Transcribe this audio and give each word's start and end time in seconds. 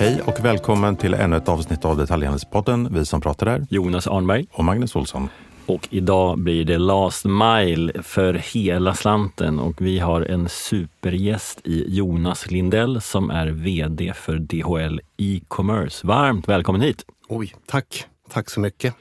Hej 0.00 0.22
och 0.26 0.44
välkommen 0.44 0.96
till 0.96 1.14
ännu 1.14 1.36
ett 1.36 1.48
avsnitt 1.48 1.84
av 1.84 1.96
Detaljhandelspodden. 1.96 2.88
Vi 2.94 3.06
som 3.06 3.20
pratar 3.20 3.46
är 3.46 3.66
Jonas 3.70 4.06
Arnberg. 4.06 4.46
och 4.52 4.64
Magnus 4.64 4.96
Olsson. 4.96 5.28
Och 5.66 5.88
idag 5.90 6.38
blir 6.38 6.64
det 6.64 6.78
last 6.78 7.24
mile 7.24 8.02
för 8.02 8.34
hela 8.34 8.94
slanten 8.94 9.58
och 9.58 9.74
vi 9.78 9.98
har 9.98 10.22
en 10.22 10.48
supergäst 10.48 11.60
i 11.64 11.84
Jonas 11.88 12.50
Lindell 12.50 13.00
som 13.00 13.30
är 13.30 13.46
VD 13.46 14.12
för 14.16 14.38
DHL 14.38 15.00
e-commerce. 15.16 16.06
Varmt 16.06 16.48
välkommen 16.48 16.80
hit! 16.80 17.04
Oj, 17.28 17.54
tack. 17.66 18.04
Tack 18.30 18.50
så 18.50 18.60
mycket. 18.60 18.94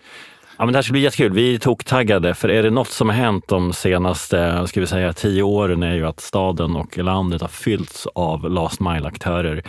Ja, 0.58 0.66
men 0.66 0.74
det 0.74 0.78
här 0.78 0.84
ska 0.84 0.92
bli 0.92 1.02
jättekul. 1.02 1.34
Vi 1.34 1.60
tog 1.60 1.86
taggade 1.86 2.34
för 2.34 2.50
är 2.50 2.64
det 2.64 2.70
något 2.70 2.90
som 2.90 3.10
har 3.10 3.16
hänt 3.16 3.48
de 3.48 3.74
senaste 3.74 4.68
ska 4.68 4.80
vi 4.80 4.88
säga, 4.88 5.14
tio 5.14 5.44
åren 5.44 5.84
är 5.84 5.94
ju 5.94 6.08
att 6.08 6.20
staden 6.20 6.76
och 6.76 6.98
landet 6.98 7.42
har 7.42 7.48
fyllts 7.48 8.08
av 8.16 8.52
last 8.52 8.80
mile-aktörer 8.80 9.64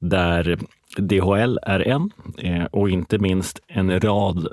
där 0.00 0.58
DHL 0.96 1.58
är 1.62 1.88
en 1.88 2.10
eh, 2.38 2.64
och 2.64 2.90
inte 2.90 3.18
minst 3.18 3.60
en 3.66 4.00
rad 4.00 4.48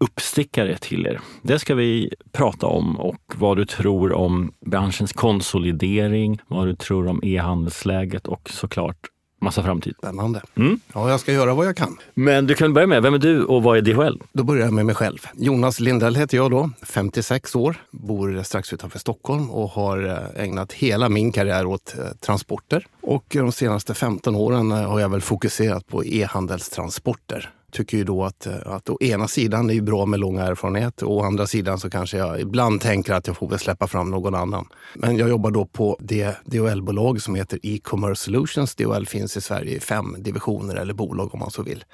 uppstickare 0.00 0.76
till 0.78 1.06
er. 1.06 1.20
Det 1.42 1.58
ska 1.58 1.74
vi 1.74 2.14
prata 2.32 2.66
om 2.66 3.00
och 3.00 3.34
vad 3.34 3.56
du 3.56 3.64
tror 3.64 4.12
om 4.12 4.52
branschens 4.66 5.12
konsolidering, 5.12 6.40
vad 6.46 6.66
du 6.66 6.74
tror 6.74 7.06
om 7.06 7.20
e-handelsläget 7.24 8.26
och 8.26 8.50
såklart 8.50 9.11
massa 9.42 9.62
framtid. 9.62 9.94
Spännande. 9.98 10.42
Mm. 10.56 10.80
Ja, 10.94 11.10
jag 11.10 11.20
ska 11.20 11.32
göra 11.32 11.54
vad 11.54 11.66
jag 11.66 11.76
kan. 11.76 11.98
Men 12.14 12.46
du 12.46 12.54
kan 12.54 12.74
börja 12.74 12.86
med, 12.86 13.02
vem 13.02 13.14
är 13.14 13.18
du 13.18 13.44
och 13.44 13.62
vad 13.62 13.78
är 13.78 13.82
DHL? 13.82 14.22
Då 14.32 14.42
börjar 14.42 14.64
jag 14.64 14.72
med 14.72 14.86
mig 14.86 14.94
själv. 14.94 15.26
Jonas 15.34 15.80
Lindell 15.80 16.16
heter 16.16 16.36
jag 16.36 16.50
då, 16.50 16.70
56 16.82 17.56
år, 17.56 17.76
bor 17.90 18.42
strax 18.42 18.72
utanför 18.72 18.98
Stockholm 18.98 19.50
och 19.50 19.70
har 19.70 20.04
eh, 20.36 20.44
ägnat 20.44 20.72
hela 20.72 21.08
min 21.08 21.32
karriär 21.32 21.66
åt 21.66 21.94
eh, 21.98 22.04
transporter. 22.20 22.86
Och 23.00 23.24
de 23.28 23.52
senaste 23.52 23.94
15 23.94 24.36
åren 24.36 24.72
eh, 24.72 24.90
har 24.90 25.00
jag 25.00 25.08
väl 25.08 25.20
fokuserat 25.20 25.86
på 25.86 26.04
e-handelstransporter. 26.04 27.50
Tycker 27.72 27.98
ju 27.98 28.04
då 28.04 28.24
att, 28.24 28.46
eh, 28.46 28.54
att 28.66 28.90
å 28.90 28.98
ena 29.00 29.28
sidan 29.28 29.70
är 29.70 29.74
ju 29.74 29.80
bra 29.80 30.06
med 30.06 30.20
lång 30.20 30.38
erfarenhet 30.38 31.02
och 31.02 31.16
å 31.16 31.22
andra 31.22 31.46
sidan 31.46 31.78
så 31.78 31.90
kanske 31.90 32.16
jag 32.16 32.40
ibland 32.40 32.80
tänker 32.80 33.14
att 33.14 33.26
jag 33.26 33.36
får 33.36 33.48
väl 33.48 33.58
släppa 33.58 33.86
fram 33.86 34.10
någon 34.10 34.34
annan. 34.34 34.68
Men 34.94 35.16
jag 35.16 35.28
jobbar 35.28 35.50
då 35.50 35.66
på 35.66 35.96
det 36.00 36.36
DHL-bolag 36.44 37.22
som 37.22 37.34
heter 37.34 37.58
E-commerce 37.62 38.24
Solutions. 38.24 38.74
DHL 38.74 39.06
finns 39.06 39.36
i 39.36 39.40
Sverige 39.40 39.76
i 39.76 39.80
fem 39.80 40.16
divisioner 40.18 40.74
eller 40.74 40.94
bolag 40.94 41.34
om 41.34 41.40
man 41.40 41.50
så 41.50 41.62
vill 41.62 41.84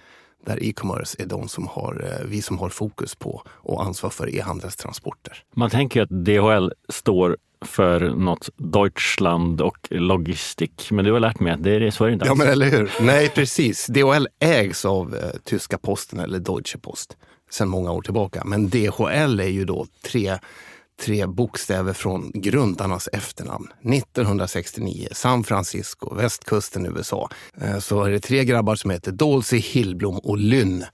där 0.47 0.63
e-commerce 0.63 1.23
är 1.23 1.27
de 1.27 1.49
som 1.49 1.67
har, 1.67 2.05
eh, 2.05 2.27
vi 2.27 2.43
som 2.43 2.59
har 2.59 2.69
fokus 2.69 3.15
på 3.15 3.43
och 3.49 3.85
ansvar 3.85 4.11
för 4.11 4.35
e-handelstransporter. 4.35 5.43
Man 5.57 5.71
tänker 5.71 6.03
att 6.03 6.11
DHL 6.11 6.73
står 6.89 7.37
för 7.61 8.01
något 8.01 8.49
Deutschland 8.57 9.61
och 9.61 9.79
logistik, 9.91 10.89
men 10.91 11.05
du 11.05 11.13
har 11.13 11.21
lärt 11.21 11.41
mig 11.41 11.53
att 11.53 11.63
det 11.63 11.71
är 11.75 11.91
så 11.91 12.05
är 12.05 12.09
det 12.09 12.15
inte 12.15 12.25
Ja, 12.27 12.31
alls. 12.31 12.39
men 12.39 12.49
eller 12.49 12.71
hur? 12.71 12.93
Nej, 13.01 13.29
precis. 13.29 13.87
DHL 13.87 14.27
ägs 14.41 14.85
av 14.85 15.15
eh, 15.17 15.31
tyska 15.45 15.79
posten 15.79 16.21
eller 16.21 16.39
Deutsche 16.39 16.79
Post 16.79 17.17
sedan 17.51 17.69
många 17.69 17.93
år 17.93 18.03
tillbaka. 18.03 18.43
Men 18.45 18.69
DHL 18.69 19.41
är 19.41 19.49
ju 19.49 19.65
då 19.65 19.87
tre, 20.05 20.39
tre 21.03 21.27
bokstäver 21.27 21.93
från 21.93 22.31
grundarnas 22.35 23.09
efternamn. 23.13 23.69
1969, 23.83 25.09
San 25.13 25.45
Francisco, 25.45 26.15
västkusten 26.15 26.87
USA. 26.97 27.31
Eh, 27.61 27.79
så 27.79 28.05
är 28.05 28.11
det 28.11 28.21
tre 28.21 28.45
grabbar 28.45 28.75
som 28.75 28.91
heter 28.91 29.13
Dolce, 29.13 29.57
Hillblom 29.57 30.19
och 30.19 30.39
Lynn 30.39 30.85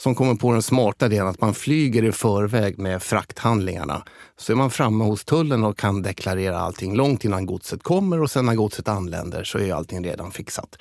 som 0.00 0.14
kommer 0.14 0.34
på 0.34 0.52
den 0.52 0.62
smarta 0.62 1.08
delen 1.08 1.26
att 1.26 1.40
man 1.40 1.54
flyger 1.54 2.04
i 2.04 2.12
förväg 2.12 2.78
med 2.78 3.02
frakthandlingarna. 3.02 4.04
Så 4.36 4.52
är 4.52 4.56
man 4.56 4.70
framme 4.70 5.04
hos 5.04 5.24
tullen 5.24 5.64
och 5.64 5.78
kan 5.78 6.02
deklarera 6.02 6.58
allting 6.58 6.96
långt 6.96 7.24
innan 7.24 7.46
godset 7.46 7.82
kommer 7.82 8.22
och 8.22 8.30
sen 8.30 8.46
när 8.46 8.54
godset 8.54 8.88
anländer 8.88 9.44
så 9.44 9.58
är 9.58 9.74
allting 9.74 10.04
redan 10.04 10.30
fixat. 10.30 10.78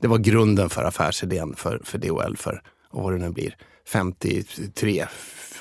Det 0.00 0.08
var 0.08 0.18
grunden 0.18 0.70
för 0.70 0.84
affärsidén 0.84 1.54
för, 1.56 1.80
för 1.84 1.98
DHL 1.98 2.36
för, 2.36 2.62
och 2.90 3.02
vad 3.02 3.12
det 3.12 3.18
nu 3.18 3.30
blir, 3.30 3.56
53 3.86 5.06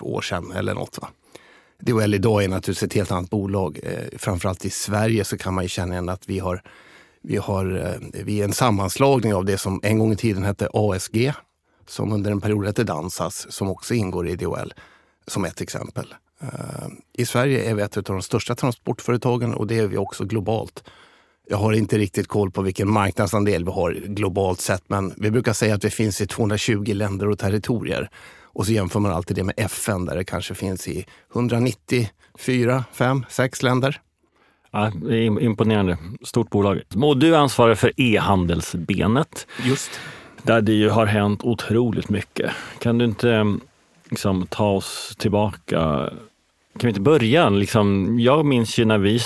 år 0.01 0.21
sedan 0.21 0.51
eller 0.51 0.73
något. 0.73 0.99
Va? 1.01 1.07
DHL 1.79 2.13
idag 2.13 2.43
är 2.43 2.47
naturligtvis 2.47 2.83
ett 2.83 2.93
helt 2.93 3.11
annat 3.11 3.29
bolag. 3.29 3.79
Eh, 3.83 4.17
framförallt 4.17 4.65
i 4.65 4.69
Sverige 4.69 5.23
så 5.23 5.37
kan 5.37 5.53
man 5.53 5.63
ju 5.63 5.67
känna 5.67 5.93
igen 5.93 6.09
att 6.09 6.29
vi 6.29 6.39
har, 6.39 6.61
vi 7.21 7.37
har 7.37 7.77
eh, 7.77 8.23
vi 8.23 8.39
är 8.39 8.43
en 8.43 8.53
sammanslagning 8.53 9.33
av 9.33 9.45
det 9.45 9.57
som 9.57 9.79
en 9.83 9.99
gång 9.99 10.11
i 10.11 10.15
tiden 10.15 10.43
hette 10.43 10.69
ASG, 10.73 11.33
som 11.89 12.13
under 12.13 12.31
en 12.31 12.41
period 12.41 12.65
hette 12.65 12.83
Dansas, 12.83 13.51
som 13.51 13.69
också 13.69 13.93
ingår 13.93 14.27
i 14.27 14.35
DHL, 14.35 14.73
som 15.27 15.45
ett 15.45 15.61
exempel. 15.61 16.13
Eh, 16.41 16.87
I 17.13 17.25
Sverige 17.25 17.69
är 17.69 17.75
vi 17.75 17.81
ett 17.81 17.97
av 17.97 18.03
de 18.03 18.21
största 18.21 18.55
transportföretagen 18.55 19.53
och 19.53 19.67
det 19.67 19.79
är 19.79 19.87
vi 19.87 19.97
också 19.97 20.25
globalt. 20.25 20.83
Jag 21.49 21.57
har 21.57 21.73
inte 21.73 21.97
riktigt 21.97 22.27
koll 22.27 22.51
på 22.51 22.61
vilken 22.61 22.91
marknadsandel 22.91 23.65
vi 23.65 23.71
har 23.71 23.91
globalt 23.91 24.61
sett, 24.61 24.83
men 24.87 25.13
vi 25.17 25.31
brukar 25.31 25.53
säga 25.53 25.75
att 25.75 25.83
vi 25.83 25.89
finns 25.89 26.21
i 26.21 26.27
220 26.27 26.93
länder 26.93 27.29
och 27.29 27.39
territorier. 27.39 28.09
Och 28.43 28.65
så 28.65 28.71
jämför 28.71 28.99
man 28.99 29.11
alltid 29.11 29.35
det 29.35 29.43
med 29.43 29.55
FN 29.57 30.05
där 30.05 30.15
det 30.15 30.23
kanske 30.23 30.55
finns 30.55 30.87
i 30.87 31.05
194, 31.33 32.83
5, 32.93 33.25
6 33.29 33.63
länder. 33.63 34.01
Ja, 34.71 34.91
det 34.95 35.15
är 35.15 35.41
imponerande. 35.41 35.97
Stort 36.23 36.49
bolag. 36.49 36.81
Och 36.95 37.17
du 37.17 37.35
ansvarar 37.35 37.75
för 37.75 37.91
e-handelsbenet. 37.97 39.47
Just. 39.63 39.91
Där 40.43 40.61
det 40.61 40.73
ju 40.73 40.89
har 40.89 41.05
hänt 41.05 41.43
otroligt 41.43 42.09
mycket. 42.09 42.51
Kan 42.79 42.97
du 42.97 43.05
inte 43.05 43.33
mm, 43.33 43.61
liksom, 44.09 44.47
ta 44.47 44.69
oss 44.71 45.15
tillbaka? 45.17 46.09
Kan 46.77 46.87
vi 46.87 46.87
inte 46.87 47.01
börja? 47.01 47.49
Liksom, 47.49 48.17
jag 48.19 48.45
minns 48.45 48.77
ju 48.77 48.85
när 48.85 48.97
vi 48.97 49.19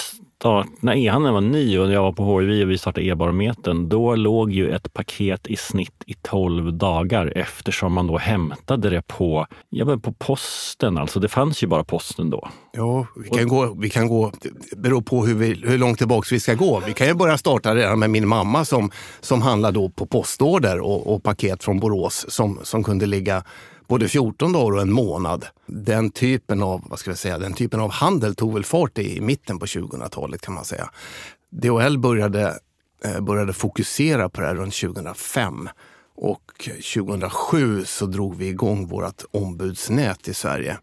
start, 0.44 0.68
när 0.80 0.96
e-handeln 0.96 1.34
var 1.34 1.42
ny 1.42 1.78
och 1.78 1.92
jag 1.92 2.02
var 2.02 2.12
på 2.12 2.40
HIV 2.40 2.64
och 2.64 2.72
vi 2.72 2.78
startade 2.78 3.06
e-barometern, 3.06 3.90
då 3.90 4.16
låg 4.16 4.52
ju 4.52 4.72
ett 4.72 4.94
paket 4.94 5.48
i 5.48 5.56
snitt 5.56 6.04
i 6.06 6.14
12 6.14 6.74
dagar 6.74 7.34
eftersom 7.36 7.94
man 7.94 8.08
då 8.08 8.18
hämtade 8.18 8.90
det 8.90 9.02
på, 9.08 9.48
ja, 9.70 9.86
men 9.86 10.02
på 10.02 10.14
posten. 10.14 10.98
Alltså 10.98 11.20
det 11.20 11.28
fanns 11.28 11.64
ju 11.64 11.68
bara 11.68 11.84
posten 11.84 12.30
då. 12.30 12.50
Ja, 12.74 13.08
vi 13.16 13.30
kan 13.30 13.48
gå, 13.48 13.74
vi 13.80 13.90
kan 13.90 14.08
gå, 14.08 14.32
det 14.42 14.78
beror 14.78 15.02
på 15.02 15.26
hur, 15.26 15.36
vi, 15.36 15.62
hur 15.66 15.78
långt 15.78 15.98
tillbaka 15.98 16.28
vi 16.32 16.40
ska 16.40 16.54
gå. 16.54 16.84
Vi 16.88 16.94
kan 16.94 17.08
ju 17.08 17.14
börja 17.14 17.38
starta 17.38 17.76
redan 17.76 18.00
med 18.00 18.10
min 18.10 18.28
mamma 18.28 18.66
som, 18.66 18.92
som 19.22 19.42
handlade 19.42 19.80
då 19.80 19.90
på 19.90 20.06
postorder 20.06 20.80
och, 20.80 21.14
och 21.14 21.24
paket 21.24 21.64
från 21.64 21.80
Borås 21.80 22.26
som, 22.30 22.60
som 22.64 22.84
kunde 22.84 23.06
ligga 23.06 23.44
både 23.88 24.08
14 24.08 24.52
dagar 24.54 24.76
och 24.76 24.82
en 24.82 24.92
månad. 24.92 25.46
Den 25.66 26.12
typen 26.12 26.64
av, 26.64 26.84
vad 26.90 27.00
ska 27.00 27.12
jag 27.12 27.18
säga, 27.18 27.38
den 27.40 27.54
typen 27.54 27.80
av 27.80 27.92
handel 27.92 28.36
tog 28.36 28.54
väl 28.54 28.64
fart 28.64 28.98
i 28.98 29.22
mitten 29.22 29.60
på 29.60 29.66
2000-talet 29.66 30.42
kan 30.42 30.54
man 30.54 30.66
säga. 30.66 30.90
DHL 31.50 31.98
började, 31.98 32.60
eh, 33.06 33.22
började 33.22 33.54
fokusera 33.54 34.30
på 34.30 34.42
det 34.42 34.48
här 34.48 34.56
runt 34.56 34.74
2005 34.74 35.70
och 36.16 36.70
2007 36.96 37.86
så 37.86 38.06
drog 38.06 38.36
vi 38.36 38.48
igång 38.48 38.88
vårt 38.88 39.24
ombudsnät 39.32 40.28
i 40.28 40.34
Sverige. 40.34 40.78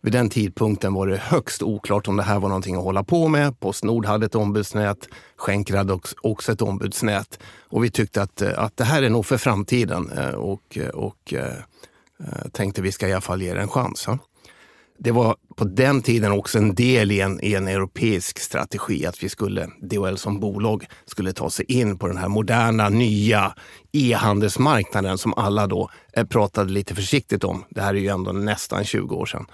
Vid 0.00 0.12
den 0.12 0.30
tidpunkten 0.30 0.94
var 0.94 1.06
det 1.06 1.16
högst 1.16 1.62
oklart 1.62 2.08
om 2.08 2.16
det 2.16 2.22
här 2.22 2.40
var 2.40 2.48
någonting 2.48 2.76
att 2.76 2.82
hålla 2.82 3.04
på 3.04 3.28
med. 3.28 3.60
Postnord 3.60 4.06
hade 4.06 4.26
ett 4.26 4.34
ombudsnät, 4.34 5.08
Schenker 5.36 5.76
hade 5.76 5.98
också- 6.22 6.52
ett 6.52 6.62
ombudsnät. 6.62 7.38
Och 7.68 7.84
vi 7.84 7.90
tyckte 7.90 8.22
att, 8.22 8.42
eh, 8.42 8.58
att 8.58 8.76
det 8.76 8.84
här 8.84 9.02
är 9.02 9.10
nog 9.10 9.26
för 9.26 9.36
framtiden 9.36 10.10
eh, 10.12 10.34
och, 10.34 10.78
och 10.94 11.34
eh, 11.34 11.52
Eh, 12.24 12.48
tänkte 12.52 12.82
vi 12.82 12.92
ska 12.92 13.08
i 13.08 13.12
alla 13.12 13.20
fall 13.20 13.42
ge 13.42 13.54
det 13.54 13.60
en 13.60 13.68
chans. 13.68 14.04
Ja. 14.06 14.18
Det 15.00 15.10
var 15.10 15.36
på 15.56 15.64
den 15.64 16.02
tiden 16.02 16.32
också 16.32 16.58
en 16.58 16.74
del 16.74 17.12
i 17.12 17.20
en, 17.20 17.44
i 17.44 17.54
en 17.54 17.68
europeisk 17.68 18.38
strategi 18.38 19.06
att 19.06 19.22
vi 19.22 19.28
skulle, 19.28 19.66
DHL 19.80 20.16
som 20.16 20.40
bolag, 20.40 20.86
skulle 21.04 21.32
ta 21.32 21.50
sig 21.50 21.64
in 21.68 21.98
på 21.98 22.08
den 22.08 22.16
här 22.16 22.28
moderna, 22.28 22.88
nya 22.88 23.54
e-handelsmarknaden 23.92 25.18
som 25.18 25.34
alla 25.36 25.66
då 25.66 25.90
eh, 26.12 26.26
pratade 26.26 26.72
lite 26.72 26.94
försiktigt 26.94 27.44
om. 27.44 27.64
Det 27.70 27.80
här 27.80 27.94
är 27.94 27.98
ju 27.98 28.08
ändå 28.08 28.32
nästan 28.32 28.84
20 28.84 29.14
år 29.14 29.26
sedan. 29.26 29.46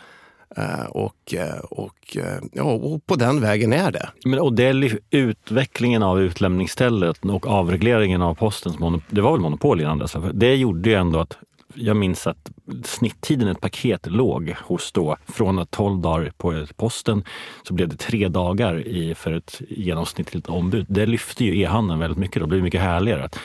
Eh, 0.56 0.84
och, 0.84 1.34
och, 1.70 2.16
ja, 2.52 2.62
och 2.62 3.06
på 3.06 3.16
den 3.16 3.40
vägen 3.40 3.72
är 3.72 3.92
det. 3.92 4.08
Men, 4.24 4.38
och 4.38 4.54
det 4.54 4.64
är 4.64 4.98
utvecklingen 5.10 6.02
av 6.02 6.20
utlämningsstället 6.20 7.24
och 7.24 7.46
avregleringen 7.46 8.22
av 8.22 8.34
postens 8.34 8.78
monopol, 8.78 9.14
det 9.14 9.20
var 9.20 9.32
väl 9.32 9.40
monopol 9.40 9.80
innan 9.80 9.98
dess? 9.98 10.16
Det 10.34 10.54
gjorde 10.54 10.90
ju 10.90 10.96
ändå 10.96 11.20
att 11.20 11.38
jag 11.74 11.96
minns 11.96 12.26
att 12.26 12.50
snitttiden 12.84 13.48
ett 13.48 13.60
paket 13.60 14.06
låg 14.06 14.54
hos 14.64 14.92
då, 14.92 15.16
från 15.26 15.58
att 15.58 15.70
12 15.70 16.00
dagar 16.00 16.32
på 16.36 16.66
posten 16.76 17.24
så 17.62 17.74
blev 17.74 17.88
det 17.88 17.96
tre 17.96 18.28
dagar 18.28 18.86
i, 18.86 19.14
för 19.14 19.32
ett 19.32 19.62
genomsnittligt 19.68 20.48
ombud. 20.48 20.86
Det 20.88 21.06
lyfte 21.06 21.44
ju 21.44 21.60
e-handeln 21.60 22.00
väldigt 22.00 22.18
mycket. 22.18 22.40
Då 22.42 22.46
blev 22.46 22.62
mycket 22.62 22.80
härligare 22.80 23.24
att, 23.24 23.38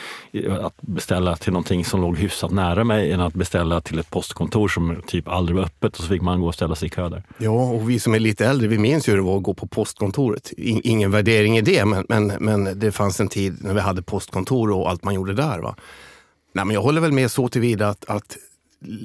att 0.60 0.74
beställa 0.80 1.36
till 1.36 1.52
någonting 1.52 1.84
som 1.84 2.00
låg 2.00 2.18
hyfsat 2.18 2.50
nära 2.50 2.84
mig 2.84 3.12
än 3.12 3.20
att 3.20 3.34
beställa 3.34 3.80
till 3.80 3.98
ett 3.98 4.10
postkontor 4.10 4.68
som 4.68 5.02
typ 5.06 5.28
aldrig 5.28 5.56
var 5.56 5.64
öppet 5.64 5.96
och 5.96 6.02
så 6.04 6.08
fick 6.08 6.22
man 6.22 6.40
gå 6.40 6.46
och 6.46 6.54
ställa 6.54 6.74
sig 6.74 6.86
i 6.86 6.90
kö 6.90 7.08
där. 7.08 7.22
Ja, 7.38 7.50
och 7.70 7.90
vi 7.90 7.98
som 8.00 8.14
är 8.14 8.18
lite 8.18 8.46
äldre, 8.46 8.68
vi 8.68 8.78
minns 8.78 9.08
ju 9.08 9.12
hur 9.12 9.16
det 9.18 9.24
var 9.24 9.36
att 9.36 9.42
gå 9.42 9.54
på 9.54 9.66
postkontoret. 9.66 10.52
In- 10.56 10.80
Ingen 10.84 11.10
värdering 11.10 11.56
i 11.58 11.60
det, 11.60 11.84
men, 11.84 12.06
men, 12.08 12.26
men 12.26 12.78
det 12.78 12.92
fanns 12.92 13.20
en 13.20 13.28
tid 13.28 13.56
när 13.64 13.74
vi 13.74 13.80
hade 13.80 14.02
postkontor 14.02 14.70
och 14.70 14.90
allt 14.90 15.04
man 15.04 15.14
gjorde 15.14 15.32
där. 15.32 15.58
Va? 15.58 15.74
Nej, 16.52 16.64
men 16.64 16.74
jag 16.74 16.82
håller 16.82 17.00
väl 17.00 17.12
med 17.12 17.30
så 17.30 17.48
tillvida 17.48 17.88
att, 17.88 18.04
att 18.04 18.36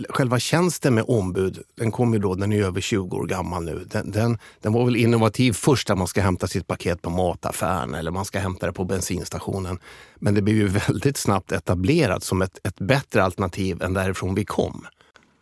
själva 0.10 0.40
tjänsten 0.40 0.96
med 0.96 1.04
ombud, 1.08 1.60
den 1.76 1.92
kom 1.92 2.14
ju 2.14 2.20
då, 2.20 2.36
den 2.36 2.54
är 2.54 2.64
över 2.64 2.82
20 2.82 3.18
år 3.18 3.26
gammal 3.26 3.64
nu. 3.64 3.86
Den, 3.92 4.12
den, 4.12 4.38
den 4.62 4.74
var 4.74 4.86
väl 4.86 4.96
innovativ 4.96 5.54
först 5.54 5.90
när 5.90 5.96
man 5.96 6.08
ska 6.08 6.22
hämta 6.22 6.48
sitt 6.48 6.68
paket 6.68 7.02
på 7.02 7.10
mataffären 7.10 7.94
eller 7.94 8.12
man 8.12 8.26
ska 8.26 8.40
hämta 8.40 8.66
det 8.66 8.74
på 8.74 8.84
bensinstationen. 8.84 9.80
Men 10.16 10.34
det 10.34 10.42
blev 10.42 10.56
ju 10.58 10.68
väldigt 10.88 11.18
snabbt 11.18 11.52
etablerat 11.52 12.24
som 12.24 12.42
ett, 12.42 12.60
ett 12.64 12.80
bättre 12.80 13.24
alternativ 13.24 13.84
än 13.84 13.94
därifrån 13.94 14.36
vi 14.36 14.46
kom. 14.46 14.86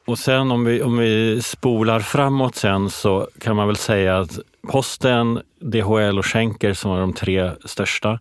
Och 0.06 0.20
sen 0.20 0.52
om 0.52 0.66
vi, 0.66 0.82
om 0.82 0.98
vi 0.98 1.42
spolar 1.42 2.00
framåt 2.00 2.56
sen 2.56 2.90
så 2.90 3.28
kan 3.40 3.56
man 3.56 3.68
väl 3.68 3.78
säga 3.78 4.20
att 4.20 4.40
Posten, 4.72 5.42
DHL 5.60 6.20
och 6.20 6.26
Schenker 6.26 6.74
som 6.74 6.92
var 6.92 7.00
de 7.00 7.14
tre 7.14 7.52
största 7.66 8.20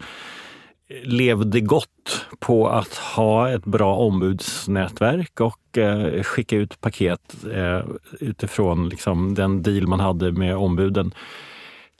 levde 1.05 1.61
gott 1.61 2.27
på 2.39 2.69
att 2.69 2.95
ha 2.95 3.51
ett 3.51 3.65
bra 3.65 3.97
ombudsnätverk 3.97 5.41
och 5.41 5.79
eh, 5.79 6.23
skicka 6.23 6.57
ut 6.57 6.81
paket 6.81 7.35
eh, 7.55 7.81
utifrån 8.21 8.89
liksom, 8.89 9.35
den 9.35 9.63
deal 9.63 9.87
man 9.87 10.01
hade 10.01 10.33
med 10.33 10.57
ombuden. 10.57 11.15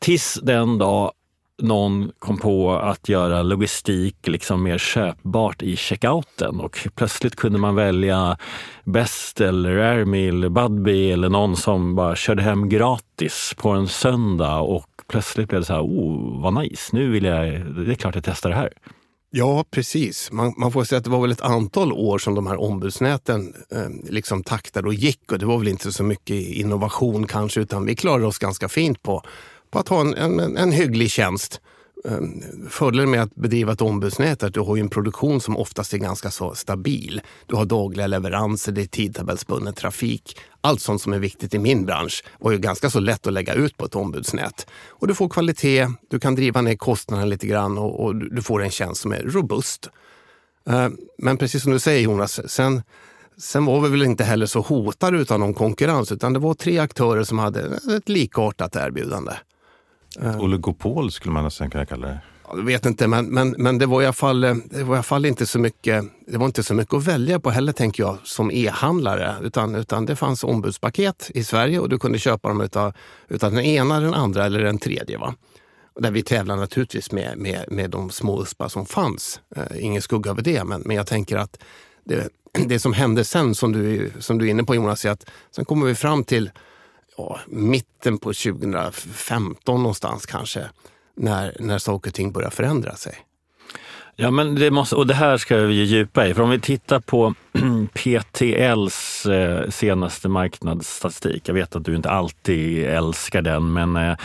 Tills 0.01 0.41
den 0.43 0.79
dag 0.79 1.13
någon 1.63 2.13
kom 2.19 2.39
på 2.39 2.73
att 2.73 3.09
göra 3.09 3.43
logistik 3.43 4.17
liksom 4.27 4.63
mer 4.63 4.79
köpbart 4.79 5.63
i 5.63 5.77
checkouten 5.77 6.61
och 6.61 6.89
plötsligt 6.95 7.37
kunde 7.37 7.59
man 7.59 7.75
välja 7.75 8.37
Best 8.85 9.41
eller 9.41 9.77
Airmeal, 9.77 10.51
Budbee 10.51 11.13
eller 11.13 11.29
någon 11.29 11.57
som 11.57 11.95
bara 11.95 12.17
körde 12.17 12.43
hem 12.43 12.69
gratis 12.69 13.55
på 13.57 13.71
en 13.71 13.89
söndag 13.89 14.59
och 14.59 14.92
plötsligt 15.13 15.49
blev 15.49 15.61
det 15.61 15.67
så 15.67 15.73
här, 15.73 15.83
oh 15.83 16.43
vad 16.43 16.55
nice, 16.55 16.97
nu 16.97 17.11
vill 17.11 17.25
jag, 17.25 17.47
det 17.87 17.93
är 17.93 17.95
klart 17.95 18.15
jag 18.15 18.25
testar 18.25 18.51
det 18.51 18.57
här. 18.57 18.73
Ja, 19.31 19.65
precis. 19.71 20.33
Man, 20.33 20.55
man, 20.57 20.73
får 20.73 20.85
säga 20.85 20.99
att 20.99 21.05
det 21.05 21.11
var 21.11 21.21
väl 21.21 21.33
ett 21.33 21.41
antal 21.41 21.93
år 21.93 22.19
som 22.19 22.35
de 22.35 22.47
här 22.47 22.61
ombudsnäten 22.61 23.55
eh, 23.73 24.11
liksom 24.13 24.43
taktade 24.43 24.89
och 24.89 24.95
gick 24.95 25.33
och 25.33 25.39
det 25.39 25.47
var 25.47 25.59
väl 25.59 25.69
inte 25.69 25.93
så 25.93 26.05
mycket 26.05 26.37
innovation 26.37 27.27
kanske 27.27 27.61
utan 27.61 27.87
vi 27.87 27.97
klarade 27.97 28.27
oss 28.27 28.39
ganska 28.39 28.69
fint 28.69 29.03
på, 29.03 29.23
på 29.71 29.79
att 29.79 29.89
ha 29.89 30.01
en, 30.01 30.15
en, 30.15 30.57
en 30.57 30.73
hygglig 30.73 31.11
tjänst 31.11 31.61
Ehm, 32.05 32.43
fördelen 32.69 33.11
med 33.11 33.23
att 33.23 33.35
bedriva 33.35 33.73
ett 33.73 33.81
ombudsnät 33.81 34.43
är 34.43 34.47
att 34.47 34.55
du 34.55 34.61
har 34.61 34.77
en 34.77 34.89
produktion 34.89 35.41
som 35.41 35.57
oftast 35.57 35.95
är 35.95 35.99
ganska 35.99 36.31
så 36.31 36.55
stabil. 36.55 37.21
Du 37.47 37.57
har 37.57 37.65
dagliga 37.65 38.07
leveranser, 38.07 38.73
det 38.73 38.83
är 38.83 38.87
tidtabellsbunden 38.87 39.75
trafik. 39.75 40.37
Allt 40.61 40.81
sånt 40.81 41.03
som 41.03 41.13
är 41.13 41.19
viktigt 41.19 41.55
i 41.55 41.59
min 41.59 41.85
bransch 41.85 42.25
var 42.39 42.53
ju 42.53 42.59
ganska 42.59 42.91
så 42.91 43.01
lätt 43.01 43.27
att 43.27 43.33
lägga 43.33 43.55
ut 43.55 43.77
på 43.77 43.85
ett 43.85 43.95
ombudsnät. 43.95 44.67
Och 44.89 45.09
du 45.09 45.15
får 45.15 45.29
kvalitet, 45.29 45.87
du 46.11 46.21
kan 46.21 46.35
driva 46.35 46.61
ner 46.61 46.77
kostnaderna 46.77 47.27
lite 47.27 47.47
grann 47.47 47.79
och, 47.79 48.05
och 48.05 48.17
du 48.17 48.43
får 48.43 48.63
en 48.63 48.71
tjänst 48.71 49.01
som 49.01 49.13
är 49.13 49.23
robust. 49.23 49.91
Ehm, 50.67 50.97
men 51.19 51.37
precis 51.37 51.63
som 51.63 51.73
du 51.73 51.79
säger 51.79 52.01
Jonas, 52.01 52.51
sen 52.51 52.83
Sen 53.37 53.65
var 53.65 53.81
vi 53.81 53.89
väl 53.89 54.03
inte 54.03 54.25
heller 54.25 54.47
så 54.47 54.61
hotade 54.61 55.35
av 55.35 55.41
någon 55.41 55.55
konkurrens 55.55 56.13
utan 56.13 56.33
det 56.33 56.39
var 56.39 56.55
tre 56.55 56.79
aktörer 56.79 57.25
som 57.25 57.39
hade 57.39 57.61
ett 57.97 58.09
likartat 58.09 58.77
erbjudande. 58.77 59.33
Ett 60.21 60.41
oligopol 60.41 61.13
skulle 61.13 61.33
man 61.33 61.45
nästan 61.45 61.71
kunna 61.71 61.87
kalla 61.87 62.07
det. 62.07 62.21
Jag 62.57 62.65
vet 62.65 62.87
inte, 62.87 63.09
men, 63.09 63.27
men, 63.27 63.55
men 63.59 63.79
det, 63.79 63.87
var 63.87 64.03
i 64.03 64.05
alla 64.05 64.13
fall, 64.13 64.45
eh, 64.45 64.55
det 64.71 64.83
var 64.83 64.95
i 64.95 64.97
alla 64.97 65.03
fall 65.03 65.25
inte 65.27 65.47
så 65.47 65.59
mycket 65.59 66.05
det 66.27 66.39
var 66.39 66.47
inte 66.47 66.63
så 66.63 66.75
mycket 66.75 66.95
att 66.95 67.07
välja 67.07 67.41
på 67.41 67.51
heller, 67.51 67.73
tänker 67.73 68.03
jag, 68.03 68.19
som 68.25 68.51
e-handlare. 68.51 69.37
Utan, 69.43 69.75
utan 69.75 70.07
det 70.07 70.17
fanns 70.17 70.45
ombudspaket 70.45 71.31
i 71.35 71.45
Sverige 71.45 71.79
och 71.79 71.89
du 71.89 71.99
kunde 71.99 72.19
köpa 72.19 72.49
dem 72.49 72.61
utav, 72.61 72.93
utav 73.29 73.53
den 73.53 73.65
ena, 73.65 74.01
den 74.01 74.15
andra 74.15 74.47
eller 74.47 74.63
den 74.63 74.79
tredje. 74.79 75.19
Va? 75.19 75.35
Där 76.01 76.11
vi 76.11 76.23
tävlar 76.23 76.57
naturligtvis 76.57 77.13
med, 77.13 77.39
med, 77.39 77.65
med 77.69 77.91
de 77.91 78.11
små 78.11 78.43
USPar 78.43 78.69
som 78.69 78.87
fanns. 78.87 79.41
Eh, 79.57 79.85
ingen 79.85 80.03
skugga 80.03 80.31
över 80.31 80.43
det, 80.43 80.65
men, 80.65 80.81
men 80.81 80.97
jag 80.97 81.07
tänker 81.07 81.37
att 81.37 81.63
det, 82.05 82.29
det 82.67 82.79
som 82.79 82.93
hände 82.93 83.25
sen, 83.25 83.55
som 83.55 83.73
du, 83.73 84.13
som 84.19 84.39
du 84.39 84.47
är 84.47 84.51
inne 84.51 84.65
på 84.65 84.75
Jonas, 84.75 85.05
är 85.05 85.11
att 85.11 85.31
sen 85.57 85.65
kommer 85.65 85.87
vi 85.87 85.95
fram 85.95 86.25
till 86.25 86.51
ja, 87.17 87.41
mitten 87.47 88.19
på 88.19 88.33
2015 88.33 89.83
någonstans 89.83 90.27
kanske, 90.27 90.67
när, 91.17 91.57
när 91.61 91.79
saker 91.79 92.11
och 92.11 92.15
ting 92.15 92.33
börjar 92.33 92.51
förändra 92.51 92.97
sig. 92.97 93.15
Ja, 94.17 94.31
men 94.31 94.55
det 94.55 94.71
måste, 94.71 94.97
och 94.97 95.07
det 95.07 95.15
här 95.15 95.37
ska 95.37 95.57
vi 95.57 95.75
ju 95.75 95.85
djupa 95.85 96.27
i. 96.27 96.35
För 96.35 96.43
om 96.43 96.51
vi 96.51 96.61
tittar 96.61 97.01
på 97.01 97.35
PTLs 97.95 99.27
eh, 99.27 99.71
senaste 99.71 100.29
marknadsstatistik. 100.29 101.49
Jag 101.49 101.55
vet 101.55 101.77
att 101.77 101.85
du 101.85 101.97
inte 101.97 102.11
alltid 102.11 102.85
älskar 102.85 103.43
den, 103.43 103.73
men 103.73 103.97
eh, 103.97 104.17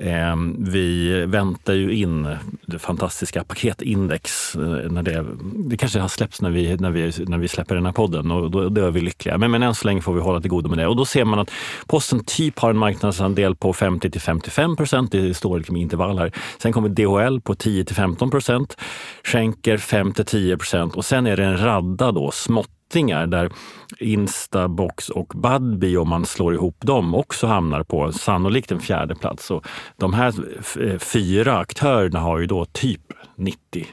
Ehm, 0.00 0.56
vi 0.58 1.10
väntar 1.26 1.72
ju 1.72 1.94
in 1.94 2.36
det 2.66 2.78
fantastiska 2.78 3.44
paketindex. 3.44 4.56
Eh, 4.56 4.62
när 4.62 5.02
det, 5.02 5.26
det 5.54 5.76
kanske 5.76 5.98
har 5.98 6.08
släppts 6.08 6.42
när 6.42 6.50
vi, 6.50 6.76
när, 6.76 6.90
vi, 6.90 7.12
när 7.26 7.38
vi 7.38 7.48
släpper 7.48 7.74
den 7.74 7.86
här 7.86 7.92
podden 7.92 8.30
och 8.30 8.50
då, 8.50 8.68
då 8.68 8.86
är 8.86 8.90
vi 8.90 9.00
lyckliga. 9.00 9.38
Men, 9.38 9.50
men 9.50 9.62
än 9.62 9.74
så 9.74 9.86
länge 9.86 10.00
får 10.00 10.14
vi 10.14 10.20
hålla 10.20 10.40
till 10.40 10.50
godo 10.50 10.68
med 10.68 10.78
det. 10.78 10.86
Och 10.86 10.96
då 10.96 11.04
ser 11.04 11.24
man 11.24 11.38
att 11.38 11.50
posten 11.86 12.24
typ 12.24 12.58
har 12.58 12.70
en 12.70 12.78
marknadsandel 12.78 13.56
på 13.56 13.72
50 13.72 14.10
till 14.10 14.20
55 14.20 14.76
procent. 14.76 15.12
Det 15.12 15.34
står 15.34 15.58
liksom 15.58 15.76
intervall 15.76 16.18
här. 16.18 16.32
Sen 16.58 16.72
kommer 16.72 16.88
DHL 16.88 17.40
på 17.40 17.54
10 17.54 17.84
till 17.84 17.96
15 17.96 18.30
procent. 18.30 18.76
Schenker 19.24 19.78
5 19.78 20.12
till 20.12 20.24
10 20.24 20.56
procent 20.56 20.96
och 20.96 21.04
sen 21.04 21.26
är 21.26 21.36
det 21.36 21.44
en 21.44 21.58
radda 21.58 22.12
då 22.12 22.30
smått 22.30 22.68
släktingar 22.92 23.26
där 23.26 23.50
Instabox 23.98 25.08
och 25.08 25.32
Budbee, 25.34 25.96
om 25.96 26.08
man 26.08 26.26
slår 26.26 26.54
ihop 26.54 26.76
dem, 26.80 27.14
också 27.14 27.46
hamnar 27.46 27.82
på 27.82 28.12
sannolikt 28.12 28.72
en 28.72 28.80
fjärde 28.80 29.14
plats. 29.14 29.46
Så 29.46 29.62
de 29.96 30.14
här 30.14 30.34
eh, 30.80 30.98
fyra 30.98 31.58
aktörerna 31.58 32.20
har 32.20 32.38
ju 32.38 32.46
då 32.46 32.64
typ 32.64 33.00
90 33.36 33.86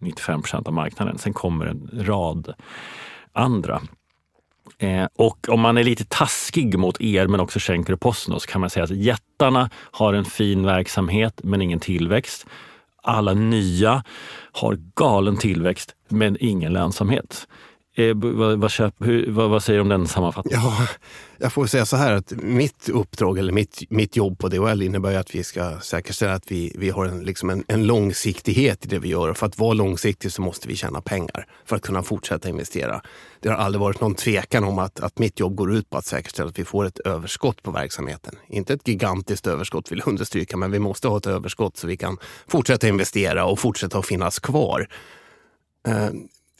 95 0.00 0.42
procent 0.42 0.66
av 0.66 0.74
marknaden. 0.74 1.18
Sen 1.18 1.32
kommer 1.32 1.66
en 1.66 1.90
rad 1.92 2.54
andra. 3.32 3.80
Eh, 4.78 5.06
och 5.18 5.48
om 5.48 5.60
man 5.60 5.78
är 5.78 5.84
lite 5.84 6.04
taskig 6.04 6.78
mot 6.78 7.00
er, 7.00 7.26
men 7.26 7.40
också 7.40 7.58
Schenker 7.58 7.92
och 7.92 8.00
Postnord 8.00 8.40
så 8.40 8.46
kan 8.46 8.60
man 8.60 8.70
säga 8.70 8.84
att 8.84 8.90
jättarna 8.90 9.70
har 9.74 10.14
en 10.14 10.24
fin 10.24 10.66
verksamhet, 10.66 11.40
men 11.44 11.62
ingen 11.62 11.80
tillväxt. 11.80 12.46
Alla 13.02 13.34
nya 13.34 14.04
har 14.52 14.78
galen 14.94 15.36
tillväxt, 15.36 15.94
men 16.08 16.36
ingen 16.40 16.72
lönsamhet. 16.72 17.46
Eh, 18.00 18.14
vad, 18.14 18.60
vad, 18.60 18.70
köp, 18.70 18.94
hur, 18.98 19.30
vad, 19.30 19.50
vad, 19.50 19.62
säger 19.62 19.78
du 19.78 19.82
om 19.82 19.88
den 19.88 20.06
sammanfattningen? 20.06 20.60
Ja, 20.62 20.86
jag 21.38 21.52
får 21.52 21.66
säga 21.66 21.86
så 21.86 21.96
här 21.96 22.12
att 22.12 22.32
mitt 22.32 22.88
uppdrag 22.88 23.38
eller 23.38 23.52
mitt, 23.52 23.82
mitt 23.90 24.16
jobb 24.16 24.38
på 24.38 24.48
DHL 24.48 24.82
innebär 24.82 25.14
att 25.14 25.34
vi 25.34 25.44
ska 25.44 25.80
säkerställa 25.80 26.34
att 26.34 26.52
vi, 26.52 26.72
vi 26.78 26.90
har 26.90 27.06
en, 27.06 27.20
liksom 27.20 27.50
en, 27.50 27.64
en 27.68 27.86
långsiktighet 27.86 28.84
i 28.84 28.88
det 28.88 28.98
vi 28.98 29.08
gör. 29.08 29.28
Och 29.28 29.36
för 29.36 29.46
att 29.46 29.58
vara 29.58 29.72
långsiktig 29.72 30.32
så 30.32 30.42
måste 30.42 30.68
vi 30.68 30.76
tjäna 30.76 31.00
pengar 31.00 31.46
för 31.64 31.76
att 31.76 31.82
kunna 31.82 32.02
fortsätta 32.02 32.48
investera. 32.48 33.02
Det 33.40 33.48
har 33.48 33.56
aldrig 33.56 33.80
varit 33.80 34.00
någon 34.00 34.14
tvekan 34.14 34.64
om 34.64 34.78
att, 34.78 35.00
att 35.00 35.18
mitt 35.18 35.40
jobb 35.40 35.54
går 35.54 35.72
ut 35.72 35.90
på 35.90 35.98
att 35.98 36.06
säkerställa 36.06 36.48
att 36.48 36.58
vi 36.58 36.64
får 36.64 36.84
ett 36.84 36.98
överskott 36.98 37.62
på 37.62 37.70
verksamheten. 37.70 38.34
Inte 38.48 38.74
ett 38.74 38.88
gigantiskt 38.88 39.46
överskott 39.46 39.92
vill 39.92 39.98
jag 39.98 40.08
understryka, 40.08 40.56
men 40.56 40.70
vi 40.70 40.78
måste 40.78 41.08
ha 41.08 41.18
ett 41.18 41.26
överskott 41.26 41.76
så 41.76 41.86
vi 41.86 41.96
kan 41.96 42.18
fortsätta 42.48 42.88
investera 42.88 43.44
och 43.44 43.58
fortsätta 43.58 43.98
att 43.98 44.06
finnas 44.06 44.38
kvar. 44.38 44.88
Eh, 45.88 46.10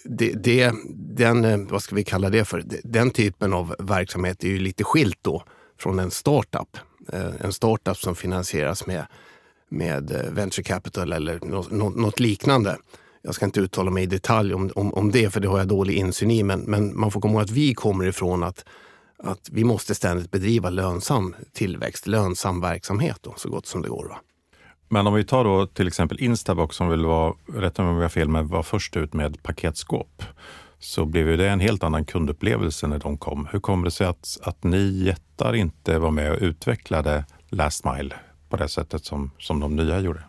det, 0.04 0.32
det, 0.32 0.72
den, 0.94 1.44
eh, 1.44 1.58
vad 1.58 1.82
ska 1.82 1.94
vi 1.94 2.04
kalla 2.04 2.30
det 2.30 2.44
för? 2.44 2.64
Den 2.84 3.10
typen 3.10 3.52
av 3.52 3.74
verksamhet 3.78 4.44
är 4.44 4.48
ju 4.48 4.58
lite 4.58 4.84
skilt 4.84 5.18
då 5.22 5.44
från 5.78 5.98
en 5.98 6.10
startup. 6.10 6.76
Eh, 7.12 7.30
en 7.40 7.52
startup 7.52 7.96
som 7.96 8.14
finansieras 8.14 8.86
med, 8.86 9.06
med 9.68 10.10
eh, 10.10 10.32
venture 10.32 10.62
capital 10.62 11.12
eller 11.12 11.38
något, 11.70 12.20
liknande. 12.20 12.76
Jag 13.22 13.34
ska 13.34 13.44
inte 13.44 13.60
uttala 13.60 13.90
mig 13.90 14.02
i 14.02 14.06
detalj 14.06 14.54
om, 14.54 14.70
om, 14.74 14.94
om 14.94 15.10
det, 15.10 15.30
för 15.30 15.40
det 15.40 15.48
har 15.48 15.58
jag 15.58 15.68
dålig 15.68 15.94
insyn 15.94 16.30
i. 16.30 16.42
Men, 16.42 16.60
men 16.60 17.00
man 17.00 17.10
får 17.10 17.20
komma 17.20 17.34
ihåg 17.34 17.42
att 17.42 17.50
vi 17.50 17.74
kommer 17.74 18.06
ifrån 18.06 18.42
att, 18.42 18.64
att 19.18 19.48
vi 19.52 19.64
måste 19.64 19.94
ständigt 19.94 20.30
bedriva 20.30 20.70
lönsam 20.70 21.34
tillväxt, 21.52 22.06
lönsam 22.06 22.60
verksamhet 22.60 23.18
då, 23.20 23.34
så 23.36 23.50
gott 23.50 23.66
som 23.66 23.82
det 23.82 23.88
går. 23.88 24.08
Va? 24.08 24.20
Men 24.92 25.06
om 25.06 25.14
vi 25.14 25.24
tar 25.24 25.44
då 25.44 25.66
till 25.66 25.88
exempel 25.88 26.20
Instabox 26.20 26.76
som 26.76 26.88
vill 26.88 27.04
vara, 27.04 27.34
rätta 27.54 27.82
mig 27.82 27.90
om 27.90 27.96
jag 27.96 28.04
har 28.04 28.08
fel, 28.08 28.28
men 28.28 28.48
var 28.48 28.62
först 28.62 28.96
ut 28.96 29.12
med 29.12 29.42
paketskåp 29.42 30.22
så 30.78 31.04
blev 31.04 31.28
ju 31.28 31.36
det 31.36 31.48
en 31.48 31.60
helt 31.60 31.84
annan 31.84 32.04
kundupplevelse 32.04 32.86
när 32.86 32.98
de 32.98 33.18
kom. 33.18 33.48
Hur 33.52 33.60
kommer 33.60 33.84
det 33.84 33.90
sig 33.90 34.06
att, 34.06 34.38
att 34.42 34.64
ni 34.64 35.04
jättar 35.04 35.54
inte 35.54 35.98
var 35.98 36.10
med 36.10 36.32
och 36.32 36.38
utvecklade 36.40 37.24
Last 37.48 37.84
Mile 37.84 38.14
på 38.48 38.56
det 38.56 38.68
sättet 38.68 39.04
som, 39.04 39.30
som 39.38 39.60
de 39.60 39.76
nya 39.76 40.00
gjorde? 40.00 40.22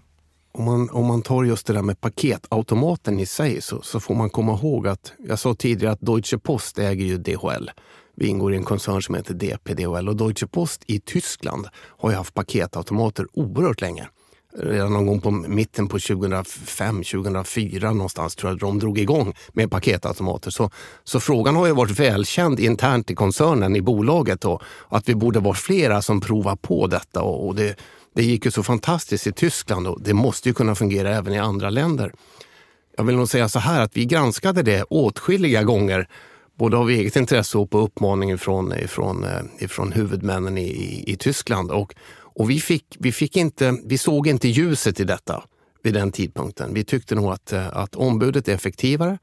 Om 0.52 0.66
man, 0.66 0.90
om 0.90 1.06
man 1.06 1.22
tar 1.22 1.44
just 1.44 1.68
det 1.68 1.74
där 1.74 1.82
med 1.82 2.02
paketautomaten 2.02 3.20
i 3.20 3.26
sig 3.26 3.62
så, 3.62 3.82
så 3.82 4.00
får 4.00 4.16
man 4.16 4.30
komma 4.30 4.54
ihåg 4.54 4.88
att 4.88 5.14
jag 5.20 5.40
sa 5.40 5.54
tidigare 5.54 5.94
att 5.94 6.02
Deutsche 6.02 6.38
Post 6.38 6.80
äger 6.80 7.06
ju 7.06 7.18
DHL. 7.18 7.70
Vi 8.16 8.28
ingår 8.28 8.54
i 8.54 8.58
en 8.58 8.64
koncern 8.64 9.02
som 9.02 9.16
heter 9.16 9.34
DPDHL 9.34 10.10
och 10.10 10.16
Deutsche 10.16 10.48
Post 10.48 10.84
i 10.88 11.00
Tyskland 11.00 11.68
har 11.74 12.10
ju 12.10 12.16
haft 12.16 12.34
paketautomater 12.34 13.28
oerhört 13.34 13.82
länge 13.82 14.08
redan 14.54 14.94
någon 14.94 15.06
gång 15.06 15.22
på 15.22 15.32
mitten 15.32 15.88
på 15.88 16.00
2005, 16.00 17.04
2004 17.04 17.94
någonstans 17.94 18.36
tror 18.36 18.52
jag 18.52 18.60
de 18.60 18.80
drog 18.80 19.00
igång 19.00 19.34
med 19.54 19.72
paketautomater. 19.72 20.52
Så, 20.52 20.70
så 21.04 21.20
frågan 21.20 21.56
har 21.56 21.68
ju 21.68 21.74
varit 21.74 22.00
välkänd 22.00 22.60
internt 22.60 23.12
i 23.12 23.16
koncernen, 23.16 23.76
i 23.76 23.82
bolaget 23.82 24.42
då, 24.42 24.62
att 24.90 25.10
vi 25.10 25.16
borde 25.16 25.40
vara 25.40 25.54
flera 25.54 26.02
som 26.02 26.22
provar 26.22 26.56
på 26.56 26.88
detta. 26.88 27.22
Och, 27.22 27.48
och 27.48 27.56
det, 27.56 27.76
det 28.16 28.24
gick 28.24 28.46
ju 28.46 28.52
så 28.52 28.64
fantastiskt 28.64 29.28
i 29.28 29.32
Tyskland 29.32 29.88
och 29.88 30.02
det 30.02 30.14
måste 30.14 30.50
ju 30.50 30.54
kunna 30.54 30.76
fungera 30.76 31.16
även 31.16 31.34
i 31.34 31.40
andra 31.40 31.70
länder. 31.70 32.14
Jag 32.98 33.04
vill 33.04 33.16
nog 33.16 33.30
säga 33.30 33.50
så 33.50 33.60
här 33.60 33.82
att 33.82 33.98
vi 33.98 34.06
granskade 34.06 34.64
det 34.64 34.84
åtskilliga 34.84 35.64
gånger 35.64 36.08
både 36.58 36.78
av 36.78 36.90
eget 36.90 37.16
intresse 37.16 37.58
och 37.58 37.70
på 37.70 37.80
uppmaning 37.80 38.38
från, 38.38 38.72
eh, 38.72 38.84
ifrån, 38.84 39.26
ifrån 39.60 39.92
eh, 39.92 39.98
huvudmännen 39.98 40.58
i, 40.58 40.68
i, 40.68 41.04
i 41.12 41.18
Tyskland. 41.18 41.72
Och, 41.72 41.94
och 42.36 42.50
vi, 42.50 42.60
fick, 42.60 42.86
vi, 43.00 43.12
fick 43.12 43.38
inte, 43.38 43.78
vi 43.86 43.98
såg 43.98 44.28
inte 44.28 44.48
ljuset 44.48 45.00
i 45.00 45.04
detta 45.04 45.44
vid 45.84 45.94
den 45.94 46.12
tidpunkten. 46.12 46.74
Vi 46.74 46.84
tyckte 46.84 47.16
nog 47.16 47.32
att, 47.32 47.54
eh, 47.54 47.78
att 47.78 47.96
ombudet 47.96 48.48
är 48.48 48.54
effektivare. 48.54 49.18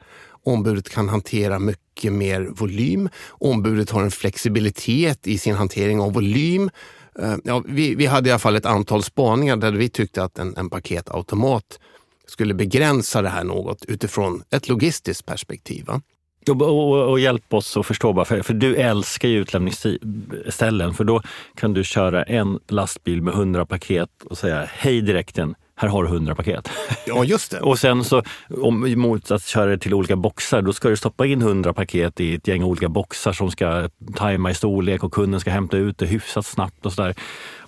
Ombudet 0.45 0.88
kan 0.88 1.09
hantera 1.09 1.59
mycket 1.59 2.12
mer 2.12 2.43
volym. 2.43 3.09
Ombudet 3.29 3.91
har 3.91 4.03
en 4.03 4.11
flexibilitet 4.11 5.27
i 5.27 5.38
sin 5.38 5.55
hantering 5.55 6.00
av 6.00 6.12
volym. 6.12 6.71
Eh, 7.19 7.37
ja, 7.45 7.62
vi, 7.67 7.95
vi 7.95 8.07
hade 8.07 8.29
i 8.29 8.33
alla 8.33 8.38
fall 8.38 8.57
ett 8.57 8.67
antal 8.67 9.03
spaningar 9.03 9.57
där 9.57 9.73
vi 9.73 9.88
tyckte 9.88 10.25
att 10.25 10.38
en, 10.38 10.57
en 10.57 10.71
paketautomat 10.71 11.79
skulle 12.27 12.55
begränsa 12.55 13.23
det 13.23 13.29
här 13.29 13.45
något 13.45 13.85
utifrån 13.85 14.43
ett 14.50 14.69
logistiskt 14.69 15.27
perspektiv. 15.27 15.85
Va? 15.87 16.03
Och, 16.49 16.62
och, 16.62 17.11
och, 17.11 17.21
hjälp 17.21 17.55
oss 17.55 17.76
att 17.76 17.87
förstå, 17.87 18.12
bara, 18.12 18.25
för, 18.25 18.43
för 18.43 18.55
du 18.55 18.76
älskar 18.76 19.28
ju 19.28 19.38
utlämningsställen 19.38 20.95
för 20.95 21.05
då 21.05 21.23
kan 21.55 21.75
du 21.75 21.85
köra 21.85 22.23
en 22.23 22.59
lastbil 22.69 23.23
med 23.23 23.35
100 23.35 23.67
paket 23.67 24.11
och 24.25 24.38
säga 24.38 24.69
hej 24.73 25.00
direkten, 25.00 25.55
här 25.80 25.88
har 25.88 26.02
du 26.02 26.08
100 26.08 26.35
paket. 26.35 26.68
Ja, 27.06 27.25
just 27.25 27.50
det. 27.50 27.61
och 27.62 27.78
sen 27.78 28.04
så, 28.04 28.23
om, 28.62 28.94
mot 28.97 29.30
att 29.30 29.44
köra 29.44 29.70
det 29.70 29.78
till 29.78 29.94
olika 29.94 30.16
boxar, 30.16 30.62
då 30.62 30.73
ska 30.73 30.88
du 30.88 30.97
stoppa 30.97 31.26
in 31.26 31.42
100 31.42 31.73
paket 31.73 32.20
i 32.20 32.35
ett 32.35 32.49
gäng 32.49 32.62
olika 32.62 32.88
boxar 32.88 33.32
som 33.32 33.50
ska 33.50 33.88
tajma 34.14 34.50
i 34.50 34.54
storlek 34.54 35.04
och 35.04 35.12
kunden 35.12 35.40
ska 35.40 35.50
hämta 35.50 35.76
ut 35.76 35.99
det 35.99 36.06
hyfsat 36.06 36.47
snabbt 36.47 36.87
och 36.87 36.92
sådär. 36.92 37.14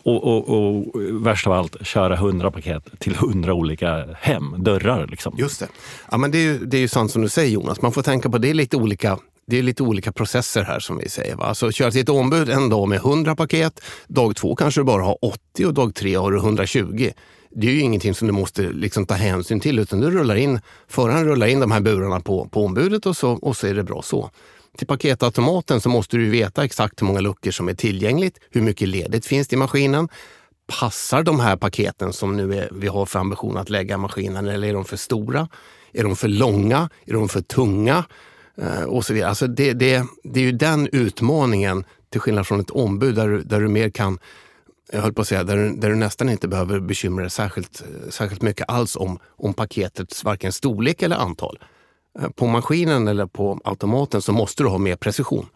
Och, 0.03 0.25
och, 0.25 0.49
och 0.49 0.87
värst 1.11 1.47
av 1.47 1.53
allt, 1.53 1.87
köra 1.87 2.15
100 2.15 2.51
paket 2.51 2.85
till 2.99 3.15
100 3.15 3.55
olika 3.55 4.07
hem, 4.21 4.55
dörrar. 4.59 5.07
Liksom. 5.07 5.35
Just 5.39 5.61
det. 5.61 5.69
Ja, 6.11 6.19
men 6.19 6.31
det, 6.31 6.39
är 6.39 6.43
ju, 6.43 6.59
det 6.59 6.77
är 6.77 6.81
ju 6.81 6.89
sant 6.89 7.11
som 7.11 7.23
du 7.23 7.29
säger 7.29 7.51
Jonas, 7.51 7.83
man 7.83 7.93
får 7.93 8.03
tänka 8.03 8.31
på 8.31 8.39
det 8.39 8.51
är 8.51 8.55
lite 8.55 8.77
olika 8.77 9.19
det 9.47 9.59
är 9.59 9.63
lite 9.63 9.83
olika 9.83 10.13
processer 10.13 10.63
här 10.63 10.81
som 10.81 10.99
vi 10.99 11.09
säger. 11.09 11.37
Va? 11.37 11.45
Alltså 11.45 11.73
köra 11.73 11.91
till 11.91 12.01
ett 12.01 12.09
ombud 12.09 12.49
en 12.49 12.69
dag 12.69 12.89
med 12.89 12.97
100 12.97 13.37
paket, 13.37 13.81
dag 14.09 14.37
två 14.37 14.57
kanske 14.57 14.81
du 14.81 14.85
bara 14.85 15.03
har 15.03 15.19
80 15.23 15.67
och 15.67 15.75
dag 15.75 15.95
tre 15.95 16.15
har 16.15 16.31
du 16.31 16.39
120 16.39 17.11
det 17.51 17.67
är 17.67 17.73
ju 17.73 17.81
ingenting 17.81 18.15
som 18.15 18.27
du 18.27 18.33
måste 18.33 18.63
liksom 18.63 19.07
ta 19.07 19.15
hänsyn 19.15 19.61
till 19.61 19.79
utan 19.79 20.01
du 20.01 20.11
rullar 20.11 20.37
in, 20.37 20.61
föraren 20.89 21.25
rullar 21.25 21.47
in 21.47 21.61
de 21.61 21.71
här 21.71 21.81
burarna 21.81 22.21
på, 22.21 22.49
på 22.49 22.65
ombudet 22.65 23.07
och 23.07 23.17
så, 23.17 23.31
och 23.31 23.57
så 23.57 23.67
är 23.67 23.75
det 23.75 23.83
bra 23.83 24.03
så. 24.03 24.31
Till 24.79 24.87
paketautomaten 24.87 25.81
så 25.81 25.89
måste 25.89 26.17
du 26.17 26.31
veta 26.31 26.65
exakt 26.65 27.03
hur 27.03 27.07
många 27.07 27.21
luckor 27.21 27.51
som 27.51 27.69
är 27.69 27.75
tillgängligt, 27.75 28.39
hur 28.51 28.61
mycket 28.61 28.89
ledigt 28.89 29.27
finns 29.27 29.49
det 29.49 29.55
i 29.55 29.59
maskinen. 29.59 30.09
Passar 30.81 31.23
de 31.23 31.41
här 31.41 31.57
paketen 31.57 32.13
som 32.13 32.37
nu 32.37 32.55
är, 32.55 32.69
vi 32.73 32.87
har 32.87 33.07
för 33.07 33.19
ambition 33.19 33.57
att 33.57 33.71
lägga 33.71 33.95
i 33.95 33.99
maskinen 33.99 34.49
eller 34.49 34.69
är 34.69 34.75
de 34.75 34.85
för 34.85 34.97
stora? 34.97 35.49
Är 35.93 36.03
de 36.03 36.17
för 36.17 36.29
långa? 36.29 36.91
Är 37.07 37.13
de 37.13 37.29
för 37.29 37.41
tunga? 37.41 38.05
Eh, 38.57 38.83
och 38.83 39.05
så 39.05 39.15
vidare. 39.15 39.29
Alltså 39.29 39.47
det, 39.47 39.73
det, 39.73 40.05
det 40.25 40.41
är 40.41 40.45
ju 40.45 40.53
den 40.53 40.89
utmaningen, 40.93 41.85
till 42.11 42.21
skillnad 42.21 42.47
från 42.47 42.61
ett 42.61 42.71
ombud 42.71 43.15
där, 43.15 43.29
där 43.29 43.61
du 43.61 43.69
mer 43.69 43.91
kan 43.91 44.19
jag 44.93 45.01
höll 45.01 45.13
på 45.13 45.23
att 45.23 45.29
säga, 45.29 45.45
där, 45.45 45.57
du, 45.57 45.77
där 45.77 45.91
du 45.91 45.97
nästan 45.97 46.29
inte 46.29 46.49
behöver 46.49 46.81
bekymra 46.81 47.23
dig 47.23 47.31
särskilt, 47.31 47.83
särskilt 48.09 48.43
mycket 48.43 48.71
alls 48.71 48.97
om, 48.97 49.19
om 49.29 49.55
paketets 49.55 50.25
varken 50.25 50.53
storlek 50.53 51.03
eller 51.03 51.17
antal. 51.17 51.59
Eh, 52.19 52.29
på 52.29 52.47
maskinen 52.47 53.09
eller 53.09 53.27
på 53.27 53.61
automaten 53.65 54.23
så 54.23 54.33
måste 54.33 54.63
du 54.63 54.69
ha 54.69 54.79
mer 54.79 54.97
precision. 54.97 55.47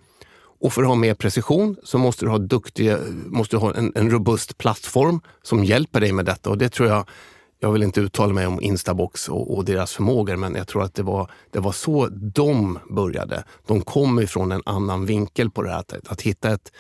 Och 0.61 0.73
för 0.73 0.83
att 0.83 0.89
ha 0.89 0.95
mer 0.95 1.15
precision 1.15 1.77
så 1.83 1.99
måste 1.99 2.25
du 2.25 2.31
ha, 2.31 2.39
duktiga, 2.39 2.99
måste 3.27 3.57
du 3.57 3.61
ha 3.61 3.75
en, 3.75 3.93
en 3.95 4.11
robust 4.11 4.59
plattform 4.59 5.21
som 5.43 5.65
hjälper 5.65 6.01
dig 6.01 6.13
med 6.13 6.25
detta. 6.25 6.51
Och 6.51 6.59
det 6.59 6.69
tror 6.69 6.89
jag, 6.89 7.09
jag 7.59 7.73
vill 7.73 7.83
inte 7.83 8.01
uttala 8.01 8.33
mig 8.33 8.47
om 8.47 8.61
Instabox 8.61 9.29
och, 9.29 9.57
och, 9.57 9.65
deras 9.65 9.93
förmågor, 9.93 10.37
men 10.37 10.55
jag 10.55 10.69
tror 10.69 10.83
att 10.83 10.95
det 10.95 11.03
var, 11.03 11.31
det 11.51 11.61
var 11.61 11.73
så 11.73 12.09
de 12.11 12.79
började. 12.91 13.45
De 13.67 13.81
kom 13.81 14.21
ifrån 14.21 14.53
en 14.53 14.63
annan 14.67 15.07
vinkel 15.07 15.51
på 15.51 15.63
det 15.63 15.71
här, 15.71 15.79
att, 15.79 16.09
att 16.09 16.23
hitta 16.23 16.53
ett, 16.53 16.73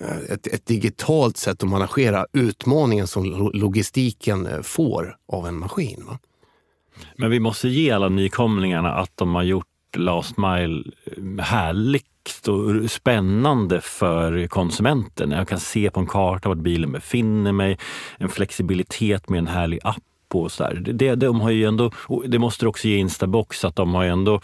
Eh, 0.00 0.32
ett, 0.32 0.46
ett, 0.46 0.66
digitalt 0.66 1.36
sätt 1.36 1.62
att 1.62 1.68
managera 1.68 2.26
utmaningen 2.32 3.06
som 3.06 3.50
logistiken 3.54 4.46
eh, 4.46 4.62
får 4.62 5.16
av 5.28 5.46
en 5.46 5.58
maskin. 5.58 6.04
Va? 6.06 6.18
Men 7.16 7.30
vi 7.30 7.40
måste 7.40 7.68
ge 7.68 7.90
alla 7.90 8.08
nykomlingarna 8.08 8.94
att 8.94 9.10
de 9.14 9.34
har 9.34 9.42
gjort 9.42 9.66
Last 9.96 10.36
Mile 10.36 10.84
eh, 11.04 11.44
härligt 11.44 12.48
och 12.48 12.90
spännande 12.90 13.80
för 13.80 14.46
konsumenten. 14.46 15.30
Jag 15.30 15.48
kan 15.48 15.60
se 15.60 15.90
på 15.90 16.00
en 16.00 16.06
karta 16.06 16.48
vart 16.48 16.58
bilen 16.58 16.92
befinner 16.92 17.52
mig, 17.52 17.78
en 18.18 18.28
flexibilitet 18.28 19.28
med 19.28 19.38
en 19.38 19.46
härlig 19.46 19.80
app 19.82 20.02
och 20.32 20.52
så 20.52 20.62
där. 20.62 20.74
Det, 20.74 21.14
de 21.14 21.40
har 21.40 21.50
ju 21.50 21.64
ändå, 21.64 21.90
det 22.26 22.38
måste 22.38 22.64
du 22.64 22.68
också 22.68 22.88
ge 22.88 22.96
Instabox, 22.96 23.64
att 23.64 23.76
de 23.76 23.94
har 23.94 24.04
ändå 24.04 24.40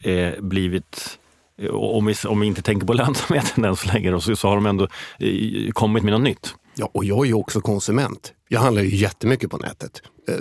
eh, 0.00 0.40
blivit 0.40 1.18
Eh, 1.60 1.70
om 1.70 2.06
vi, 2.06 2.14
om 2.28 2.40
vi 2.40 2.46
inte 2.46 2.62
tänker 2.62 2.86
på 2.86 2.92
lönsamheten 3.02 3.64
än 3.64 3.76
så 3.76 3.92
länge, 3.92 4.20
så, 4.20 4.36
så 4.36 4.48
har 4.48 4.54
de 4.54 4.66
ändå 4.66 4.88
eh, 5.18 5.70
kommit 5.72 6.02
med 6.02 6.12
något 6.12 6.22
nytt. 6.22 6.54
Ja, 6.74 6.90
och 6.94 7.04
jag 7.04 7.18
är 7.18 7.28
ju 7.28 7.34
också 7.34 7.60
konsument. 7.60 8.32
Jag 8.48 8.60
handlar 8.60 8.82
ju 8.82 8.96
jättemycket 8.96 9.50
på 9.50 9.56
nätet. 9.56 10.02
Eh, 10.28 10.34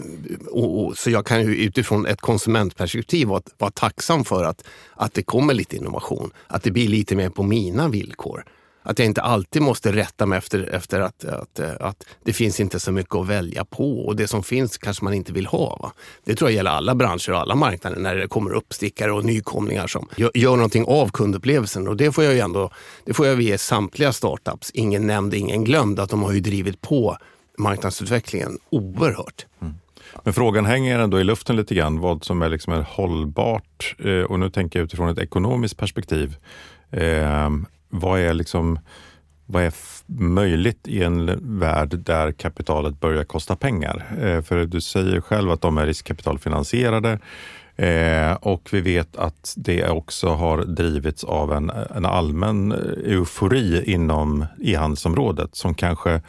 och, 0.52 0.86
och, 0.86 0.98
så 0.98 1.10
jag 1.10 1.26
kan 1.26 1.42
ju 1.42 1.56
utifrån 1.56 2.06
ett 2.06 2.22
konsumentperspektiv 2.22 3.28
vara, 3.28 3.42
vara 3.58 3.72
tacksam 3.72 4.26
för 4.26 4.44
att, 4.44 4.64
att 4.96 5.14
det 5.14 5.24
kommer 5.24 5.54
lite 5.54 5.76
innovation. 5.76 6.32
Att 6.48 6.64
det 6.64 6.72
blir 6.72 6.88
lite 6.88 7.16
mer 7.16 7.30
på 7.30 7.44
mina 7.44 7.88
villkor. 7.88 8.44
Att 8.83 9.00
jag 9.00 9.05
inte 9.05 9.21
alltid 9.21 9.62
måste 9.62 9.91
rätta 9.91 10.25
mig 10.25 10.38
efter, 10.38 10.69
efter 10.74 11.00
att, 11.00 11.25
att, 11.25 11.59
att 11.59 12.05
det 12.24 12.33
finns 12.33 12.59
inte 12.59 12.79
så 12.79 12.91
mycket 12.91 13.15
att 13.15 13.27
välja 13.27 13.65
på 13.65 14.05
och 14.05 14.15
det 14.15 14.27
som 14.27 14.43
finns 14.43 14.77
kanske 14.77 15.03
man 15.03 15.13
inte 15.13 15.33
vill 15.33 15.45
ha. 15.45 15.77
Va? 15.81 15.91
Det 16.24 16.36
tror 16.36 16.50
jag 16.50 16.55
gäller 16.55 16.71
alla 16.71 16.95
branscher 16.95 17.31
och 17.31 17.39
alla 17.39 17.55
marknader 17.55 18.00
när 18.00 18.15
det 18.15 18.27
kommer 18.27 18.53
uppstickare 18.53 19.12
och 19.12 19.25
nykomlingar 19.25 19.88
som 19.88 20.07
gör, 20.17 20.31
gör 20.33 20.55
någonting 20.55 20.86
av 20.88 21.09
kundupplevelsen. 21.12 21.88
Och 21.88 21.98
det 21.98 22.12
får 22.12 22.24
jag 22.24 22.33
ju 22.33 22.39
ändå, 22.39 22.71
det 23.05 23.13
får 23.13 23.27
jag 23.27 23.41
ge 23.41 23.57
samtliga 23.57 24.13
startups, 24.13 24.71
ingen 24.74 25.07
nämnd, 25.07 25.33
ingen 25.33 25.63
glömd, 25.63 26.00
att 26.00 26.09
de 26.09 26.24
har 26.24 26.31
ju 26.31 26.39
drivit 26.39 26.81
på 26.81 27.17
marknadsutvecklingen 27.57 28.57
oerhört. 28.69 29.45
Mm. 29.62 29.74
Men 30.24 30.33
frågan 30.33 30.65
hänger 30.65 31.00
ändå 31.00 31.19
i 31.19 31.24
luften 31.24 31.55
lite 31.55 31.75
grann, 31.75 32.00
vad 32.00 32.24
som 32.24 32.41
är, 32.41 32.50
liksom 32.50 32.74
är 32.74 32.81
hållbart. 32.81 33.95
Eh, 34.00 34.21
och 34.21 34.39
nu 34.39 34.50
tänker 34.50 34.79
jag 34.79 34.86
utifrån 34.86 35.09
ett 35.09 35.17
ekonomiskt 35.17 35.77
perspektiv. 35.77 36.36
Eh, 36.91 37.50
vad 37.89 38.19
är 38.19 38.34
liksom 38.34 38.79
vad 39.51 39.63
är 39.63 39.74
möjligt 40.22 40.88
i 40.88 41.03
en 41.03 41.39
värld 41.60 41.98
där 41.98 42.31
kapitalet 42.31 43.00
börjar 43.00 43.24
kosta 43.24 43.55
pengar? 43.55 44.05
Eh, 44.22 44.41
för 44.41 44.65
du 44.65 44.81
säger 44.81 45.22
själv 45.22 45.51
att 45.51 45.62
de 45.62 45.77
är 45.77 45.86
riskkapitalfinansierade 45.86 47.19
eh, 47.75 48.34
och 48.34 48.69
vi 48.72 48.81
vet 48.81 49.17
att 49.17 49.53
det 49.58 49.89
också 49.89 50.29
har 50.29 50.58
drivits 50.58 51.24
av 51.24 51.53
en, 51.53 51.72
en 51.96 52.05
allmän 52.05 52.72
eh, 52.72 52.77
eufori 53.13 53.84
inom 53.93 54.46
e-handelsområdet 54.63 55.55
som 55.55 55.74
kanske 55.74 56.22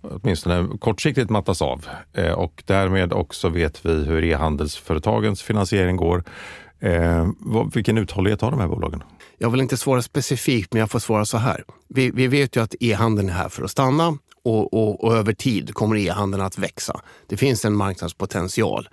åtminstone 0.00 0.78
kortsiktigt 0.78 1.30
mattas 1.30 1.62
av. 1.62 1.86
Eh, 2.12 2.32
och 2.32 2.62
därmed 2.66 3.12
också 3.12 3.48
vet 3.48 3.86
vi 3.86 4.04
hur 4.04 4.24
e-handelsföretagens 4.24 5.42
finansiering 5.42 5.96
går. 5.96 6.24
Eh, 6.80 7.28
vilken 7.74 7.98
uthållighet 7.98 8.40
har 8.40 8.50
de 8.50 8.60
här 8.60 8.68
bolagen? 8.68 9.02
Jag 9.38 9.50
vill 9.50 9.60
inte 9.60 9.76
svara 9.76 10.02
specifikt, 10.02 10.72
men 10.72 10.80
jag 10.80 10.90
får 10.90 10.98
svara 10.98 11.24
så 11.24 11.38
här. 11.38 11.64
Vi, 11.88 12.10
vi 12.10 12.26
vet 12.26 12.56
ju 12.56 12.62
att 12.62 12.74
e-handeln 12.80 13.28
är 13.28 13.32
här 13.32 13.48
för 13.48 13.64
att 13.64 13.70
stanna 13.70 14.18
och, 14.44 14.74
och, 14.74 15.04
och 15.04 15.16
över 15.16 15.32
tid 15.32 15.74
kommer 15.74 15.96
e-handeln 15.96 16.42
att 16.42 16.58
växa. 16.58 17.00
Det 17.26 17.36
finns 17.36 17.64
en 17.64 17.74
marknadspotential. 17.74 18.88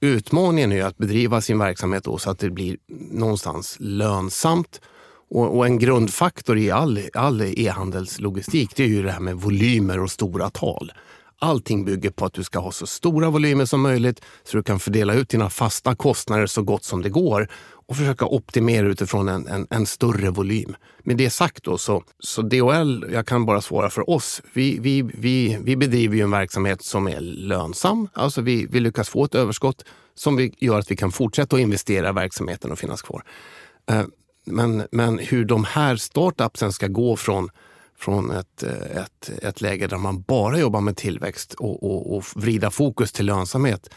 Utmaningen 0.00 0.72
är 0.72 0.84
att 0.84 0.98
bedriva 0.98 1.40
sin 1.40 1.58
verksamhet 1.58 2.04
då 2.04 2.18
så 2.18 2.30
att 2.30 2.38
det 2.38 2.50
blir 2.50 2.76
någonstans 3.10 3.76
lönsamt. 3.80 4.80
Och, 5.30 5.56
och 5.56 5.66
en 5.66 5.78
grundfaktor 5.78 6.58
i 6.58 6.70
all, 6.70 7.00
all 7.14 7.42
e-handelslogistik 7.42 8.76
det 8.76 8.84
är 8.84 8.88
ju 8.88 9.02
det 9.02 9.10
här 9.10 9.20
med 9.20 9.36
volymer 9.36 10.02
och 10.02 10.10
stora 10.10 10.50
tal. 10.50 10.92
Allting 11.38 11.84
bygger 11.84 12.10
på 12.10 12.24
att 12.24 12.32
du 12.32 12.44
ska 12.44 12.58
ha 12.58 12.72
så 12.72 12.86
stora 12.86 13.30
volymer 13.30 13.64
som 13.64 13.80
möjligt 13.80 14.20
så 14.44 14.56
du 14.56 14.62
kan 14.62 14.80
fördela 14.80 15.14
ut 15.14 15.28
dina 15.28 15.50
fasta 15.50 15.94
kostnader 15.94 16.46
så 16.46 16.62
gott 16.62 16.84
som 16.84 17.02
det 17.02 17.08
går 17.08 17.48
och 17.88 17.96
försöka 17.96 18.26
optimera 18.26 18.86
utifrån 18.86 19.28
en, 19.28 19.46
en, 19.46 19.66
en, 19.70 19.86
större 19.86 20.30
volym. 20.30 20.76
Med 21.02 21.16
det 21.16 21.30
sagt 21.30 21.64
då 21.64 21.78
så, 21.78 22.02
så 22.18 22.42
DHL, 22.42 23.04
jag 23.12 23.26
kan 23.26 23.46
bara 23.46 23.60
svara 23.60 23.90
för 23.90 24.10
oss. 24.10 24.42
Vi, 24.52 24.78
vi, 24.78 25.02
vi, 25.02 25.58
vi 25.62 25.76
bedriver 25.76 26.16
ju 26.16 26.22
en 26.22 26.30
verksamhet 26.30 26.82
som 26.82 27.08
är 27.08 27.20
lönsam. 27.20 28.08
Alltså 28.12 28.40
vi, 28.40 28.66
vi 28.70 28.80
lyckas 28.80 29.08
få 29.08 29.24
ett 29.24 29.34
överskott 29.34 29.84
som 30.14 30.36
vi 30.36 30.54
gör 30.58 30.78
att 30.78 30.90
vi 30.90 30.96
kan 30.96 31.12
fortsätta 31.12 31.56
att 31.56 31.62
investera 31.62 32.08
i 32.08 32.12
verksamheten 32.12 32.72
och 32.72 32.78
finnas 32.78 33.02
kvar. 33.02 33.22
Eh, 33.90 34.04
men, 34.46 34.86
men 34.92 35.18
hur 35.18 35.44
de 35.44 35.64
här 35.64 35.96
startupsen 35.96 36.72
ska 36.72 36.86
gå 36.86 37.16
från 37.16 37.50
från 37.98 38.30
ett, 38.30 38.62
eh, 38.62 39.02
ett, 39.02 39.30
ett 39.42 39.60
läge 39.60 39.86
där 39.86 39.98
man 39.98 40.22
bara 40.22 40.58
jobbar 40.58 40.80
med 40.80 40.96
tillväxt 40.96 41.54
och, 41.54 41.82
och, 41.82 42.16
och 42.16 42.24
vrida 42.34 42.70
fokus 42.70 43.12
till 43.12 43.26
lönsamhet 43.26 43.90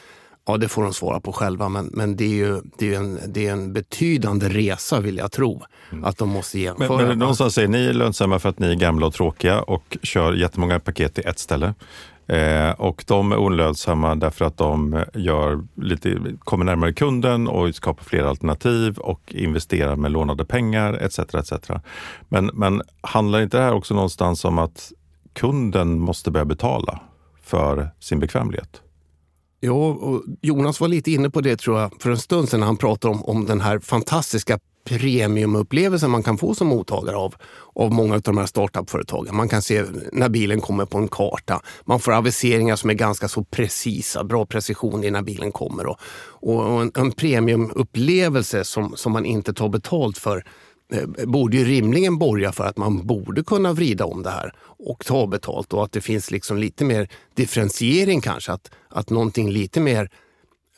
Ja, 0.49 0.57
det 0.57 0.67
får 0.67 0.83
de 0.83 0.93
svara 0.93 1.19
på 1.19 1.33
själva, 1.33 1.69
men, 1.69 1.89
men 1.93 2.15
det 2.15 2.23
är 2.23 2.35
ju 2.35 2.61
det 2.77 2.93
är 2.93 2.97
en, 2.99 3.19
det 3.27 3.47
är 3.47 3.51
en 3.51 3.73
betydande 3.73 4.49
resa 4.49 4.99
vill 4.99 5.17
jag 5.17 5.31
tro 5.31 5.61
mm. 5.91 6.03
att 6.03 6.17
de 6.17 6.29
måste 6.29 6.59
genomföra. 6.59 6.97
Men, 6.97 7.07
men 7.07 7.19
någonstans 7.19 7.53
säger 7.53 7.67
ni 7.67 7.85
är 7.85 7.93
lönsamma 7.93 8.39
för 8.39 8.49
att 8.49 8.59
ni 8.59 8.67
är 8.67 8.75
gamla 8.75 9.07
och 9.07 9.13
tråkiga 9.13 9.61
och 9.61 9.97
kör 10.03 10.33
jättemånga 10.33 10.79
paket 10.79 11.13
till 11.13 11.27
ett 11.27 11.39
ställe. 11.39 11.73
Eh, 12.27 12.71
och 12.71 13.03
de 13.07 13.31
är 13.31 13.37
olönsamma 13.37 14.15
därför 14.15 14.45
att 14.45 14.57
de 14.57 15.03
gör 15.13 15.63
lite, 15.75 16.19
kommer 16.39 16.65
närmare 16.65 16.93
kunden 16.93 17.47
och 17.47 17.75
skapar 17.75 18.03
fler 18.03 18.23
alternativ 18.23 18.97
och 18.97 19.33
investerar 19.35 19.95
med 19.95 20.11
lånade 20.11 20.45
pengar 20.45 20.93
etc. 20.93 21.19
etc. 21.19 21.53
Men, 22.29 22.51
men 22.53 22.81
handlar 23.01 23.41
inte 23.41 23.57
det 23.57 23.63
här 23.63 23.73
också 23.73 23.93
någonstans 23.93 24.45
om 24.45 24.57
att 24.57 24.91
kunden 25.33 25.99
måste 25.99 26.31
börja 26.31 26.45
betala 26.45 26.99
för 27.43 27.89
sin 27.99 28.19
bekvämlighet? 28.19 28.81
Ja, 29.59 29.87
och 29.87 30.23
Jonas 30.41 30.79
var 30.79 30.87
lite 30.87 31.11
inne 31.11 31.29
på 31.29 31.41
det 31.41 31.55
tror 31.55 31.79
jag 31.79 32.01
för 32.01 32.09
en 32.09 32.17
stund 32.17 32.49
sedan 32.49 32.59
när 32.59 32.67
han 32.67 32.77
pratade 32.77 33.13
om, 33.13 33.23
om 33.23 33.45
den 33.45 33.61
här 33.61 33.79
fantastiska 33.79 34.59
premiumupplevelsen 34.83 36.11
man 36.11 36.23
kan 36.23 36.37
få 36.37 36.55
som 36.55 36.67
mottagare 36.67 37.15
av, 37.15 37.35
av 37.75 37.91
många 37.91 38.15
av 38.15 38.21
de 38.21 38.37
här 38.37 38.45
startup-företagen. 38.45 39.35
Man 39.35 39.49
kan 39.49 39.61
se 39.61 39.83
när 40.11 40.29
bilen 40.29 40.61
kommer 40.61 40.85
på 40.85 40.97
en 40.97 41.07
karta. 41.07 41.61
Man 41.85 41.99
får 41.99 42.11
aviseringar 42.11 42.75
som 42.75 42.89
är 42.89 42.93
ganska 42.93 43.27
så 43.27 43.43
precisa, 43.43 44.23
bra 44.23 44.45
precision 44.45 45.03
i 45.03 45.11
när 45.11 45.21
bilen 45.21 45.51
kommer. 45.51 45.87
Och, 45.87 45.97
och 46.41 46.81
en, 46.81 46.91
en 46.95 47.11
premiumupplevelse 47.11 48.63
som, 48.63 48.93
som 48.95 49.11
man 49.11 49.25
inte 49.25 49.53
tar 49.53 49.69
betalt 49.69 50.17
för 50.17 50.43
Eh, 50.93 51.25
borde 51.25 51.57
ju 51.57 51.65
rimligen 51.65 52.17
borga 52.17 52.51
för 52.51 52.63
att 52.63 52.77
man 52.77 53.07
borde 53.07 53.43
kunna 53.43 53.73
vrida 53.73 54.05
om 54.05 54.23
det 54.23 54.29
här 54.29 54.53
och 54.61 55.05
ta 55.05 55.27
betalt 55.27 55.73
och 55.73 55.83
att 55.83 55.91
det 55.91 56.01
finns 56.01 56.31
liksom 56.31 56.57
lite 56.57 56.85
mer 56.85 57.07
differentiering 57.33 58.21
kanske. 58.21 58.51
Att, 58.51 58.71
att 58.89 59.09
någonting 59.09 59.51
lite 59.51 59.79
mer 59.79 60.09